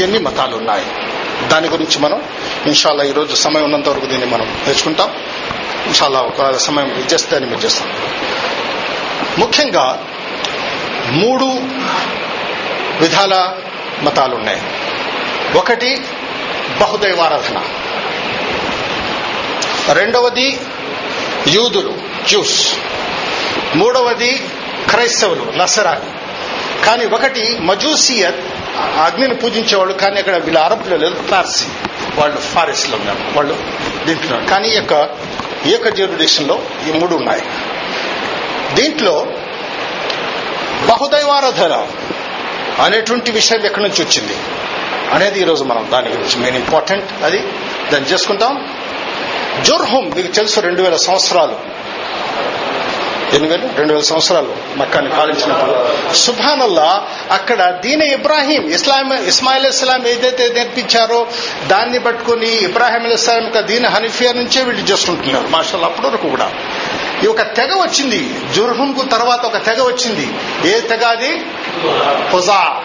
ఎన్ని 0.04 0.20
మతాలు 0.20 0.56
ఉన్నాయి 0.56 0.86
దాని 1.48 1.68
గురించి 1.68 2.00
మనం 2.00 2.24
ఇన్షాల్లా 2.66 3.04
ఈరోజు 3.04 3.36
సమయం 3.36 3.64
ఉన్నంత 3.64 3.90
వరకు 3.90 4.06
దీన్ని 4.06 4.26
మనం 4.26 4.46
నేర్చుకుంటాం. 4.68 5.10
ఇన్షాల్లా 5.88 6.22
ఒక 6.32 6.52
సమయం 6.68 6.90
ఇచ్చేస్తే 7.02 7.32
దాన్ని 7.32 7.50
మీరు 7.50 7.62
చేస్తాం. 7.66 7.90
ముఖ్యంగా 9.40 9.86
మూడు 11.12 11.48
విధాల 13.02 13.34
మతాలు 14.04 14.36
ఉన్నాయి 14.36 14.62
ఒకటి 15.60 15.90
బహుదైవారాధన. 16.82 17.58
రెండవది 20.00 20.48
యూదులు 21.48 21.94
జ్యూస్ 22.28 22.60
మూడవది 23.76 24.32
క్రైస్తవులు 24.90 25.46
నసరాని 25.58 26.10
కానీ 26.86 27.06
ఒకటి 27.06 27.44
మజూసియత్ 27.70 28.42
అగ్నిని 29.06 29.36
పూజించేవాళ్ళు 29.36 29.94
కానీ 29.94 30.18
అక్కడ 30.20 30.36
వీళ్ళ 30.38 30.60
అరబ్లో 30.60 30.98
లేదు 31.04 31.18
పార్సీ 31.32 31.68
వాళ్ళు 32.20 32.40
ఫారెస్ట్లో 32.54 32.98
ఉన్నారు. 32.98 33.22
వాళ్ళు 33.36 33.56
దీంట్లో 34.06 34.38
కానీ 34.50 34.70
యొక్క 34.70 34.94
ఈ 35.66 35.72
యొక్క 35.72 35.90
జ్యూరిడిక్షన్ 35.90 36.52
ఈ 36.90 36.92
మూడు 37.00 37.16
ఉన్నాయి 37.16 37.42
దీంట్లో 38.74 39.28
బహుదైవారాధన 40.88 41.88
అనేటువంటి 42.82 43.32
విషయం 43.32 43.66
ఎక్కడి 43.66 43.84
నుంచి 43.84 44.04
వచ్చింది? 44.04 44.34
అనేది 45.12 45.40
ఈరోజు 45.40 45.64
మనం 45.64 45.90
దాని 45.92 46.10
గురించి 46.10 46.38
మెయిన్ 46.38 46.58
ఇంపార్టెంట్ 46.58 47.24
అది. 47.24 47.40
దాన్ని 47.92 48.10
చేసుకుంటాం 48.10 48.70
జోర్హోమ్ 49.62 50.16
మీకు 50.16 50.28
తెలుసు 50.28 50.60
రెండు 50.60 50.82
వేల 50.82 50.96
సంవత్సరాలు. 50.96 51.56
ఎన్ని 53.34 53.50
వేలు 53.50 53.70
రెండు 53.78 53.94
వేల 53.94 54.04
సంవత్సరాలు 54.04 54.56
మక్కాన్ని 54.76 55.12
పాలించినప్పుడు. 55.12 55.90
సుభానల్లా 56.16 57.08
అక్కడ 57.32 57.72
దీన 57.72 58.02
ఇబ్రాహీం 58.02 58.70
ఇస్లాం 58.70 59.28
ఇస్మాయిల్ 59.28 59.66
ఇస్లాం 59.66 60.08
ఏదైతే 60.08 60.50
నేర్పించారో 60.56 61.28
దాన్ని 61.68 62.00
పట్టుకుని 62.00 62.48
ఇబ్రాహీం 62.48 63.12
ఇస్లాం 63.12 63.44
యొక్క 63.44 63.60
దీన 63.60 63.88
హనీఫియా 63.88 64.32
నుంచే 64.32 64.64
వీళ్ళు 64.64 64.82
చేసుకుంటున్నారు 64.84 65.48
మాషల్ 65.48 65.84
అప్పటి 65.84 66.08
వరకు 66.08 66.30
కూడా. 66.30 66.52
ఈ 67.24 67.28
ఒక 67.28 67.42
తెగ 67.42 67.74
వచ్చింది. 67.74 68.54
జుర్హంకు 68.54 69.06
తర్వాత 69.06 69.46
ఒక 69.46 69.66
తెగ 69.66 69.82
వచ్చింది. 69.82 70.34
ఏ 70.70 70.80
తెగ 70.80 71.06
అది? 71.06 71.42
ఖుజా. 72.32 72.82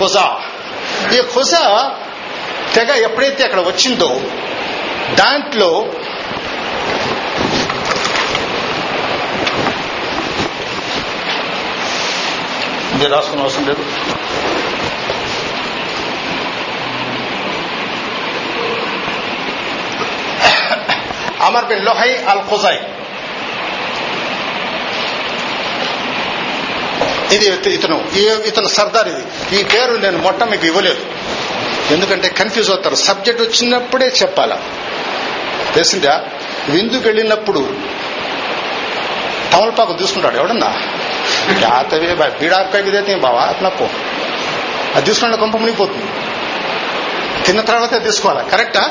ఖుజా. 0.00 0.36
ఈ 1.14 1.20
ఖుజా 1.20 1.90
తెగ 2.74 2.94
ఎప్పుడైతే 2.94 3.44
అక్కడ 3.44 3.60
వచ్చిందో 3.60 4.20
దాంట్లో 5.14 5.86
మీరు 12.98 13.12
రాసుకున్న 13.12 13.42
అవసరం 13.42 13.66
లేదు. 13.66 13.84
అమర్ 21.42 21.64
బిన్ 21.64 21.84
లోహై 21.84 22.16
అల్ 22.28 22.40
ఖుజై 22.40 22.80
ఇది 27.32 27.74
ఇతను 27.74 28.04
ఈ- 28.16 28.48
ఇతను 28.48 28.68
సర్దార్ 28.68 29.08
ఇది. 29.08 29.56
ఈ 29.60 29.64
పేరు 29.64 29.96
నేను 29.96 30.18
మొట్ట 30.18 30.42
మీకు 30.42 30.66
ఇవ్వలేదు. 30.66 31.06
ఎందుకంటే 31.90 32.28
కన్ఫ్యూజ్ 32.28 32.70
అవుతారు. 32.70 32.94
సబ్జెక్ట్ 32.94 33.42
వచ్చినప్పుడే 33.42 34.06
చెప్పాలా? 34.06 34.60
తెలిసిందా? 35.74 36.24
విందుకు 36.68 37.02
వెళ్ళినప్పుడు 37.02 37.76
తమలపాకు 39.52 39.92
తీసుకుంటాడు 39.92 40.36
ఎవడన్నా? 40.36 40.82
జాతవే 41.60 42.10
బీడాకాయ 42.40 42.80
విదేతే 42.86 43.14
బావా 43.22 43.42
అట్లపో 43.50 43.86
అది 44.94 45.04
తీసుకున్న 45.06 45.36
కొంప 45.36 45.56
మునిగిపోతుంది 45.56 46.06
తిన్న 47.44 47.60
తర్వాత 47.68 47.94
తీసుకోవాలా 48.04 48.42
కరెక్టా 48.50 48.82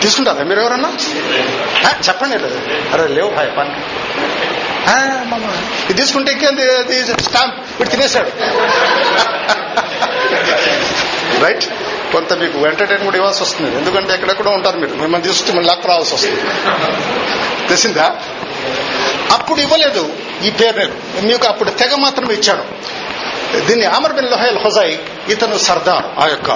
తీసుకుంటారా 0.00 0.44
మీరు 0.44 0.60
ఎవరన్నా 0.60 0.88
ఆ, 1.80 1.90
చెప్పండి 2.06 2.36
లేదు 2.36 2.58
అరే 2.92 3.04
లేవు 3.14 3.30
హాయ్ 3.36 3.50
పని 3.56 3.72
ఇది 5.84 5.96
తీసుకుంటే 6.00 6.30
ఇంకేంది 6.34 6.66
స్టాంప్ 7.24 7.56
ఇప్పుడు 7.70 7.90
తినేశాడు 7.90 8.30
రైట్ 11.42 11.66
కొంత 12.12 12.32
మీకు 12.38 12.58
ఎంటర్టైన్ 12.68 13.04
కూడా 13.04 13.16
ఇవ్వాల్సి 13.16 13.42
వస్తుంది 13.44 13.70
ఎందుకంటే 13.76 14.12
ఎక్కడెక్కడో 14.14 14.52
ఉంటారు 14.58 14.78
మీరు 14.78 14.94
మిమ్మల్ని 14.96 15.26
తీసుకుంటే 15.26 15.52
మళ్ళీ 15.56 15.68
లాక్ 15.68 15.86
రావాల్సి 15.86 16.14
వస్తుంది 16.14 16.40
తెలిసిందా 17.68 18.06
అప్పుడు 19.32 19.60
ఇవ్వలేదు 19.60 20.02
ఈ 20.42 20.50
పేరు 20.50 20.78
నేను 20.78 21.26
మీకు 21.26 21.46
అప్పుడు 21.46 21.70
తెగ 21.70 21.94
మాత్రమే 21.94 22.34
ఇచ్చాడు. 22.34 22.64
దీన్ని 23.66 23.86
అమర్ 23.86 24.12
బిన్ 24.12 24.30
లొహైల్ 24.30 24.58
హుజై 24.58 24.98
ఇతను 25.28 25.58
సర్దార్ 25.58 26.20
ఆ 26.20 26.26
యొక్క 26.26 26.50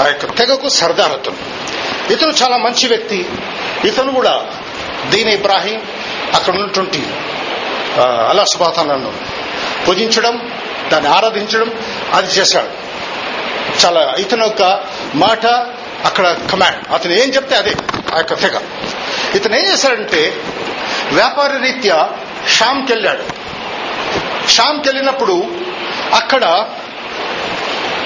ఆ 0.00 0.06
యొక్క 0.06 0.38
తెగకు 0.38 0.68
సర్దార్ 0.68 1.12
అతను. 1.12 1.36
ఇతను 2.12 2.32
చాలా 2.42 2.56
మంచి 2.56 2.88
వ్యక్తి. 2.88 3.28
ఇతను 3.84 4.12
కూడా 4.12 4.46
దీని 5.10 5.34
ఇబ్రాహీం 5.34 5.82
అక్కడ 6.34 6.54
ఉన్నటువంటి 6.54 7.06
అలా 8.28 8.44
సుబాతాలను 8.44 9.12
పూజించడం 9.88 10.52
దాన్ని 10.92 11.10
ఆరాధించడం 11.10 11.72
అది 12.12 12.26
చేశాడు. 12.26 12.68
చాలా 13.86 14.14
ఇతను 14.18 14.44
యొక్క 14.44 14.84
మాట 15.14 15.46
అక్కడ 16.04 16.36
కమాండ్. 16.52 16.92
అతను 16.92 17.12
ఏం 17.12 17.34
చెప్తే 17.34 17.56
అదే 17.56 17.72
ఆ 18.14 18.16
యొక్క 18.16 18.34
తెగ. 18.34 18.58
ఇతను 19.34 19.56
ఏం 19.56 19.72
చేశాడంటే 19.72 20.42
వ్యాపార 21.12 21.56
రీత్యా 21.62 22.08
షామ్కి 22.48 22.92
వెళ్ళాడు. 22.92 23.24
షామ్కి 24.48 24.88
వెళ్ళినప్పుడు 24.88 25.46
అక్కడ 26.14 26.44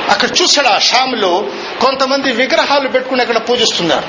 అక్కడ 0.09 0.29
చూశాడు 0.43 0.69
ఆ 0.69 0.79
షామ్లో 0.79 1.45
కొంతమంది 1.81 2.33
విగ్రహాలు 2.33 2.89
పెట్టుకుని 2.89 3.21
అక్కడ 3.21 3.37
పూజిస్తున్నారు. 3.37 4.05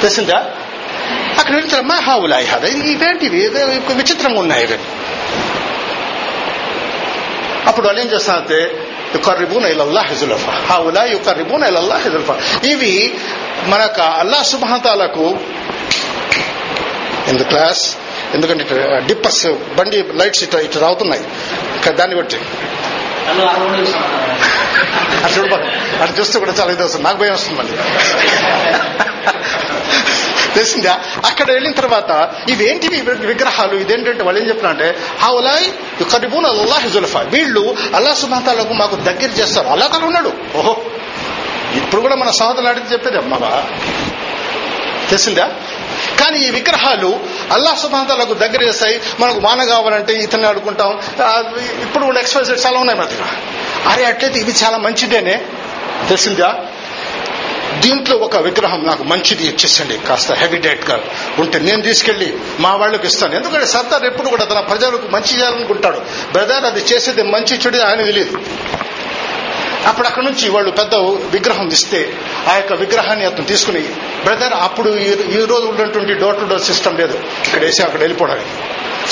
తెలిసిందా? 0.00 0.50
అక్కడ 1.38 1.54
వెళ్తారు 1.54 1.82
మహావులాయి 1.82 2.46
హావులాయి 2.46 2.74
హద 2.74 2.84
ఇవేంటివి 2.86 3.48
విచిత్రంగా 3.94 4.40
ఉన్నాయి 4.40 4.64
ఇవి. 4.64 4.78
అప్పుడు 7.66 7.86
వాళ్ళు 7.86 8.02
ఏం 8.02 8.06
చేస్తారంటే 8.06 8.88
యుకర్రిబూన్ 9.14 9.66
ఇలల్లా 9.66 10.02
హిజులఫా 10.02 10.52
హావులా 10.52 11.04
యుకర్రిబూన్ 11.04 11.64
ఇలల్లా 11.64 11.96
హిజుల్ఫా 11.96 12.40
ఇవి 12.64 13.14
మనకు 13.66 14.02
అల్లా 14.02 14.42
సుభాతాలకు 14.42 15.36
ఇన్ 17.32 17.40
ద 17.40 17.42
క్లాస్ 17.42 17.96
ఎందుకంటే 18.34 18.64
ఇటు 18.64 19.06
డిప్పర్స్ 19.06 19.74
బండి 19.74 20.04
లైట్స్ 20.12 20.42
ఇటు 20.42 20.56
ఇటు 20.56 20.78
రావుతున్నాయి 20.78 21.24
ఇంకా 21.76 21.90
దాన్ని 21.90 22.16
బట్టి. 22.16 22.36
అటు 25.24 25.32
చూడు 25.32 25.48
బాబు. 25.48 26.02
అటు 26.02 26.20
చూస్తే 26.20 26.38
కూడా 26.38 26.52
చాలా 26.52 26.72
ఇది 26.72 26.82
వస్తుంది. 26.82 27.04
నాకు 27.04 27.16
భయం 27.16 27.32
వస్తుంది 27.32 27.58
మళ్ళీ. 27.58 27.72
తెలిసిందా? 30.54 31.00
అక్కడ 31.26 31.50
వెళ్ళిన 31.50 31.72
తర్వాత 31.72 32.30
ఇవేంటివి 32.50 33.00
వి- 33.00 33.26
విగ్రహాలు? 33.26 33.76
ఇదేంటంటే 33.76 34.22
వాళ్ళు 34.22 34.40
ఏం 34.40 34.48
చెప్తున్నారంటే 34.48 34.96
హౌలాయ్ 35.20 36.12
కరిబూన్ 36.12 36.46
అల్లాహ్ 36.46 36.88
జుల్ఫా. 36.88 37.20
వీళ్ళు 37.20 37.76
అల్లా 37.94 38.14
సుభాతాలకు 38.14 38.72
మాకు 38.72 38.96
దగ్గర 38.96 39.22
చేస్తారు. 39.22 39.66
అల్లా 39.66 39.86
తల 39.86 40.04
ఉన్నాడు. 40.04 40.32
ఓహో. 40.56 40.76
ఇప్పుడు 41.76 42.00
కూడా 42.00 42.16
మన 42.16 42.30
సహోదరులు 42.30 42.68
అడిగి 42.68 42.92
చెప్పేది 42.92 43.16
అమ్మవా 43.16 43.64
తెలిసిందా? 45.10 45.50
కానీ 46.20 46.38
ఈ 46.38 46.50
విగ్రహాలు 46.50 47.10
అల్లా 47.52 47.74
సుభాంతాలకు 47.82 48.34
దగ్గర 48.34 48.62
చేస్తాయి. 48.62 49.00
మనకు 49.20 49.40
మాన 49.40 49.64
కావాలంటే 49.64 50.12
ఇతన్ని 50.12 50.48
అడుకుంటాం 50.48 50.92
ఇప్పుడు 51.82 52.04
కూడా 52.04 52.20
ఎక్స్ప్రెస్ 52.20 52.66
చాలా 52.66 52.78
ఉన్నాయి 52.78 52.98
మన 52.98 53.06
దగ్గర 53.06 53.28
అరే 53.88 54.04
అట్లయితే 54.04 54.38
ఇది 54.40 54.54
చాలా 54.64 54.78
మంచిదేనే? 54.78 55.36
తెలిసిందా? 56.08 56.50
దీంట్లో 57.80 58.16
ఒక 58.16 58.36
విగ్రహం 58.36 58.80
నాకు 58.86 59.02
మంచిది 59.02 59.44
ఇచ్చేసండి. 59.44 59.96
కాస్త 60.08 60.32
హెవీ 60.32 60.58
డేట్గా 60.58 60.96
ఉంటే 61.38 61.58
నేను 61.58 61.82
తీసుకెళ్ళి 61.82 62.28
మా 62.60 62.74
వాళ్ళకి 62.74 63.06
ఇస్తాను. 63.06 63.34
ఎందుకంటే 63.36 63.66
సర్దార్ 63.66 64.04
ఎప్పుడు 64.04 64.28
కూడా 64.28 64.44
తన 64.44 64.60
ప్రజలకు 64.60 65.08
మంచి 65.08 65.38
చేయాలనుకుంటాడు. 65.38 66.00
బ్రదర్ 66.32 66.64
అది 66.64 66.80
చేసేది 66.92 67.22
మంచి 67.22 67.56
చెడు 67.56 67.78
ఆయన 67.88 68.02
తెలియదు 68.04 68.38
అప్పుడు 69.86 70.06
అక్కడ 70.06 70.22
నుంచి 70.22 70.48
వాళ్ళు 70.48 70.70
పెద్ద 70.70 70.94
విగ్రహం 71.30 71.68
ఇస్తే 71.68 72.12
ఆ 72.52 72.56
యొక్క 72.56 72.72
విగ్రహాన్ని 72.72 73.24
అతను 73.24 73.44
తీసుకుని 73.44 73.80
బ్రదర్ 74.24 74.52
అప్పుడు 74.52 74.90
ఈ- 74.90 75.40
ఈ 75.40 75.44
రోజు 75.44 75.66
ఉన్నటువంటి 75.66 76.14
డోర్ 76.14 76.40
టు 76.40 76.44
డోర్ 76.44 76.62
సిస్టమ్ 76.62 76.98
లేదు. 76.98 77.18
ఇక్కడ 77.46 77.60
వేసి 77.60 77.82
అక్కడ 77.82 78.00
వెళ్ళిపోవడానికి. 78.00 78.48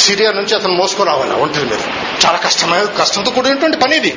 సిరియా 0.01 0.33
నుంచి 0.33 0.55
అతను 0.55 0.73
మోసుకురావాలి 0.73 1.33
ఒంటరి 1.33 1.65
మీద. 1.65 1.79
చాలా 2.27 2.39
కష్టమైన 2.39 2.83
కష్టంతో 2.83 3.31
కూడినటువంటి 3.31 3.77
పని 3.77 3.97
ఇది. 3.97 4.11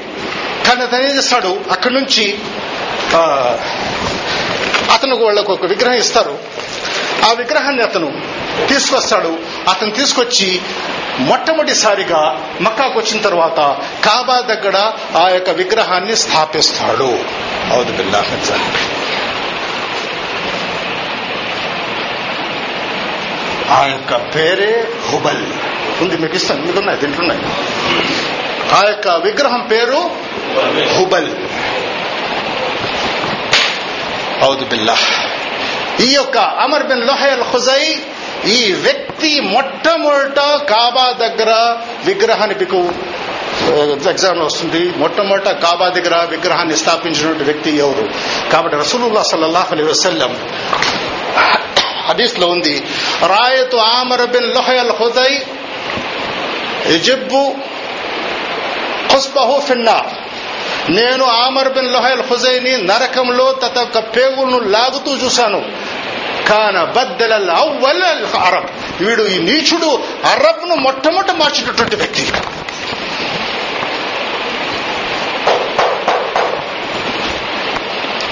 కానీ 0.68 0.82
అతను 0.82 1.02
ఏం 1.02 1.18
చేస్తాడు? 1.18 1.60
అక్కడి 1.72 1.94
నుంచి 1.94 2.40
ఆ, 3.16 3.20
అతను 4.94 5.16
వాళ్ళకు 5.16 5.54
ఒక 5.54 5.66
విగ్రహం 5.66 5.94
ఇస్తారు. 5.94 6.40
ఆ 7.30 7.34
విగ్రహాన్ని 7.34 7.84
అతను 7.84 8.22
తీసుకొస్తాడు. 8.68 9.40
అతను 9.70 9.92
తీసుకొచ్చి 9.92 10.62
మొట్టమొదటిసారిగా 11.20 12.50
మక్కాకు 12.62 13.00
వచ్చిన 13.00 13.22
తర్వాత 13.22 13.60
కాబా 14.06 14.42
దగ్గర 14.42 14.92
ఆ 15.18 15.30
యొక్క 15.30 15.50
విగ్రహాన్ని 15.50 16.16
స్థాపిస్తాడు. 16.16 17.20
అవుదు 17.74 17.92
బిల్లా 17.92 18.24
ఆ 23.76 23.86
యొక్క 23.86 24.36
పేరే 24.36 24.88
హుబల్. 25.10 25.46
ఉంది 26.02 26.18
మీకు 26.18 26.36
ఇస్తాను 26.36 26.60
మీకున్నాయి 26.60 26.98
ఉన్నాయి 26.98 27.00
దీంట్లో 27.00 27.20
ఉన్నాయి. 27.20 27.42
ఆ 28.74 28.84
యొక్క 28.88 29.08
విగ్రహం 29.08 29.68
పేరు 29.72 30.12
హుబల్. 30.98 31.30
అవుదు 34.44 34.66
బిల్లా 34.66 34.98
ఈ 36.02 36.14
యొక్క 36.14 36.38
అమర్ 36.38 36.84
బిన్ 36.84 37.04
లోహయల్ 37.08 37.44
హుజై 37.44 37.98
ఈ 38.48 38.74
వ్యక్తి 38.74 39.40
మొట్టమొదట 39.40 40.40
కాబా 40.70 41.12
దగ్గర 41.20 41.52
విగ్రహాన్ని 42.06 42.56
మీకు 42.56 42.94
ఎగ్జామ్ 44.10 44.40
వస్తుంది. 44.40 44.94
మొట్టమొదట 44.98 45.50
కాబా 45.50 45.90
దగ్గర 45.90 46.28
విగ్రహాన్ని 46.30 46.78
స్థాపించినటువంటి 46.78 47.44
వ్యక్తి 47.44 47.78
ఎవరు? 47.78 48.10
కాబట్టి 48.52 48.78
రసూలుల్లా 48.78 49.24
సల్లల్లాహు 49.24 49.76
అలైహి 49.76 49.90
వసల్లం 49.90 50.38
హదీస్లో 52.08 52.48
ఉంది 52.48 52.84
రాయతు 53.28 53.78
ఆమర్ 53.78 54.28
బిన్ 54.28 54.54
లోహయల్ 54.54 54.92
హుజై 54.92 55.42
ఎజిబ్బు 56.86 57.56
ఖుస్బహు 59.14 59.60
ఫిన్నార్. 59.60 60.08
నేను 60.92 61.26
ఆమర్ 61.26 61.74
బిన్ 61.74 61.94
లోహల్ 61.94 62.24
హుజైని 62.24 62.78
నరకంలో 62.78 63.52
తత 63.52 63.78
యొక్క 63.78 64.00
పేగులను 64.00 64.60
లాగుతూ 64.60 65.16
చూశాను. 65.16 65.66
కాన 66.50 66.84
బద్దల 66.84 67.52
అవ్వల్ 67.52 68.04
అరబ్. 68.36 69.04
వీడు 69.04 69.24
ఈ 69.24 69.38
నీచుడు 69.38 70.04
అరబ్ను 70.26 70.76
మొట్టమొదట 70.76 71.32
మార్చినటువంటి 71.32 71.96
వ్యక్తి. 71.96 72.32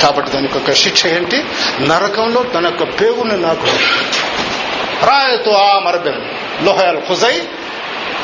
కాబట్టి 0.01 0.31
దానికి 0.31 0.57
ఒక 0.57 0.71
శిక్ష 0.71 1.05
ఏంటి? 1.05 1.45
నరకంలో 1.79 2.43
తన 2.43 2.65
యొక్క 2.65 2.83
పేగుని 2.83 3.37
నాకు 3.37 3.65
రాయతో 5.05 5.51
ఆ 5.51 5.79
బిన్ 5.79 6.21
లోహయాల్ 6.65 6.97
హుజై 7.09 7.47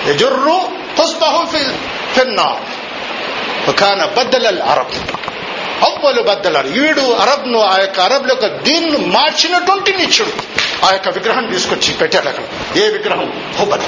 యజుర్రు 0.08 0.60
ఖుస్బహు 0.97 1.45
ఫిన్నా 1.45 1.78
ఫిన్నార్ 2.15 3.76
కాన 3.76 4.06
బద్దల 4.17 4.63
అరబ్. 4.63 4.91
అవ్వలు 5.83 6.21
బద్దలారు 6.21 6.67
వీడు 6.67 7.01
అరబ్ను 7.01 7.59
ఆ 7.59 7.77
యొక్క 7.79 7.99
అరబ్ 7.99 8.29
యొక్క 8.29 8.47
దీన్ని 8.47 8.97
మార్చినటువంటి 8.97 9.91
నిత్యుడు 9.93 10.31
ఆ 10.85 10.91
యొక్క 10.91 11.09
విగ్రహం 11.09 11.45
తీసుకొచ్చి 11.45 11.93
పెట్టాడు 11.93 12.27
అక్కడ. 12.27 12.43
ఏ 12.77 12.89
విగ్రహం? 12.89 13.55
హుబల్ 13.59 13.81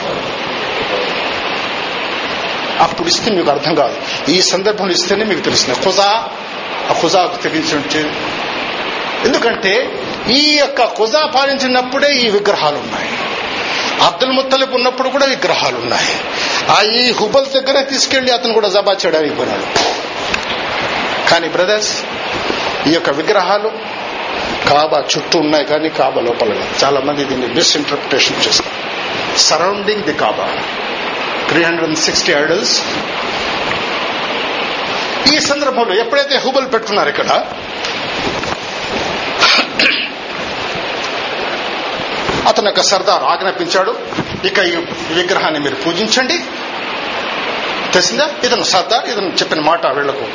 అప్పుడు 2.80 3.08
ఇస్తే 3.08 3.32
మీకు 3.32 3.50
అర్థం 3.50 3.76
కాదు. 3.76 3.96
ఈ 4.32 4.42
సందర్భంలో 4.42 4.92
ఇస్తేనే 4.92 5.26
మీకు 5.26 5.40
తెలుస్తుంది 5.40 5.80
ఖుజా 5.80 6.30
ఆ 6.90 6.94
ఖుజాకు 7.02 7.44
తెగించినట్టు 7.44 7.98
ఎందుకంటే 9.28 9.90
ఈ 10.30 10.58
యొక్క 10.58 10.86
ఖుజా 10.86 11.26
పాలించినప్పుడే 11.26 12.12
ఈ 12.12 12.30
విగ్రహాలు 12.30 12.78
ఉన్నాయి 12.78 13.10
అబ్దుల్ 14.06 14.32
ముత్తలిబ్ 14.32 14.74
ఉన్నప్పుడు 14.74 15.10
కూడా 15.10 15.26
విగ్రహాలు 15.26 15.78
ఉన్నాయి 15.78 16.08
ఆ 16.78 16.82
ఈ 16.82 17.12
హుబల్ 17.12 17.46
దగ్గర 17.46 17.82
తీసుకెళ్ళి 17.82 18.32
అతను 18.32 18.54
కూడా 18.54 18.70
జబా 18.70 18.92
చేయడానికి 18.92 19.36
పోయినాడు. 19.36 20.09
కానీ 21.32 21.48
బ్రదర్స్ 21.48 21.94
ఈ 22.88 22.92
యొక్క 22.94 23.10
విగ్రహాలు 23.10 23.70
కాబా 24.70 25.00
చుట్టూ 25.12 25.40
ఉన్నాయి 25.40 25.66
కానీ 25.66 25.90
కాబా 25.90 26.22
లోపల 26.22 26.52
చాలా 26.84 27.00
మంది 27.00 27.24
దీన్ని 27.24 27.48
మిస్ఇంటర్ప్రిటేషన్ 27.48 28.42
చేస్తారు. 28.48 28.76
Surrounding 29.38 30.04
the 30.04 30.14
Kaaba 30.14 30.48
three 31.50 31.64
hundred 31.64 31.90
and 31.90 32.00
sixty 32.00 32.32
idols 32.32 32.76
ఈ 35.34 35.40
సందర్భంలో 35.40 35.96
ఎప్పుడైతే 35.96 36.38
హుబల్ 36.38 36.74
పెట్టుకున్నారు 36.74 37.10
ఇక్కడ 37.10 37.30
అతను 42.48 42.68
యొక్క 42.68 42.82
సర్దార్ 42.82 43.24
ఆజ్ఞాపించాడు 43.24 43.92
ఇక 44.48 44.60
ఈ 44.60 44.76
విగ్రహాన్ని 45.14 45.60
మీరు 45.60 45.76
పూజించండి. 45.76 46.38
తెలిసిందా? 47.94 48.30
ఇతను 48.44 48.64
సర్దార్ 48.64 49.06
ఇతను 49.10 49.28
చెప్పిన 49.28 49.60
మాట 49.62 49.86
వీళ్ళకు 49.86 50.26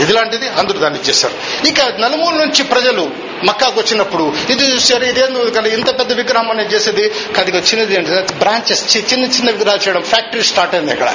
ఇది 0.00 0.12
లాంటిది 0.12 0.48
అందరూ 0.48 0.78
దాన్ని 0.78 1.00
ఇచ్చేశారు 1.00 1.66
ఇక 1.66 1.80
నలుమూల 2.00 2.34
నుంచి 2.34 2.62
ప్రజలు 2.62 3.10
మక్కాకు 3.44 3.80
వచ్చినప్పుడు 3.80 4.34
ఇది 4.50 4.64
చూశారు 4.64 5.04
ఇదేందు 5.04 5.50
కదా 5.50 5.68
ఇంత 5.68 5.98
పెద్ద 5.98 6.12
విగ్రహం 6.12 6.50
అనేది 6.50 6.74
చేసేది 6.74 7.08
కాదు 7.08 7.50
చిన్నది 7.50 7.94
ఏంటంటే 7.94 8.34
బ్రాంచెస్ 8.34 8.96
చిన్న 8.96 9.24
చిన్న 9.24 9.50
విగ్రహాలు 9.50 9.80
చేయడం 9.80 10.02
ఫ్యాక్టరీ 10.02 10.42
స్టార్ట్ 10.42 10.74
అయింది 10.74 10.92
ఇక్కడ. 10.92 11.08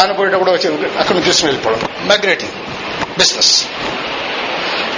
ఆయన 0.00 0.12
పోయేటప్పుడు 0.12 0.50
వచ్చి 0.50 0.74
అక్కడ 0.98 1.14
నుంచి 1.14 1.26
తీసుకుని 1.26 1.52
వెళ్ళిపోవడం. 1.52 2.08
మైగ్రేటింగ్ 2.08 2.52
బిజినెస్ 3.18 3.64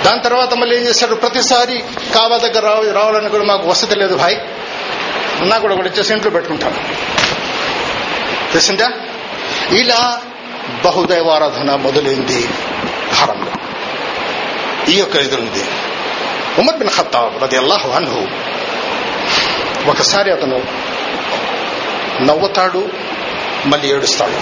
దాని 0.05 0.21
తర్వాత 0.21 0.55
మళ్ళీ 0.55 0.77
ఏం 0.77 0.83
చేశారు? 0.83 1.15
ప్రతిసారి 1.15 1.85
కావా 2.15 2.37
దగ్గర 2.37 2.93
రావాలని 2.93 3.29
కూడా 3.29 3.45
మాకు 3.45 3.69
వసతి 3.69 3.95
లేదు 3.95 4.17
భాయ్. 4.17 4.37
నాకు 5.49 5.63
కూడా 5.63 5.75
ఒకటి 5.75 5.89
వచ్చేసి 5.89 6.13
ఇంట్లో 6.13 6.31
పెట్టుకుంటాను. 6.31 6.77
తెలిసిందా? 8.53 8.91
ఇలా 9.71 10.21
బహుదైవారాధన 10.85 11.75
మొదలైంది. 11.75 12.49
హరంలో 13.15 13.53
ఈ 14.93 14.99
యొక్క 14.99 15.17
ఇది 15.17 15.65
ఉమర్ 16.59 16.77
బిన్ 16.77 16.91
ఖత్తాబ్ 16.91 17.43
రది 17.43 17.57
అల్లాహ్ 17.57 17.87
అన్హు 17.87 18.23
ఒకసారి 19.91 20.33
అతను 20.33 20.63
నవ్వుతాడు 22.23 22.91
మళ్ళీ 23.67 23.93
ఏడుస్తాడు. 23.93 24.39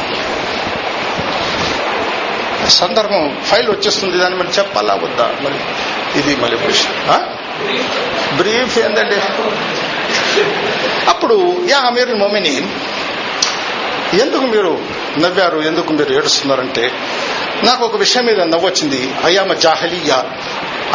సందర్భం 2.68 3.42
ఫైల్ 3.50 3.70
వచ్చేస్తుంది 3.70 4.18
దాన్ని 4.18 4.38
మళ్ళీ 4.38 4.52
చెప్పాలా 4.58 4.94
వద్దా? 4.94 5.26
మళ్ళీ 5.40 5.60
ఇది 6.20 6.36
మళ్ళీ 6.36 6.56
బ్రీఫ్ 8.36 8.78
ఏందండి? 8.78 9.16
అప్పుడు 11.10 11.66
యా 11.68 11.78
అమీర్ 11.78 12.14
మొమినీన్ 12.14 12.68
ఎందుకు 14.20 14.42
మీరు 14.42 14.99
నవ్వారు 15.18 15.58
ఎందుకు 15.58 15.92
మీరు 15.92 16.12
ఏడుస్తున్నారంటే? 16.12 16.90
నాకు 17.64 17.84
ఒక 17.84 17.96
విషయం 17.96 18.26
మీద 18.26 18.40
నవ్వొచ్చింది. 18.40 19.14
అయ్యామ 19.24 19.52
జాహలీయ 19.52 20.22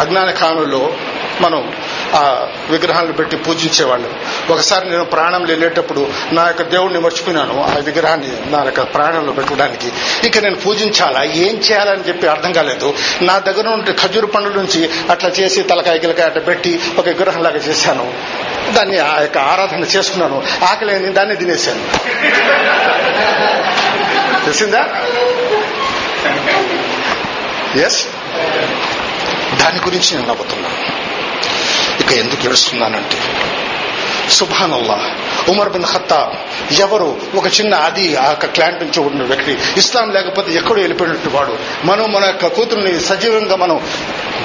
అజ్ఞాన 0.00 0.30
కాలంలో 0.30 0.96
మనం 1.40 1.72
ఆ 2.14 2.48
విగ్రహాలను 2.70 3.12
పెట్టి 3.12 3.36
పూజించేవాళ్ళు 3.36 4.10
ఒకసారి 4.52 4.90
నేను 4.90 5.04
ప్రాణం 5.04 5.44
వెళ్ళేటప్పుడు 5.44 6.08
నా 6.32 6.46
యొక్క 6.46 6.62
దేవుడిని 6.62 7.00
మర్చిపోయినాను. 7.00 7.62
ఆ 7.62 7.74
విగ్రహాన్ని 7.74 8.52
నా 8.52 8.62
యొక్క 8.62 8.80
ప్రాణంలో 8.80 9.32
పెట్టడానికి 9.32 9.92
ఇక 10.26 10.38
నేను 10.38 10.56
పూజించాలా? 10.56 11.22
ఏం 11.22 11.56
చేయాలని 11.56 12.08
చెప్పి 12.08 12.26
అర్థం 12.26 12.52
కాలేదు. 12.52 12.94
నా 13.22 13.38
దగ్గర 13.38 13.68
ఉండి 13.68 13.92
ఖజూరు 13.92 14.26
పండు 14.26 14.48
నుంచి 14.48 14.90
అట్లా 15.10 15.30
చేసి 15.30 15.62
తలకాయ 15.62 15.98
గిలకాయ 15.98 16.26
అట్లా 16.26 16.42
పెట్టి 16.42 16.80
ఒక 16.98 17.08
విగ్రహంలాగా 17.08 17.56
చేశాను. 17.56 18.14
దాన్ని 18.72 18.98
ఆ 18.98 19.20
యొక్క 19.20 19.38
ఆరాధన 19.38 19.80
చేసుకున్నాను. 19.80 20.42
ఆకలేని 20.62 21.06
దాన్ని 21.06 21.36
తినేశాను. 21.36 21.82
తెలిసిందా? 24.44 24.88
ఎస్ 27.86 28.06
దాని 29.62 29.78
గురించి 29.78 30.16
నేను 30.16 30.28
నవ్వుతున్నాను. 30.28 31.15
ఇక 32.00 32.12
ఎందుకు 32.12 32.46
ఏడుస్తున్నానంటే 32.46 33.18
సుభానల్లా. 34.30 35.16
ఉమర్ 35.48 35.68
బిన్ 35.68 35.84
ఖత్తాబ్ 35.84 36.32
ఎవరు? 36.80 37.20
ఒక 37.34 37.46
చిన్న 37.46 37.74
అది 37.74 38.16
ఆ 38.16 38.28
యొక్క 38.28 38.46
క్లాంట్ 38.46 38.82
నుంచి 38.82 39.00
ఉన్న 39.00 39.22
వ్యక్తి. 39.22 39.58
ఇస్లాం 39.76 40.10
లేకపోతే 40.10 40.52
ఎక్కడో 40.52 40.74
వెళ్ళిపోయినట్టు 40.74 41.28
వాడు. 41.28 41.58
మనం 41.84 42.12
మన 42.12 42.24
యొక్క 42.24 42.46
కూతురుని 42.46 43.00
సజీవంగా 43.00 43.56
మనం 43.56 43.80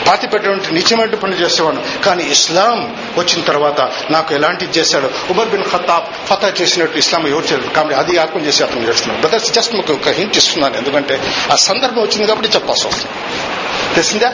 పాతి 0.07 0.27
పెట్టినట్టు 0.27 0.73
నిజమైన 0.73 1.15
పనులు 1.15 1.45
చేసేవాడు. 1.45 2.03
కానీ 2.03 2.23
ఇస్లాం 2.23 2.97
వచ్చిన 3.17 3.41
తర్వాత 3.41 3.91
నాకు 4.11 4.33
ఎలాంటిది 4.33 4.79
చేశాడు? 4.79 5.09
ఉమర్ 5.29 5.49
బిన్ 5.49 5.63
ఖత్తాబ్ 5.63 6.27
ఫతా 6.27 6.53
చేసినట్టు 6.61 6.97
ఇస్లాం 6.97 7.27
ఎవరు 7.27 7.45
చేయలేదు. 7.45 7.73
కాబట్టి 7.73 7.95
అది 7.95 8.15
యాకం 8.15 8.45
చేసి 8.45 8.63
అతను 8.63 8.87
చేస్తున్నాడు. 8.87 9.21
బ్రదర్స్ 9.21 9.53
జస్ట్ 9.53 9.75
మీకు 9.75 9.93
ఒక 9.93 10.09
హింట్ 10.09 10.37
ఇస్తున్నాను. 10.37 10.77
ఎందుకంటే 10.77 11.21
ఆ 11.51 11.55
సందర్భం 11.55 12.01
వచ్చింది 12.01 12.27
కాబట్టి 12.27 12.49
చెప్పాల్సి 12.55 12.87
వస్తుంది. 12.87 13.11
తెలిసిందా? 13.93 14.33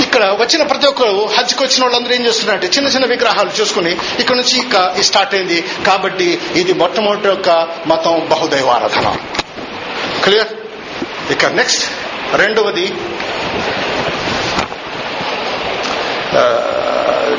ఇక్కడ 0.00 0.24
వచ్చిన 0.24 0.62
ప్రతి 0.62 0.86
ఒక్కరు 0.86 1.28
హజ్కి 1.38 1.64
వచ్చిన 1.64 1.82
వాళ్ళందరూ 1.82 2.14
ఏం 2.14 2.26
చేస్తున్నారంటే 2.26 2.66
చిన్న 2.76 2.88
చిన్న 2.88 3.06
విగ్రహాలు 3.06 3.50
చూసుకుని 3.60 3.96
ఇక్కడ 4.20 4.36
నుంచి 4.36 4.53
నుంచి 4.56 5.04
స్టార్ట్ 5.10 5.34
అయింది. 5.34 5.58
కాబట్టి 5.86 6.28
ఇది 6.54 6.72
మొట్టమొదటి 6.82 7.28
యొక్క 7.28 7.50
మతం 7.86 8.26
బహుదైవారాధన. 8.32 9.16
క్లియర్ 10.24 10.52
ఇక 11.32 11.44
నెక్స్ట్ 11.60 11.84
రెండవది 12.40 12.86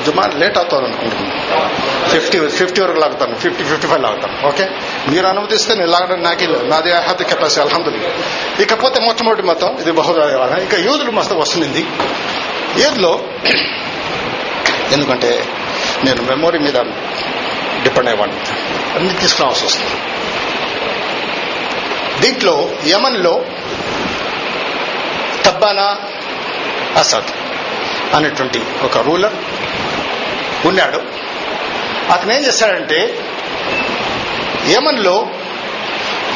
జుమాన్ 0.06 0.34
లేట్ 0.42 0.58
అవుతాను 0.58 0.86
అనుకుంటున్నాను. 0.86 1.32
ఫిఫ్టీ 2.12 2.38
ఫిఫ్టీ 2.58 2.80
వరకు 2.82 3.00
లాగుతాను. 3.04 3.36
ఫిఫ్టీ 3.44 3.64
ఫిఫ్టీ 3.64 3.88
ఫైవ్ 3.88 4.02
లాగుతాను. 4.02 4.36
ఓకే 4.48 4.66
మీరు 5.10 5.26
అనుమతిస్తే 5.28 5.74
నేను 5.80 5.92
లాగడం 5.92 6.20
నాకే 6.24 6.46
లేదు 6.46 6.66
నాది 6.74 6.92
హ్యావ్ 6.92 7.18
ది 7.18 7.26
కెపాసిటీ 7.32 7.62
అల్హమ్దుల్లా 7.62 8.12
ఇకపోతే 8.64 9.00
మొట్టమొదటి 9.06 9.44
మతం 9.52 9.78
ఇది 9.82 9.92
బహుదైవారాధన. 10.00 10.60
ఇక 10.68 10.76
యూదులు 10.88 11.12
మతం 11.12 11.40
వస్తుంది. 11.40 11.84
ఏదిలో 12.86 13.14
ఎందుకంటే 14.92 15.32
నేను 16.06 16.22
మెమొరీ 16.22 16.60
మీద 16.60 16.74
డిపెండ్ 17.84 18.10
అయ్యేవాడిని. 18.10 18.38
అన్ని 18.96 19.14
తీసుకురావాల్సి 19.14 19.66
వస్తుంది. 19.66 19.92
దీంట్లో 22.22 22.70
యమన్లో 22.88 23.46
తబ్బానా 25.46 25.98
అసద్ 26.98 27.32
అనేటువంటి 28.16 28.62
ఒక 28.84 28.98
రూలర్ 28.98 29.34
ఉన్నాడు. 30.66 31.02
అతను 32.12 32.34
ఏం 32.34 32.46
చేశాడంటే 32.46 33.20
యమన్లో 34.70 35.28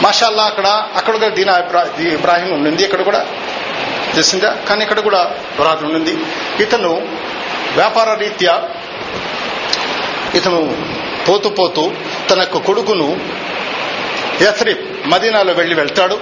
మాషాల్లా 0.02 0.44
అక్కడ 0.44 0.68
అక్కడ 0.96 1.14
కూడా 1.14 1.28
దీనా 1.28 1.60
దీ- 1.98 2.14
ఇబ్రాహిం 2.14 2.52
ఉండింది 2.52 2.84
ఇక్కడ 2.84 3.02
కూడా 3.02 3.26
తెలిసిందా 4.12 4.58
కానీ 4.70 4.82
ఇక్కడ 4.82 5.00
కూడా 5.00 5.36
పురాతన 5.60 5.86
ఉండింది. 5.86 6.18
ఇతను 6.64 7.08
వ్యాపార 7.76 8.14
రీత్యా 8.14 8.64
ఇతను 10.36 10.78
పోతూ 11.30 11.50
పోతూ 11.50 11.92
తన 12.30 12.40
యొక్క 12.40 12.58
కొడుకును 12.58 13.20
యథ్రిబ్ 14.42 15.10
మదీనాలో 15.10 15.54
వెళ్ళి 15.54 15.76
వెళ్తాడు. 15.76 16.20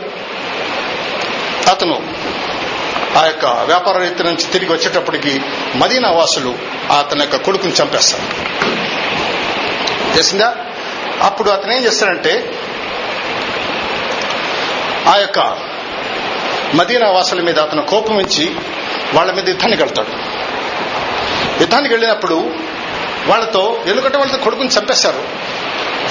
అతను 1.71 2.13
ఆ 3.17 3.25
యొక్క 3.25 3.45
వ్యాపార 3.45 3.97
రీతి 3.97 4.23
నుంచి 4.23 4.51
తిరిగి 4.51 4.71
వచ్చేటప్పటికి 4.71 5.41
మదీనా 5.75 6.11
వాసులు 6.11 6.57
అతని 6.97 7.19
యొక్క 7.19 7.35
కొడుకుని 7.35 7.73
చంపేస్తారు. 7.73 8.23
తెలిసిందా? 10.13 10.55
అప్పుడు 11.21 11.49
అతను 11.49 11.71
ఏం 11.71 11.83
చేస్తాడంటే 11.83 12.59
ఆ 15.07 15.17
యొక్క 15.17 15.39
మదీనా 16.75 17.09
వాసుల 17.09 17.41
మీద 17.41 17.59
అతను 17.59 17.81
కోపం 17.81 18.19
ఇచ్చి 18.19 18.55
వాళ్ళ 19.13 19.31
మీద 19.31 19.49
యుద్ధానికి 19.49 19.83
వెళ్తాడు. 19.83 20.09
యుద్ధానికి 21.61 21.93
వెళ్ళినప్పుడు 21.93 22.53
వాళ్ళతో 23.27 23.83
ఎందుకంటే 23.87 24.17
వాళ్ళతో 24.17 24.37
కొడుకుని 24.37 24.69
చంపేశారు. 24.69 25.23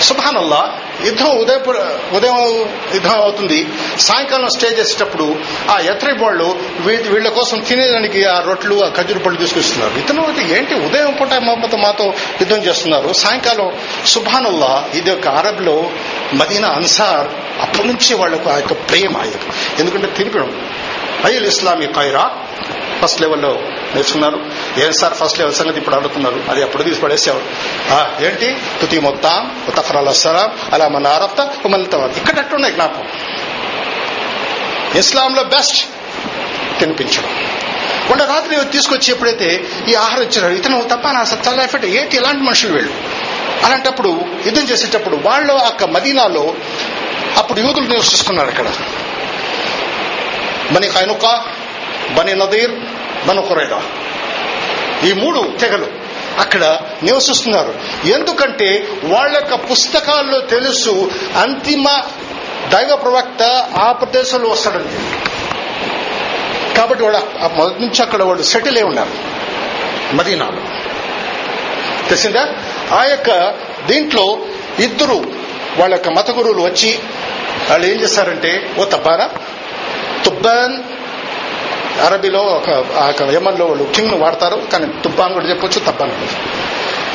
సుభానల్లా 0.03 0.79
యుద్ధం 1.05 1.31
ఉదయం 1.31 1.61
ఉదయం 2.13 2.39
యుద్ధం 2.95 3.21
అవుతుంది. 3.21 3.67
సాయంకాలం 3.99 4.49
స్టే 4.49 4.69
చేసేటప్పుడు 4.69 5.37
ఆ 5.71 5.79
ఎత్రి 5.79 6.13
వాళ్ళు 6.13 6.49
వీళ్ళ 6.81 7.29
కోసం 7.29 7.61
తినేదానికి 7.61 8.25
ఆ 8.25 8.41
రొట్లు 8.41 8.85
ఆ 8.85 8.89
ఖజూరు 8.89 9.19
పళ్ళు 9.19 9.39
తీసుకొస్తున్నారు. 9.39 9.99
ఇతను 9.99 10.27
అయితే 10.27 10.57
ఏంటి 10.57 10.75
ఉదయం 10.75 11.13
పూట 11.21 11.35
మాతో 11.35 11.77
మాతో 11.77 12.05
యుద్ధం 12.41 12.57
చేస్తున్నారు? 12.57 13.13
సాయంకాలం 13.13 13.73
సుభానల్లా 14.07 14.89
ఇది 14.95 15.11
ఒక 15.11 15.29
అరబ్లో 15.29 15.91
మదీనా 16.35 16.69
అన్సార్ 16.69 17.29
అప్పటి 17.61 17.89
నుంచి 17.89 18.15
వాళ్ళకు 18.15 18.51
ఆ 18.51 18.57
యొక్క 18.57 18.73
ప్రేమ 18.73 19.17
ఎందుకంటే 19.79 20.07
తిరిగడం 20.07 20.71
అయ్యల్ 21.25 21.47
ఇస్లామీ 21.47 21.87
ఖైరా 21.87 22.31
ఫస్ట్ 23.03 23.21
లెవెల్లో 23.21 23.63
నేర్చుకున్నారు. 23.95 24.47
ఏం 24.79 24.93
సార్ 24.93 25.15
ఫస్ట్ 25.15 25.39
లెవెల్ 25.39 25.55
సంగతి 25.55 25.79
ఇప్పుడు 25.79 25.97
అడుగుతున్నారు? 25.97 26.45
అది 26.49 26.63
అప్పుడు 26.63 26.83
తీసి 26.83 27.01
పడేసేవారు 27.01 28.25
ఏంటి? 28.25 28.57
తుతి 28.81 29.01
మొత్తం 29.01 29.65
తఫరాల్ 29.77 30.09
అస్సలాం 30.09 30.51
అలా 30.73 30.89
మన 30.89 31.07
ఆరప్త 31.07 31.67
మళ్ళీ 31.67 31.89
ఇక్కడ 32.17 32.39
అట్టున్నాయి 32.39 32.75
జ్ఞాపకం. 32.75 33.09
ఇస్లాంలో 34.95 35.45
బెస్ట్ 35.45 35.87
తినిపించడం. 36.81 37.29
మొన్న 38.09 38.25
రాత్రి 38.25 38.65
తీసుకొచ్చి 38.65 39.11
ఎప్పుడైతే 39.11 39.65
ఈ 39.89 39.95
ఆహారం 39.95 40.23
ఇచ్చారు 40.23 40.55
ఇతను 40.55 40.83
తప్ప 40.83 41.09
నా 41.09 41.25
సత్యాల 41.25 41.61
ఎఫెక్ట్ 41.61 41.87
ఏంటి? 41.87 42.17
ఇలాంటి 42.17 42.43
మనుషులు 42.43 42.73
వీళ్ళు. 42.73 42.93
అలాంటప్పుడు 43.65 44.21
యుద్ధం 44.47 44.63
చేసేటప్పుడు 44.63 45.17
వాళ్ళు 45.17 45.53
ఆ 45.53 45.71
మదీనాలో 45.91 46.55
అప్పుడు 47.37 47.61
యూదులు 47.61 47.87
నివసిస్తున్నారు 47.87 48.49
అక్కడ. 48.49 48.73
మనకి 50.73 50.99
ఆయన 50.99 51.13
బని 52.15 52.35
నదీర్ 52.35 52.71
బను 53.27 53.43
కురైదా 53.43 53.83
ఈ 55.05 55.13
మూడు 55.13 55.57
తెగలు 55.61 55.87
అక్కడ 56.39 56.79
నివసిస్తున్నారు. 57.03 57.75
ఎందుకంటే 58.05 58.89
వాళ్ళ 59.05 59.37
యొక్క 59.37 59.55
పుస్తకాల్లో 59.55 60.41
తెలుసు 60.41 61.11
అంతిమ 61.37 61.85
దైవ 62.69 62.97
ప్రవక్త 62.97 63.43
ఆ 63.77 63.93
ప్రదేశంలో 63.93 64.49
వస్తాడని 64.49 65.17
కాబట్టి 66.77 67.05
వాడు 67.05 67.17
ఆ 67.17 67.49
మొదటి 67.57 67.81
నుంచి 67.81 68.03
అక్కడ 68.03 68.23
వాడు 68.23 68.43
సెటిల్ 68.43 68.77
అయి 68.77 68.87
ఉన్నారు. 68.87 69.11
మదీనాలో. 70.17 70.61
తెలిసిందా? 72.09 72.49
ఆ 72.93 73.05
యొక్క 73.05 73.55
దీంట్లో 73.87 74.39
ఇద్దరు 74.79 75.33
వాళ్ళ 75.77 75.95
యొక్క 75.95 76.09
మత 76.09 76.31
గురువులు 76.31 76.63
వచ్చి 76.63 76.99
వాళ్ళు 77.71 77.87
ఏం 77.87 78.01
చేశారంటే 78.01 78.71
ఓ 78.79 78.85
తబ్బారా 78.85 79.31
తుబ్బాన్ 80.25 80.96
అరబీలో 82.05 82.41
ఒక 82.41 82.69
యమన్లో 83.35 83.67
వాళ్ళు 83.67 83.85
కింగ్ 83.95 84.11
వాడతారు 84.11 84.57
కానీ 84.73 84.87
తుబ్బాన్ 85.03 85.35
కూడా 85.35 85.47
చెప్పొచ్చు. 85.47 85.79
తబ్బాన్ 85.79 86.13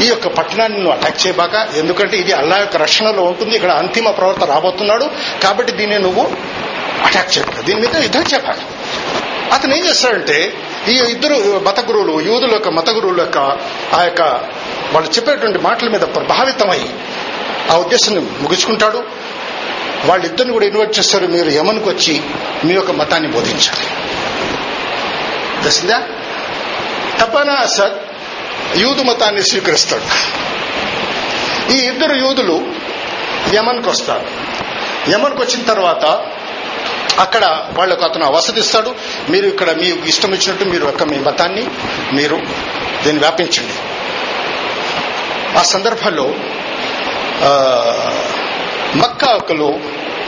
ఈ 0.01 0.07
యొక్క 0.07 0.27
పట్టణాన్ని 0.27 0.77
నువ్వు 0.77 0.93
అటాక్ 0.93 1.27
చేయబాక 1.27 1.67
ఎందుకంటే 1.75 2.17
ఇది 2.17 2.31
అల్లా 2.31 2.57
యొక్క 2.57 2.77
రక్షణలో 2.77 3.23
ఉంటుంది 3.23 3.55
ఇక్కడ 3.55 3.71
అంతిమ 3.71 4.09
ప్రవర్త 4.09 4.43
రాబోతున్నాడు 4.43 5.09
కాబట్టి 5.43 5.71
దీన్ని 5.71 5.99
నువ్వు 5.99 6.21
అటాక్ 7.05 7.37
చేయబాక 7.37 7.61
దీని 7.65 7.81
మీద 7.81 7.95
యుద్ధం 7.95 8.21
చేయబాక. 8.21 8.57
అతను 9.53 9.75
ఏం 9.75 9.85
చేస్తాడంటే 9.85 10.53
ఈ 10.87 10.91
ఇద్దరు 10.91 11.63
మత 11.67 11.79
గురువులు 11.79 12.21
యూదుల 12.21 12.51
యొక్క 12.51 12.69
మత 12.69 12.89
గురువుల 12.89 13.19
యొక్క 13.19 13.37
ఆ 13.93 14.03
యొక్క 14.03 14.21
వాళ్ళు 14.93 15.09
చెప్పేటువంటి 15.09 15.59
మాటల 15.59 15.89
మీద 15.89 16.01
ప్రభావితమై 16.01 16.89
ఆ 17.71 17.77
ఉద్దేశాన్ని 17.77 18.21
ముగించుకుంటాడు. 18.41 19.03
వాళ్ళిద్దరిని 20.05 20.53
కూడా 20.53 20.65
ఇన్వైట్ 20.65 20.99
చేస్తారు 20.99 21.27
మీరు 21.27 21.49
యమన్కి 21.49 21.89
వచ్చి 21.89 22.21
మీ 22.63 22.73
యొక్క 22.73 22.91
మతాన్ని 22.91 23.29
బోధించాలి. 23.31 23.87
తెలిసిందా 25.61 25.99
తపానా 27.19 27.53
అసద్ 27.53 27.97
యూదు 28.77 29.01
మతాన్ని 29.01 29.43
స్వీకరిస్తాడు. 29.43 30.07
ఈ 31.71 31.77
ఇద్దరు 31.91 32.13
యూదులు 32.13 32.57
యమన్కి 33.53 33.89
వస్తారు. 33.89 34.25
యమన్కి 35.11 35.41
వచ్చిన 35.41 35.61
తర్వాత 35.63 36.05
అక్కడ 37.19 37.45
వాళ్ళకు 37.77 38.03
అతను 38.05 38.31
వసతిస్తాడు 38.31 38.91
మీరు 39.29 39.47
ఇక్కడ 39.47 39.71
మీ 39.71 39.87
ఇష్టం 40.11 40.31
వచ్చినట్టు 40.31 40.65
మీరు 40.65 40.85
యొక్క 40.85 41.03
మీ 41.03 41.17
మతాన్ని 41.19 41.63
మీరు 42.13 42.37
దీన్ని 43.03 43.19
వ్యాపించండి. 43.19 43.75
ఆ 45.59 45.61
సందర్భంలో 45.73 46.25
మక్కా 49.01 49.29
మక్కాలో 49.37 49.69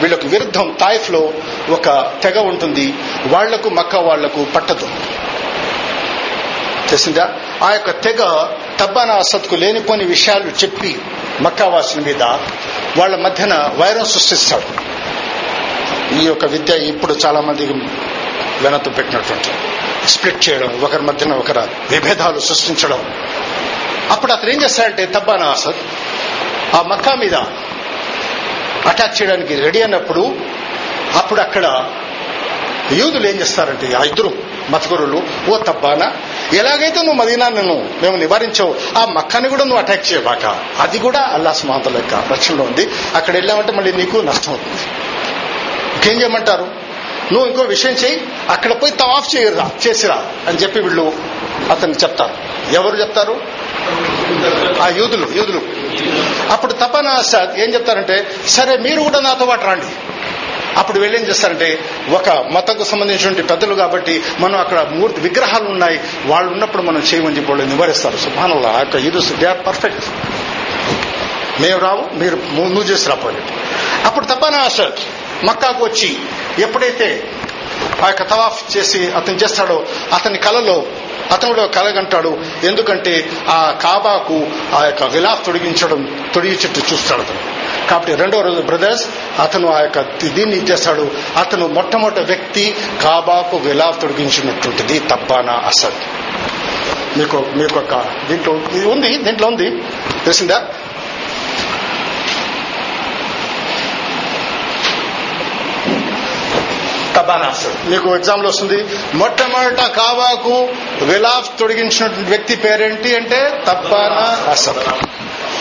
వీళ్ళకు 0.02 0.28
విరుద్ధం. 0.28 0.78
తాయిఫ్లో 0.80 1.34
ఒక 1.70 2.14
తెగ 2.24 2.40
ఉంటుంది. 2.40 2.94
వాళ్ళకు 3.28 3.70
మక్క 3.70 3.96
వాళ్ళకు 3.96 4.46
పట్టదు. 4.56 4.90
తెలిసిందా? 6.90 7.30
ఆ 7.64 7.72
యొక్క 7.72 7.92
తెగ 7.92 8.48
తబ్బానా 8.80 9.14
అసత్కు 9.14 9.56
లేనిపోని 9.56 10.06
విషయాలు 10.06 10.44
చెప్పి 10.44 11.00
మక్కావాసుల 11.42 12.02
మీద 12.02 12.24
వాళ్ళ 12.98 13.16
మధ్యన 13.16 13.72
వైరం 13.76 14.06
సృష్టిస్తాడు. 14.06 14.94
ఈ 16.16 16.26
యొక్క 16.26 16.46
విద్య 16.46 16.74
ఇప్పుడు 16.74 17.16
చాలా 17.26 17.42
మందికి 17.42 17.74
వెనత 18.62 18.98
పెట్టినటువంటి 18.98 19.50
స్ప్లిట్ 20.10 20.50
చేయడం 20.50 20.82
ఒకరి 20.82 21.02
మధ్యన 21.02 21.34
ఒకరు 21.34 21.60
విభేదాలు 21.92 22.40
సృష్టించడం. 22.40 23.14
అప్పుడు 24.12 24.32
అతను 24.32 24.50
ఏం 24.50 24.64
చేస్తాడంటే 24.64 25.06
తబ్బానా 25.06 25.46
అసత్ 25.46 25.76
ఆ 26.76 26.82
మక్కా 26.82 27.16
మీద 27.16 27.34
అటాక్ 28.88 29.22
చేయడానికి 29.22 29.56
రెడీ 29.56 29.82
అయినప్పుడు 29.82 30.36
అప్పుడు 31.16 31.42
అక్కడ 31.42 31.92
యూదులు 32.92 33.28
ఏం 33.28 33.40
చేస్తారంటే 33.40 33.94
ఆ 33.94 34.04
ఇద్దరు 34.04 34.34
మతగురులు 34.70 35.24
ఓ 35.50 35.58
తబ్బానా 35.58 36.12
ఎలాగైతే 36.54 36.96
నువ్వు 36.96 37.14
మదీనాను 37.14 37.90
మేము 38.02 38.18
నివారించావు 38.18 38.76
ఆ 38.98 39.06
మక్కాని 39.06 39.50
కూడా 39.50 39.64
నువ్వు 39.64 39.80
అటాక్ 39.80 40.14
చేయబాక. 40.14 40.62
అది 40.80 41.00
కూడా 41.00 41.20
అల్లా 41.20 41.54
సుమాతల 41.54 41.96
యొక్క 41.96 42.32
రక్షణలో 42.32 42.64
ఉంది. 42.64 42.88
అక్కడ 43.16 43.34
వెళ్ళామంటే 43.34 43.72
మళ్ళీ 43.72 43.92
నీకు 43.92 44.18
నష్టం 44.18 44.52
అవుతుంది. 44.52 44.82
ఇంకేం 45.96 46.22
చేయమంటారు? 46.22 46.68
నువ్వు 47.32 47.50
ఇంకో 47.50 47.62
విషయం 47.62 47.92
చేయి 47.92 48.22
అక్కడ 48.50 48.82
పోయి 48.82 48.92
తవాఫ్ 48.92 49.36
చేయరా 49.36 49.70
చేసిరా 49.88 50.26
అని 50.48 50.58
చెప్పి 50.58 50.80
వీళ్ళు 50.80 51.14
అతను 51.72 51.94
చెప్తారు. 51.94 52.34
ఎవరు 52.74 52.96
చెప్తారు? 52.96 53.42
ఆ 54.82 54.88
యూదులు 54.98 55.28
యూదులు. 55.36 55.62
అప్పుడు 56.52 56.74
తపన 56.74 57.08
ఏం 57.58 57.70
చెప్తారంటే 57.74 58.18
సరే 58.48 58.78
మీరు 58.78 59.02
కూడా 59.02 59.20
నాతో 59.20 59.46
పాటు 59.46 59.66
రండి. 59.66 59.92
అప్పుడు 60.78 61.00
వీళ్ళు 61.00 61.18
ఏం 61.18 61.26
చేస్తారంటే 61.26 61.80
ఒక 62.10 62.30
మతంకు 62.30 62.84
సంబంధించినటువంటి 62.84 63.44
పెద్దలు 63.44 63.76
కాబట్టి 63.76 64.24
మనం 64.40 64.60
అక్కడ 64.60 64.80
మూర్తి 64.92 65.22
విగ్రహాలు 65.22 65.68
ఉన్నాయి 65.70 66.00
వాళ్ళు 66.26 66.52
ఉన్నప్పుడు 66.52 66.84
మనం 66.84 67.02
చేయమని 67.02 67.38
చెప్పి 67.38 67.52
వాళ్ళు 67.52 67.66
నివారిస్తారు. 67.66 68.18
సుభానంలో 68.18 68.70
ఆ 68.70 68.80
యొక్క 68.80 68.96
యూదుస్ 68.96 69.32
దే 69.34 69.46
ఆర్ 69.46 69.62
పర్ఫెక్ట్. 69.68 70.06
మేము 71.62 71.80
రావు 71.80 72.04
మీరు 72.20 72.36
నువ్వు 72.54 72.84
చేసి 72.84 73.10
రాపోయి 73.10 73.38
అప్పుడు 74.06 74.26
తపానా 74.26 74.58
అసద్ 74.58 75.02
మక్కాకు 75.46 75.86
వచ్చి 75.86 76.18
ఎప్పుడైతే 76.60 77.24
ఆ 78.04 78.08
యొక్క 78.08 78.24
తవాఫ్ 78.30 78.78
చేసి 78.78 79.00
అతను 79.12 79.36
చేస్తాడో 79.36 79.86
అతని 80.14 80.38
కలలో 80.38 80.86
అతను 81.34 81.54
కూడా 81.54 81.66
కలగంటాడు. 81.66 82.38
ఎందుకంటే 82.64 83.30
ఆ 83.50 83.76
కాబాకు 83.82 84.48
ఆ 84.76 84.86
యొక్క 84.86 85.04
విలాఫ్ 85.04 85.46
తొడిగించడం 85.46 86.30
తొడిగించేట్టు 86.36 86.94
చూస్తాడు 86.94 87.22
అతను. 87.22 87.40
కాబట్టి 87.90 88.16
రెండో 88.16 88.42
రోజు 88.42 88.62
బ్రదర్స్ 88.62 89.08
అతను 89.40 89.74
ఆ 89.74 89.82
యొక్క 89.82 90.02
దీన్ని 90.28 90.58
ఇచ్చేస్తాడు 90.58 91.12
అతను 91.38 91.68
మొట్టమొదటి 91.68 92.22
వ్యక్తి 92.22 92.76
కాబాకు 93.04 93.58
విలాఫ్ 93.58 94.02
తొడిగించినటువంటిది 94.02 95.00
తబ్బానా 95.00 95.54
అసద్. 95.54 96.00
మీకు 97.18 97.46
మీకు 97.56 97.80
ఒక 97.80 98.06
దీంట్లో 98.30 98.54
ఇది 98.56 98.86
ఉంది 98.86 99.18
దీంట్లో 99.18 99.48
ఉంది. 99.48 99.70
తెలిసిందా? 100.26 100.68
మీకు 107.86 108.16
ఎగ్జామ్లో 108.16 108.50
వస్తుంది. 108.50 108.86
మొట్టమొదట 109.14 109.82
కావాకు 109.82 110.56
విలాఫ్ 111.02 111.60
తొడిగించినటువంటి 111.60 112.30
వ్యక్తి 112.30 112.56
పేరేంటి 112.56 113.16
అంటే 113.16 113.64
తప్పానా 113.68 114.52
అసద్. 114.52 114.82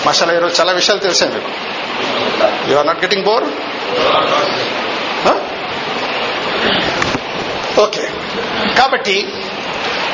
మసాలా 0.06 0.32
ఈరోజు 0.34 0.60
చాలా 0.60 0.72
విషయాలు 0.72 1.00
తెలిసాయి 1.00 1.32
మీకు. 1.34 1.50
You 2.72 2.76
are 2.76 2.86
not 2.86 3.04
getting 3.04 3.24
bore 3.24 3.44
okay 7.80 8.08
కాబట్టి 8.78 9.28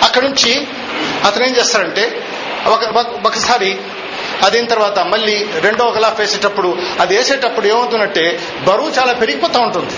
అక్కడి 0.05 0.25
నుంచి 0.27 0.67
అతను 1.25 1.45
ఏం 1.45 1.57
చేస్తాడంటే 1.57 2.23
ఒక 2.67 2.83
ఒకసారి 3.27 3.79
అదైన 4.43 4.67
తర్వాత 4.67 4.99
మళ్ళీ 4.99 5.47
రెండో 5.61 5.85
ఒకలా 5.85 6.09
వేసేటప్పుడు 6.19 6.79
అది 7.01 7.17
వేసేటప్పుడు 7.17 7.67
ఏమవుతున్నట్టే 7.67 8.39
బరువు 8.65 8.89
చాలా 8.89 9.13
పెరిగిపోతూ 9.13 9.61
ఉంటుంది. 9.61 9.95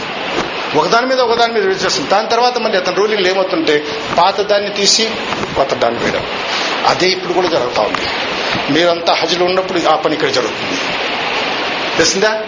ఒకదాని 0.76 1.06
మీద 1.06 1.20
ఒకదాని 1.20 1.52
మీద 1.52 1.64
వేసేస్తుంది 1.66 2.10
దాని 2.10 2.28
తర్వాత 2.28 2.58
మళ్ళీ 2.58 2.78
అతని 2.78 2.96
రూలింగ్లు 2.96 3.28
ఏమవుతుంటే 3.28 3.84
పాత 4.18 4.40
దాన్ని 4.40 4.70
తీసి 4.70 5.10
కొత్త 5.56 5.74
దాన్ని 5.74 6.00
వేయడం. 6.00 6.26
అదే 6.86 7.06
ఇప్పుడు 7.06 7.32
కూడా 7.32 7.48
జరుగుతూ 7.48 7.82
ఉంది. 7.82 8.06
మీరంతా 8.72 9.14
హజ్లో 9.14 9.44
ఉన్నప్పుడు 9.44 9.88
ఆ 9.88 9.96
పని 9.96 10.14
ఇక్కడ 10.14 10.28
జరుగుతుంది. 10.28 10.80
తెలిసిందా? 11.96 12.42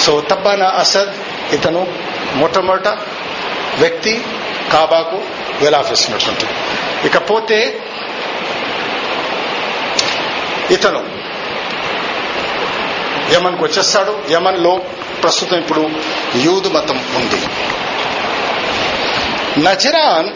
సో 0.00 0.20
తబ్బానా 0.20 0.66
అసద్ 0.66 1.54
ఇతను 1.54 1.86
మొట్టమొదట 2.34 2.88
వ్యక్తి 3.78 4.24
కాబాకు 4.72 5.22
వేలాఫేసినటువంటి 5.60 6.46
ఇకపోతే 7.06 7.80
ఇతను 10.70 11.20
యమన్కు 13.32 13.64
వచ్చేస్తాడు. 13.64 14.22
యమన్లో 14.30 14.80
ప్రస్తుతం 15.22 15.58
ఇప్పుడు 15.58 15.82
యూదు 16.36 16.68
మతం 16.68 16.98
ఉంది. 17.16 17.40
నజరాన్ 19.60 20.30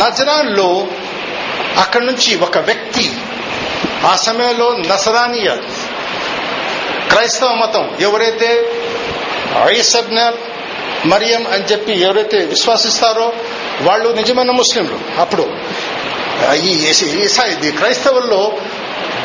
నజరాన్లో 0.00 0.86
అక్కడి 1.78 2.06
నుంచి 2.06 2.30
ఒక 2.36 2.58
వ్యక్తి 2.58 3.06
ఆ 4.06 4.16
సమయంలో 4.16 4.68
నసరానియ 4.90 5.50
క్రైస్తవ 7.10 7.54
మతం 7.54 7.84
ఎవరైతే 8.00 8.50
ఐసబ్న 9.64 10.32
మరియం 11.06 11.42
అని 11.46 11.64
చెప్పి 11.64 11.92
ఎవరైతే 11.92 12.38
విశ్వాసిస్తారో 12.38 13.32
వాళ్ళు 13.80 14.08
నిజమైన 14.08 14.50
ముస్లింలు. 14.50 14.98
అప్పుడు 15.20 15.44
ఈ 16.54 16.72
ఈసా 17.24 17.44
ఇది 17.44 17.72
క్రైస్తవుల్లో 17.72 18.40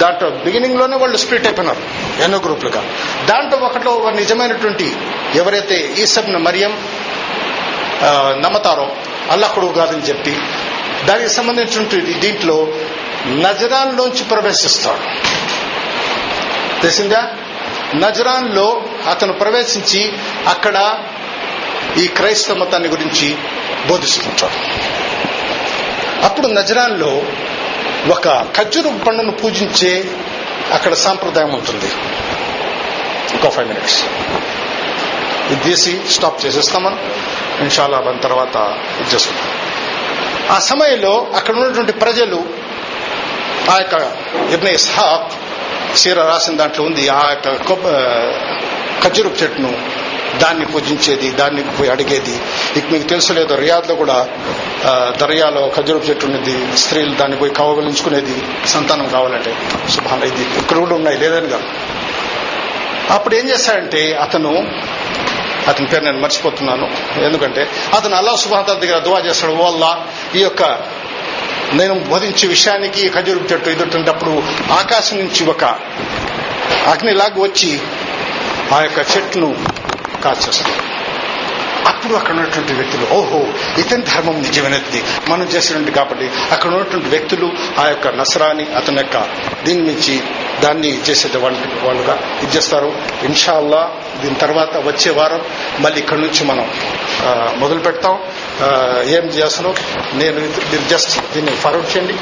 దాంట్లో 0.01 0.29
బిగినింగ్లోనే 0.29 0.97
వాళ్ళు 0.97 1.17
స్ప్లిట్ 1.17 1.47
అయిపోయినారు. 1.47 1.83
ఎన్నో 2.23 2.37
గ్రూపులుగా. 2.37 2.81
దాంట్లో 3.25 3.59
ఒకటిలో 3.59 3.91
ఒక 3.91 4.13
నిజమైనటువంటి 4.13 4.95
ఎవరైతే 5.35 5.95
ఈసబ్న 5.97 6.37
మరియం 6.37 6.77
నమ్మతారో 8.41 8.91
అల్లకుడు 9.29 9.65
కాదని 9.65 10.01
చెప్పి 10.01 10.37
దానికి 11.05 11.29
సంబంధించినటువంటి 11.29 12.13
దీంట్లో 12.13 12.67
నజరాన్లోంచి 13.27 14.23
ప్రవేశిస్తాడు. 14.23 15.03
తెలిసిందా? 16.81 17.31
నజరాన్లో 17.95 18.83
అతను 19.09 19.33
ప్రవేశించి 19.33 20.13
అక్కడ 20.47 20.97
ఈ 21.97 22.07
క్రైస్తవ 22.07 22.55
మతాన్ని 22.55 22.89
గురించి 22.89 23.37
బోధిస్తుంటాడు. 23.87 24.57
అప్పుడు 26.25 26.47
నజరాన్లో 26.47 27.21
ఒక 28.09 28.47
ఖర్జూరు 28.57 28.89
పండును 29.07 29.31
పూజించే 29.31 30.03
అక్కడ 30.73 30.93
సాంప్రదాయం 30.93 31.53
ఉంటుంది. 31.53 31.89
ఇంకో 33.33 33.49
ఫైవ్ 33.49 33.67
మినిట్స్ 33.67 34.03
ఇది 35.51 35.63
తీసి 35.63 35.99
స్టాప్ 36.09 36.45
చేసేస్తాం 36.45 36.83
మనం 36.83 36.99
ఇన్షాల్లా 37.61 37.99
దాని 37.99 38.19
తర్వాత 38.19 38.55
ఇది 39.01 39.09
చేసుకుంటాం 39.15 39.49
ఆ 40.55 40.59
సమయంలో 40.59 41.27
అక్కడ 41.35 41.55
ఉన్నటువంటి 41.55 41.91
ప్రజలు 41.91 42.45
ఆ 43.71 43.77
యొక్క 43.77 43.95
ఇబ్న 44.53 44.67
ఇస్హాక్ 44.67 45.31
సీర 45.97 46.21
రాసిన 46.21 46.55
దాంట్లో 46.55 46.85
ఉంది 46.85 47.09
ఆ 47.09 47.29
యొక్క 47.29 47.63
కొబ్బ 47.63 47.85
చెట్టును 49.41 49.73
దాన్ని 50.43 50.65
పూజించేది 50.73 51.29
దాన్ని 51.39 51.61
పోయి 51.77 51.89
అడిగేది. 51.95 52.35
ఇక 52.79 52.85
మీకు 52.93 53.07
తెలుసు 53.13 53.33
లేదో 53.39 53.55
రియాద్లో 53.65 53.95
కూడా 54.01 54.17
దర్యాలో 55.21 55.63
ఖర్జూరపు 55.75 56.07
చెట్టు 56.09 56.25
ఉన్నది. 56.29 56.55
స్త్రీలు 56.83 57.13
దాన్ని 57.21 57.37
పోయి 57.41 57.53
కవగలించుకునేది 57.59 58.37
సంతానం 58.73 59.07
కావాలంటే. 59.15 59.53
శుభాన 59.95 60.21
ఇది 60.31 60.43
ఇక్కడ 60.61 60.77
కూడా 60.85 60.95
ఉన్నాయి 60.99 61.19
లేదని 61.23 61.49
కాదు 61.55 61.67
అప్పుడు 63.15 63.33
ఏం 63.35 63.45
చేశాడంటే 63.49 64.01
అతను 64.25 64.51
అతని 65.69 65.87
పేరు 65.91 66.03
నేను 66.05 66.19
మర్చిపోతున్నాను 66.25 66.85
ఎందుకంటే 67.27 67.63
అతను 67.97 68.15
అల్లా 68.19 68.33
సుభాత 68.43 68.69
దగ్గర 68.83 68.97
దువా 69.07 69.19
చేస్తాడు 69.27 69.55
వల్ల 69.63 69.85
ఈ 70.37 70.41
యొక్క 70.41 70.63
నేను 71.79 71.95
బోధించే 72.11 72.45
విషయానికి 72.47 73.01
ఖజూరు 73.15 73.47
చెట్టు 73.51 73.69
ఎదుర్కొంటప్పుడు 73.69 74.33
ఆకాశం 74.79 75.17
నుంచి 75.23 75.43
ఒక 75.53 75.63
అగ్నిలాగా 76.93 77.39
వచ్చి 77.47 77.71
ఆ 78.75 78.79
యొక్క 78.85 78.99
చెట్టును 79.11 79.49
కాల్చి 80.21 80.63
అప్పుడు 81.87 82.13
అక్కడ 82.13 82.33
ఉన్నటువంటి 82.33 82.73
వ్యక్తులు 82.73 83.05
ఓహో 83.11 83.39
ఇతని 83.77 84.03
ధర్మం 84.03 84.41
నిజమైనది 84.41 85.03
మనం 85.29 85.43
చేసినట్టు 85.43 85.91
కాబట్టి 85.91 86.29
అక్కడ 86.51 86.69
ఉన్నటువంటి 86.69 87.09
వ్యక్తులు 87.09 87.51
ఆ 87.79 87.87
యొక్క 87.87 88.07
నసరాని 88.07 88.65
అతని 88.75 88.97
యొక్క 88.97 89.17
దీని 89.65 89.81
నుంచి 89.81 90.23
దాన్ని 90.61 90.91
చేసేట 91.09 91.37
వాళ్ళుగా 91.37 92.39
ఇది 92.43 92.57
చేస్తారు. 92.57 92.93
ఇన్షాల్లా 93.23 93.91
దీని 94.21 94.35
తర్వాత 94.35 94.77
వచ్చే 94.77 95.11
వారం 95.11 95.41
మళ్ళీ 95.79 95.99
ఇక్కడ 95.99 96.17
నుంచి 96.17 96.43
మనం 96.43 96.71
మొదలు 97.59 97.79
పెడతాం. 97.79 98.19
ఏం 99.03 99.25
చేస్తున్నాం 99.25 99.75
నేను 100.19 100.39
మీరు 100.41 100.89
జస్ట్ 100.89 101.33
దీన్ని 101.33 101.51
ఫార్వర్డ్ 101.51 101.97
చేయండి. 101.97 102.15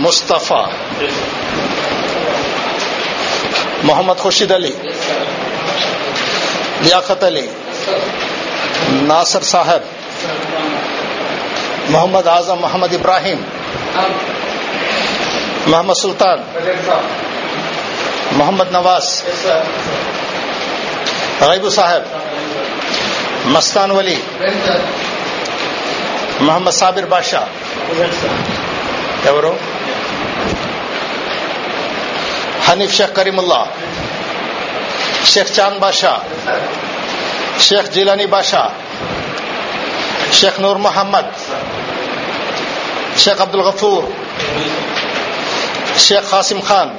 ముస్తఫా. 0.00 0.60
محمد 3.86 4.18
خورشید 4.18 4.52
علی 4.52 4.72
لیاقت 6.82 7.24
علی 7.24 7.48
ناصر 8.90 9.40
صاحب 9.40 9.80
محمد 11.90 12.28
اعظم 12.28 12.58
محمد 12.58 12.94
ابراہیم 12.94 13.44
محمد 15.66 15.94
سلطان 15.94 16.42
محمد 18.32 18.72
نواز 18.72 19.22
غیب 21.40 21.68
صاحب 21.68 22.02
مستان 23.46 23.90
ولی 23.90 24.16
محمد 26.40 26.70
صابر 26.70 27.04
بادشاہ 27.04 27.44
హనీఫ్ 32.68 32.94
షేక్ 32.98 33.14
కరీముల్లా 33.16 33.60
షేక్ 35.32 35.50
చాంద్ 35.58 35.78
బాషా 35.84 36.12
షేక్ 37.66 37.88
జిలానీ 37.96 38.26
బాషా 38.34 38.62
షేక్ 40.38 40.58
నూర్ 40.64 40.78
మహమ్మద్ 40.86 41.32
షేక్ 43.24 43.42
అబ్దుల్ 43.44 43.64
గఫూర్ 43.68 44.06
షేక్ 46.06 46.26
ఖాసిం 46.32 46.60
ఖాన్ 46.68 46.92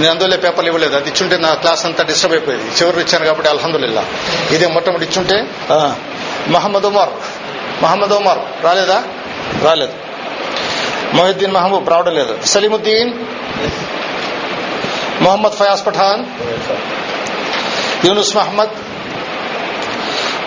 నేను 0.00 0.10
అందులో 0.12 0.36
పేపర్లు 0.44 0.68
ఇవ్వలేదు. 0.70 0.94
అది 0.98 1.08
ఇచ్చుంటే 1.10 1.36
నా 1.44 1.50
క్లాస్ 1.62 1.82
అంతా 1.88 2.02
డిస్టర్బ్ 2.08 2.34
అయిపోయింది. 2.36 2.68
చివరి 2.78 3.00
ఇచ్చాను 3.04 3.26
కాబట్టి 3.28 3.48
అల్హందుల్లా 3.52 4.02
ఇదే 4.54 4.66
మొట్టమొదటి 4.76 5.06
ఇచ్చుంటే 5.08 5.36
మహమ్మద్ 6.54 6.88
ఉమర్ 6.90 7.12
మహమ్మద్ 7.84 8.14
ఉమర్ 8.18 8.40
రాలేదా? 8.64 8.98
రాలేదు. 9.66 9.94
మొహిద్దీన్ 11.18 11.54
మహబూబ్ 11.56 11.88
రావడం 11.92 12.14
లేదు. 12.20 12.34
సలీముద్దీన్? 12.52 13.12
మొహమ్మద్ 15.24 15.56
ఫయాజ్ 15.60 15.82
పఠాన్ 15.86 16.22
యూనుస్ 18.06 18.32
మహమ్మద్ 18.36 18.74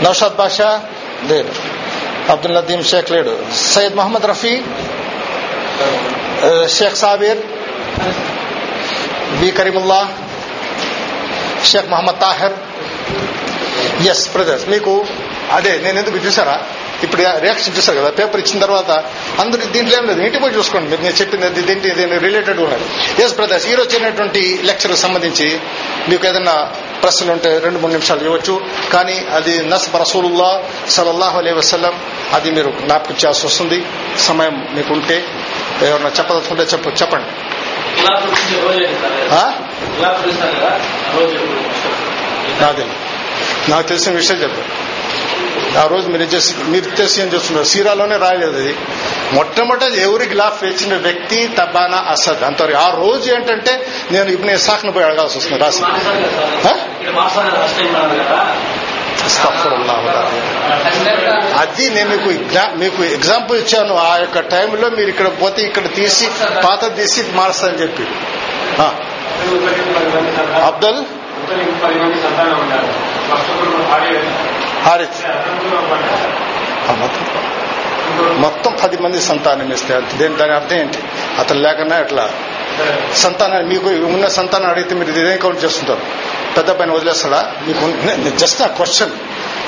నౌషాద్ 0.03 0.37
బాషా 0.41 0.69
లేడు 1.29 1.53
అబ్దుల్ 2.33 2.55
నదీం 2.57 2.81
షేక్ 2.91 3.09
లేడు 3.15 3.33
Syed 3.65 3.97
Mohammed 3.99 4.27
Rafi 4.31 4.53
Shaik 6.77 6.97
Sabir 7.03 7.41
B 9.39 9.49
Karimulla 9.59 10.01
Shaik 11.71 11.89
Mohammed 11.93 12.19
Tahir 12.25 12.55
S 14.11 14.25
brothers 14.33 14.67
మీకు 14.73 14.93
అదే 15.57 15.73
నేను 15.85 15.97
ఎందుకు 16.01 16.19
చూసారా 16.25 16.55
ఇప్పుడు 17.03 17.21
రియాక్షన్ 17.21 17.77
చూసారు 17.77 17.97
కదా? 17.97 18.09
పేపర్ 18.09 18.41
ఇచ్చిన 18.41 18.59
తర్వాత 18.61 18.91
అందరూ 19.39 19.65
దీంట్లో 19.65 19.97
ఏం 19.97 20.07
లేదు. 20.07 20.21
ఇంటికి 20.21 20.39
పోయి 20.39 20.57
చూసుకోండి. 20.57 20.89
మీరు 20.89 21.01
నేను 21.01 21.13
చెప్పింది 21.13 21.61
దీంట్లో 21.61 21.93
దీని 21.93 22.17
రిలేటెడ్ 22.17 22.59
ఉన్నాడు 22.59 23.21
ఎస్ 23.21 23.35
బ్రదర్స్ 23.35 23.67
ఈ 23.67 23.75
రోజు 23.75 23.97
అయినటువంటి 23.97 24.59
లెక్చర్ 24.63 24.95
సంబంధించి 24.95 25.59
మీకు 26.09 26.27
ఏదైనా 26.27 26.71
ప్రశ్నలు 27.03 27.31
ఉంటే 27.31 27.59
రెండు 27.59 27.79
మూడు 27.79 27.91
నిమిషాలు 27.91 28.23
ఇవ్వచ్చు. 28.23 28.61
కానీ 28.93 29.25
అది 29.33 29.65
నస్ 29.65 29.95
రసూలుల్లా 29.95 30.63
సలల్లాహు 30.89 31.37
అలై 31.37 31.51
వసలం 31.51 31.99
అది 32.33 32.51
మీరు 32.51 32.73
జ్ఞాపకం 32.81 33.13
చేయాల్సి 33.13 33.45
వస్తుంది. 33.45 33.85
సమయం 34.19 34.67
మీకు 34.75 34.93
ఉంటే 34.93 35.25
ఎవరన్నా 35.81 36.09
చెప్పదలుచుకుంటే 36.09 36.63
చెప్ప. 36.63 36.87
చెప్పండి. 36.87 37.25
ఇలా 42.57 42.75
నాకు 43.69 43.87
తెలిసిన 43.87 44.13
విషయం 44.13 44.37
చెప్పండి 44.37 44.98
ఆ 45.77 45.87
రోజు 45.87 46.07
మీరు 46.07 46.23
చేసి 46.23 46.53
మీరు 46.67 46.85
తెలిసి 46.85 47.21
ఏం 47.21 47.27
చేస్తున్నారు? 47.27 47.67
సీరాలోనే 47.67 48.17
రాయలేదు 48.17 48.57
అది. 48.57 48.75
మొట్టమొదటి 49.33 50.01
ఎవరి 50.01 50.25
గ్లాఫ్ 50.25 50.63
వేసిన 50.63 50.95
వ్యక్తి 50.95 51.47
తబానా 51.47 52.05
అసద్. 52.07 52.43
అంతవరకు 52.43 52.77
ఆ 52.77 52.89
రోజు 52.89 53.33
ఏంటంటే 53.33 53.87
నేను 54.11 54.29
ఇప్పుడు 54.29 54.47
నేను 54.47 54.59
సాకును 54.59 54.91
పోయి 54.91 55.05
అడగాల్సి 55.05 55.37
వస్తుంది 55.37 55.63
రాసి. 55.63 55.83
అది 61.57 61.89
నేను 61.89 62.09
మీకు 62.09 62.29
మీకు 62.77 63.03
ఎగ్జాంపుల్ 63.03 63.57
ఇచ్చాను. 63.59 63.95
ఆ 63.95 64.17
యొక్క 64.17 64.39
టైంలో 64.39 64.89
మీరు 64.89 65.09
ఇక్కడ 65.09 65.27
పోతే 65.41 65.61
ఇక్కడ 65.61 65.93
తీసి 65.95 66.29
పాత 66.65 66.97
తీసి 66.97 67.23
మారుస్తానని 67.33 67.81
చెప్పి. 67.81 68.03
ఆ, 68.81 68.95
అబ్దుల్ 70.63 71.03
హారిత్. 74.85 75.19
మొత్తం. 76.99 77.25
మొత్తం 78.41 78.77
పది 78.83 78.97
మంది 78.97 79.21
సంతానం 79.21 79.73
ఇస్తే 79.73 80.01
దేని 80.17 80.35
దాని 80.35 80.53
అర్థం 80.53 80.75
ఏంటి? 80.75 80.99
అతను 81.39 81.59
లేకన్నా 81.59 81.99
ఎట్లా? 81.99 82.29
సంతానం 83.15 83.67
మీకు 83.67 83.87
ఉన్న 83.89 84.27
సంతానం 84.27 84.69
అడిగితే 84.69 84.95
మీరు 84.95 85.09
ఇదేం 85.11 85.37
కౌంట్ 85.37 85.63
చేస్తుంటారు? 85.63 85.99
పెద్ద 86.57 86.71
పైన 86.71 86.91
వదిలేస్తాడా? 86.91 87.51
మీకు 87.67 88.37
జస్ట్ 88.37 88.61
ఆ 88.61 88.67
క్వశ్చన్. 88.67 89.11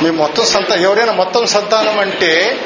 మీ 0.03 0.09
మొత్తం 0.09 0.45
సంతానం 0.45 0.81
ఎవరైనా 0.81 1.11
మొత్తం 1.11 1.45
సంతానం 1.45 1.99
అంటే 1.99 2.59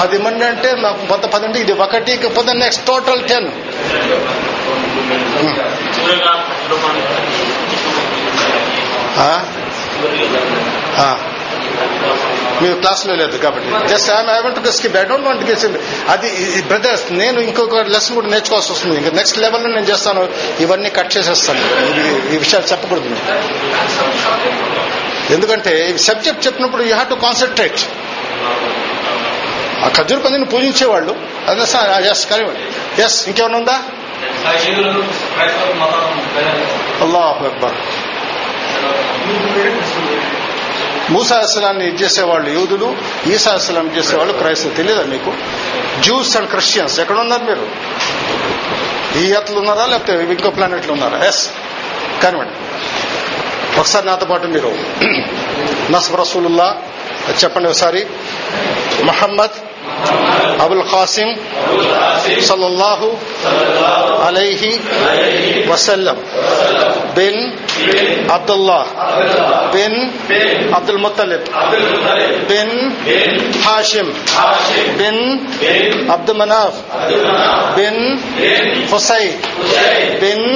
పది 0.00 0.18
మంది 0.18 0.44
అంటే 0.44 0.72
నాకు 0.72 0.98
మొత్తం 1.08 1.30
పది 1.34 1.46
మంది 1.46 1.60
ఇది 1.60 1.72
ఒకటి 1.72 2.12
ఇకపోతే 2.12 2.52
నెక్స్ట్ 2.52 2.86
టోటల్ 2.86 3.28
టెన్ 3.28 3.48
మీరు 12.62 12.74
క్లాస్లో 12.74 13.14
లేదు 13.14 13.36
కాబట్టి. 13.38 13.88
Just 13.88 14.10
I 14.10 14.40
want 14.44 14.64
to 14.64 14.70
skip 14.70 14.96
I 14.96 15.04
don't 15.04 15.26
want 15.26 15.44
guess 15.50 15.66
అది 16.08 16.62
బ్రదర్స్ 16.62 17.04
నేను 17.12 17.40
ఇంకొక 17.40 17.74
లెసన్ 17.74 18.14
కూడా 18.14 18.28
నేర్చుకోవాల్సి 18.28 18.72
వస్తుంది. 18.72 18.96
ఇంకా 18.96 19.10
నెక్స్ట్ 19.10 19.38
లెవెల్లో 19.38 19.68
నేను 19.68 19.86
చేస్తాను. 19.86 20.28
ఇవన్నీ 20.60 20.90
కట్ 20.90 21.16
చేసేస్తాను. 21.16 21.60
ఈ 22.34 22.36
విషయాలు 22.44 22.66
చెప్పకూడదు. 22.72 23.16
ఎందుకంటే 25.34 25.98
సబ్జెక్ట్ 25.98 26.46
చెప్పినప్పుడు 26.46 26.82
యూ 26.82 26.94
హ్యావ్ 26.94 27.10
టు 27.10 27.14
కాన్సన్ట్రేట్ 27.14 27.80
ఆ 29.84 29.88
ఖజూర్ 29.96 30.24
పందిని 30.24 30.44
పూజించేవాళ్ళు. 30.44 31.12
అదే 31.48 32.08
ఎస్ 32.10 32.26
కానీ 32.30 32.44
ఎస్ 33.02 33.28
ఇంకేమైనా 33.28 33.58
ఉందా. 33.58 33.82
అల్లాహ్ 37.04 37.44
అక్బర్ 37.44 37.74
మూసా 41.10 41.36
అస్లాన్ని 41.38 41.88
ఇది 41.88 42.04
చేసేవాళ్ళు 42.04 42.50
యూదులు 42.50 42.96
ఈసా 43.26 43.52
అస్లాం 43.52 43.96
చేసేవాళ్ళు 43.98 44.32
క్రైస్తవులు 44.32 44.76
తెలియదా 44.76 45.02
మీకు? 45.02 45.34
జ్యూస్ 46.02 46.36
అండ్ 46.36 46.50
క్రిస్టియన్స్ 46.50 47.00
ఎక్కడ 47.00 47.16
ఉన్నారు 47.16 47.42
మీరు? 47.42 47.66
ఈ 49.18 49.30
ఎత్తులు 49.32 49.58
ఉన్నారా 49.58 49.86
లేకపోతే 49.86 50.12
ఇంకో 50.22 50.50
ప్లానెట్లు 50.50 50.92
ఉన్నారా? 50.92 51.26
ఎస్ 51.26 51.50
కానివ్వండి 52.22 52.54
ఒకసారి 53.80 54.06
నాతో 54.06 54.26
పాటు 54.26 54.46
మీరు. 54.46 54.78
నసబ్ 55.92 56.16
రసూలుల్లా 56.16 56.82
చెప్పండి 57.44 57.68
ఒకసారి. 57.68 58.06
మహమ్మద్ 59.04 59.67
అబుల్ 60.64 60.82
ఖాసిం 60.92 61.28
సల్లల్లాహు 62.48 63.08
అలైహి 64.26 64.72
వసల్లం 65.68 66.18
bin 67.14 67.40
Abdullah 68.30 68.80
bin 69.74 69.98
Abdul 70.74 71.00
Muttalib 71.04 71.46
bin 72.48 72.76
Hashim 73.66 74.08
bin 74.98 75.22
Abd 76.10 76.32
Manaf 76.32 76.78
bin 77.76 78.02
Qusai 78.92 79.24
bin 80.20 80.46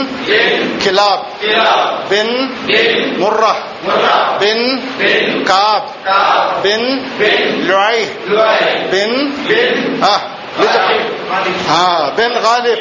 Kilab 0.84 1.24
bin 2.11 2.34
Murrah 3.18 3.53
bin 3.53 3.72
بن 4.41 5.45
کاب 5.45 5.83
بن 6.62 6.83
لوئی 7.66 8.05
بن 8.91 9.11
ہاں 11.68 12.11
بن 12.16 12.33
غالب، 12.43 12.80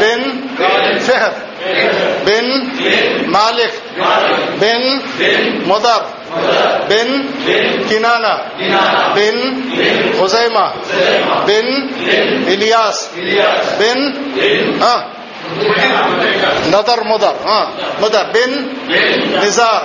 بن 0.00 0.22
فہر 1.00 1.30
بن 2.24 2.50
مالک، 3.26 3.98
بن 4.58 4.82
مدب 5.66 6.02
بن 6.88 7.10
کنانا 7.88 8.36
بن 9.14 9.38
حزیمہ 10.20 10.68
بن 11.46 11.72
الیاس، 12.46 13.08
بن 13.78 14.08
ہاں 14.82 14.98
نظر 16.72 17.04
مضر 17.04 17.34
آه 17.46 17.68
مضر. 18.02 18.24
بن 18.34 18.66
نزار. 19.42 19.82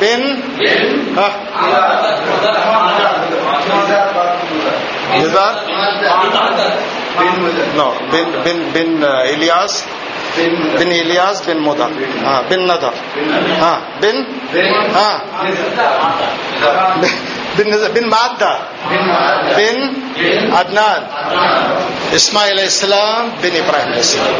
بن 0.00 0.38
ها 1.16 1.30
نزار. 5.16 5.54
بن 7.18 7.82
بن 8.12 8.26
بن 8.44 8.58
بن 8.74 9.04
إلياس. 9.04 9.84
بن 10.78 10.90
إلياس 10.92 11.42
بن 11.46 11.58
مضر. 11.58 11.90
آه، 12.24 12.42
بن 12.50 12.60
نظر. 12.64 12.92
آه 13.62 13.78
بن 14.02 14.26
آه. 14.96 15.20
Bin 17.58 17.72
bin 17.96 18.10
Maad. 18.14 18.52
Bin 19.58 19.82
Adnan. 20.60 21.04
Ismail 22.14 22.60
ఇస్లాం 22.60 23.22
బిన్ 23.42 23.58
ఇబ్రాహిం 23.62 23.92
ఇస్లాం 24.04 24.32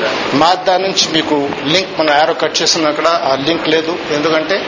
మాద్దా 0.43 0.77
నుంచి 0.87 1.07
మీకు 1.17 1.37
లింక్ 1.75 1.93
మన 2.01 2.11
యారో 2.19 2.35
కట్ 2.43 2.57
చేసిన 2.63 2.89
అక్కడ 2.95 3.09
ఆ 3.31 3.35
లింక్ 3.49 3.69
లేదు. 3.75 3.95
ఎందుకంటే 4.17 4.59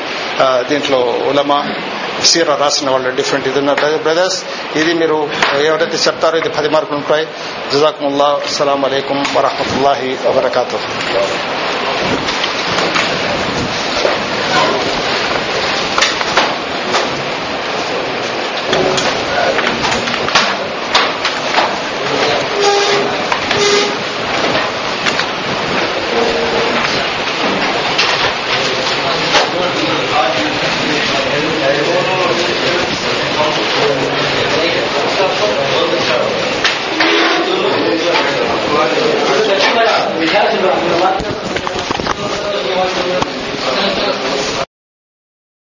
దీంట్లో 0.70 1.00
ఉలమా 1.30 1.60
సీర 2.30 2.54
రాసిన 2.60 2.88
వాళ్ళు 2.90 3.10
డిఫరెంట్ 3.18 3.46
ఇది 3.48 3.58
ఉన్న 3.58 3.72
బ్రదర్స్ 4.06 4.38
ఇది 4.80 4.92
మీరు 5.02 5.18
ఎవరైతే 5.68 5.98
చెప్తారో 6.06 6.36
ఇది 6.38 6.50
పది 6.58 6.68
మార్కులు 6.74 6.98
ఉంటాయి. 6.98 7.26
జజాకుముల్లా 7.72 8.28
అస్సలం 8.48 8.84
అయికం 8.84 9.20
వరహమతుల్లాహి 9.36 10.12
వబర్కాతు 10.26 10.78
Thank 38.80 38.96
you. 43.24 43.29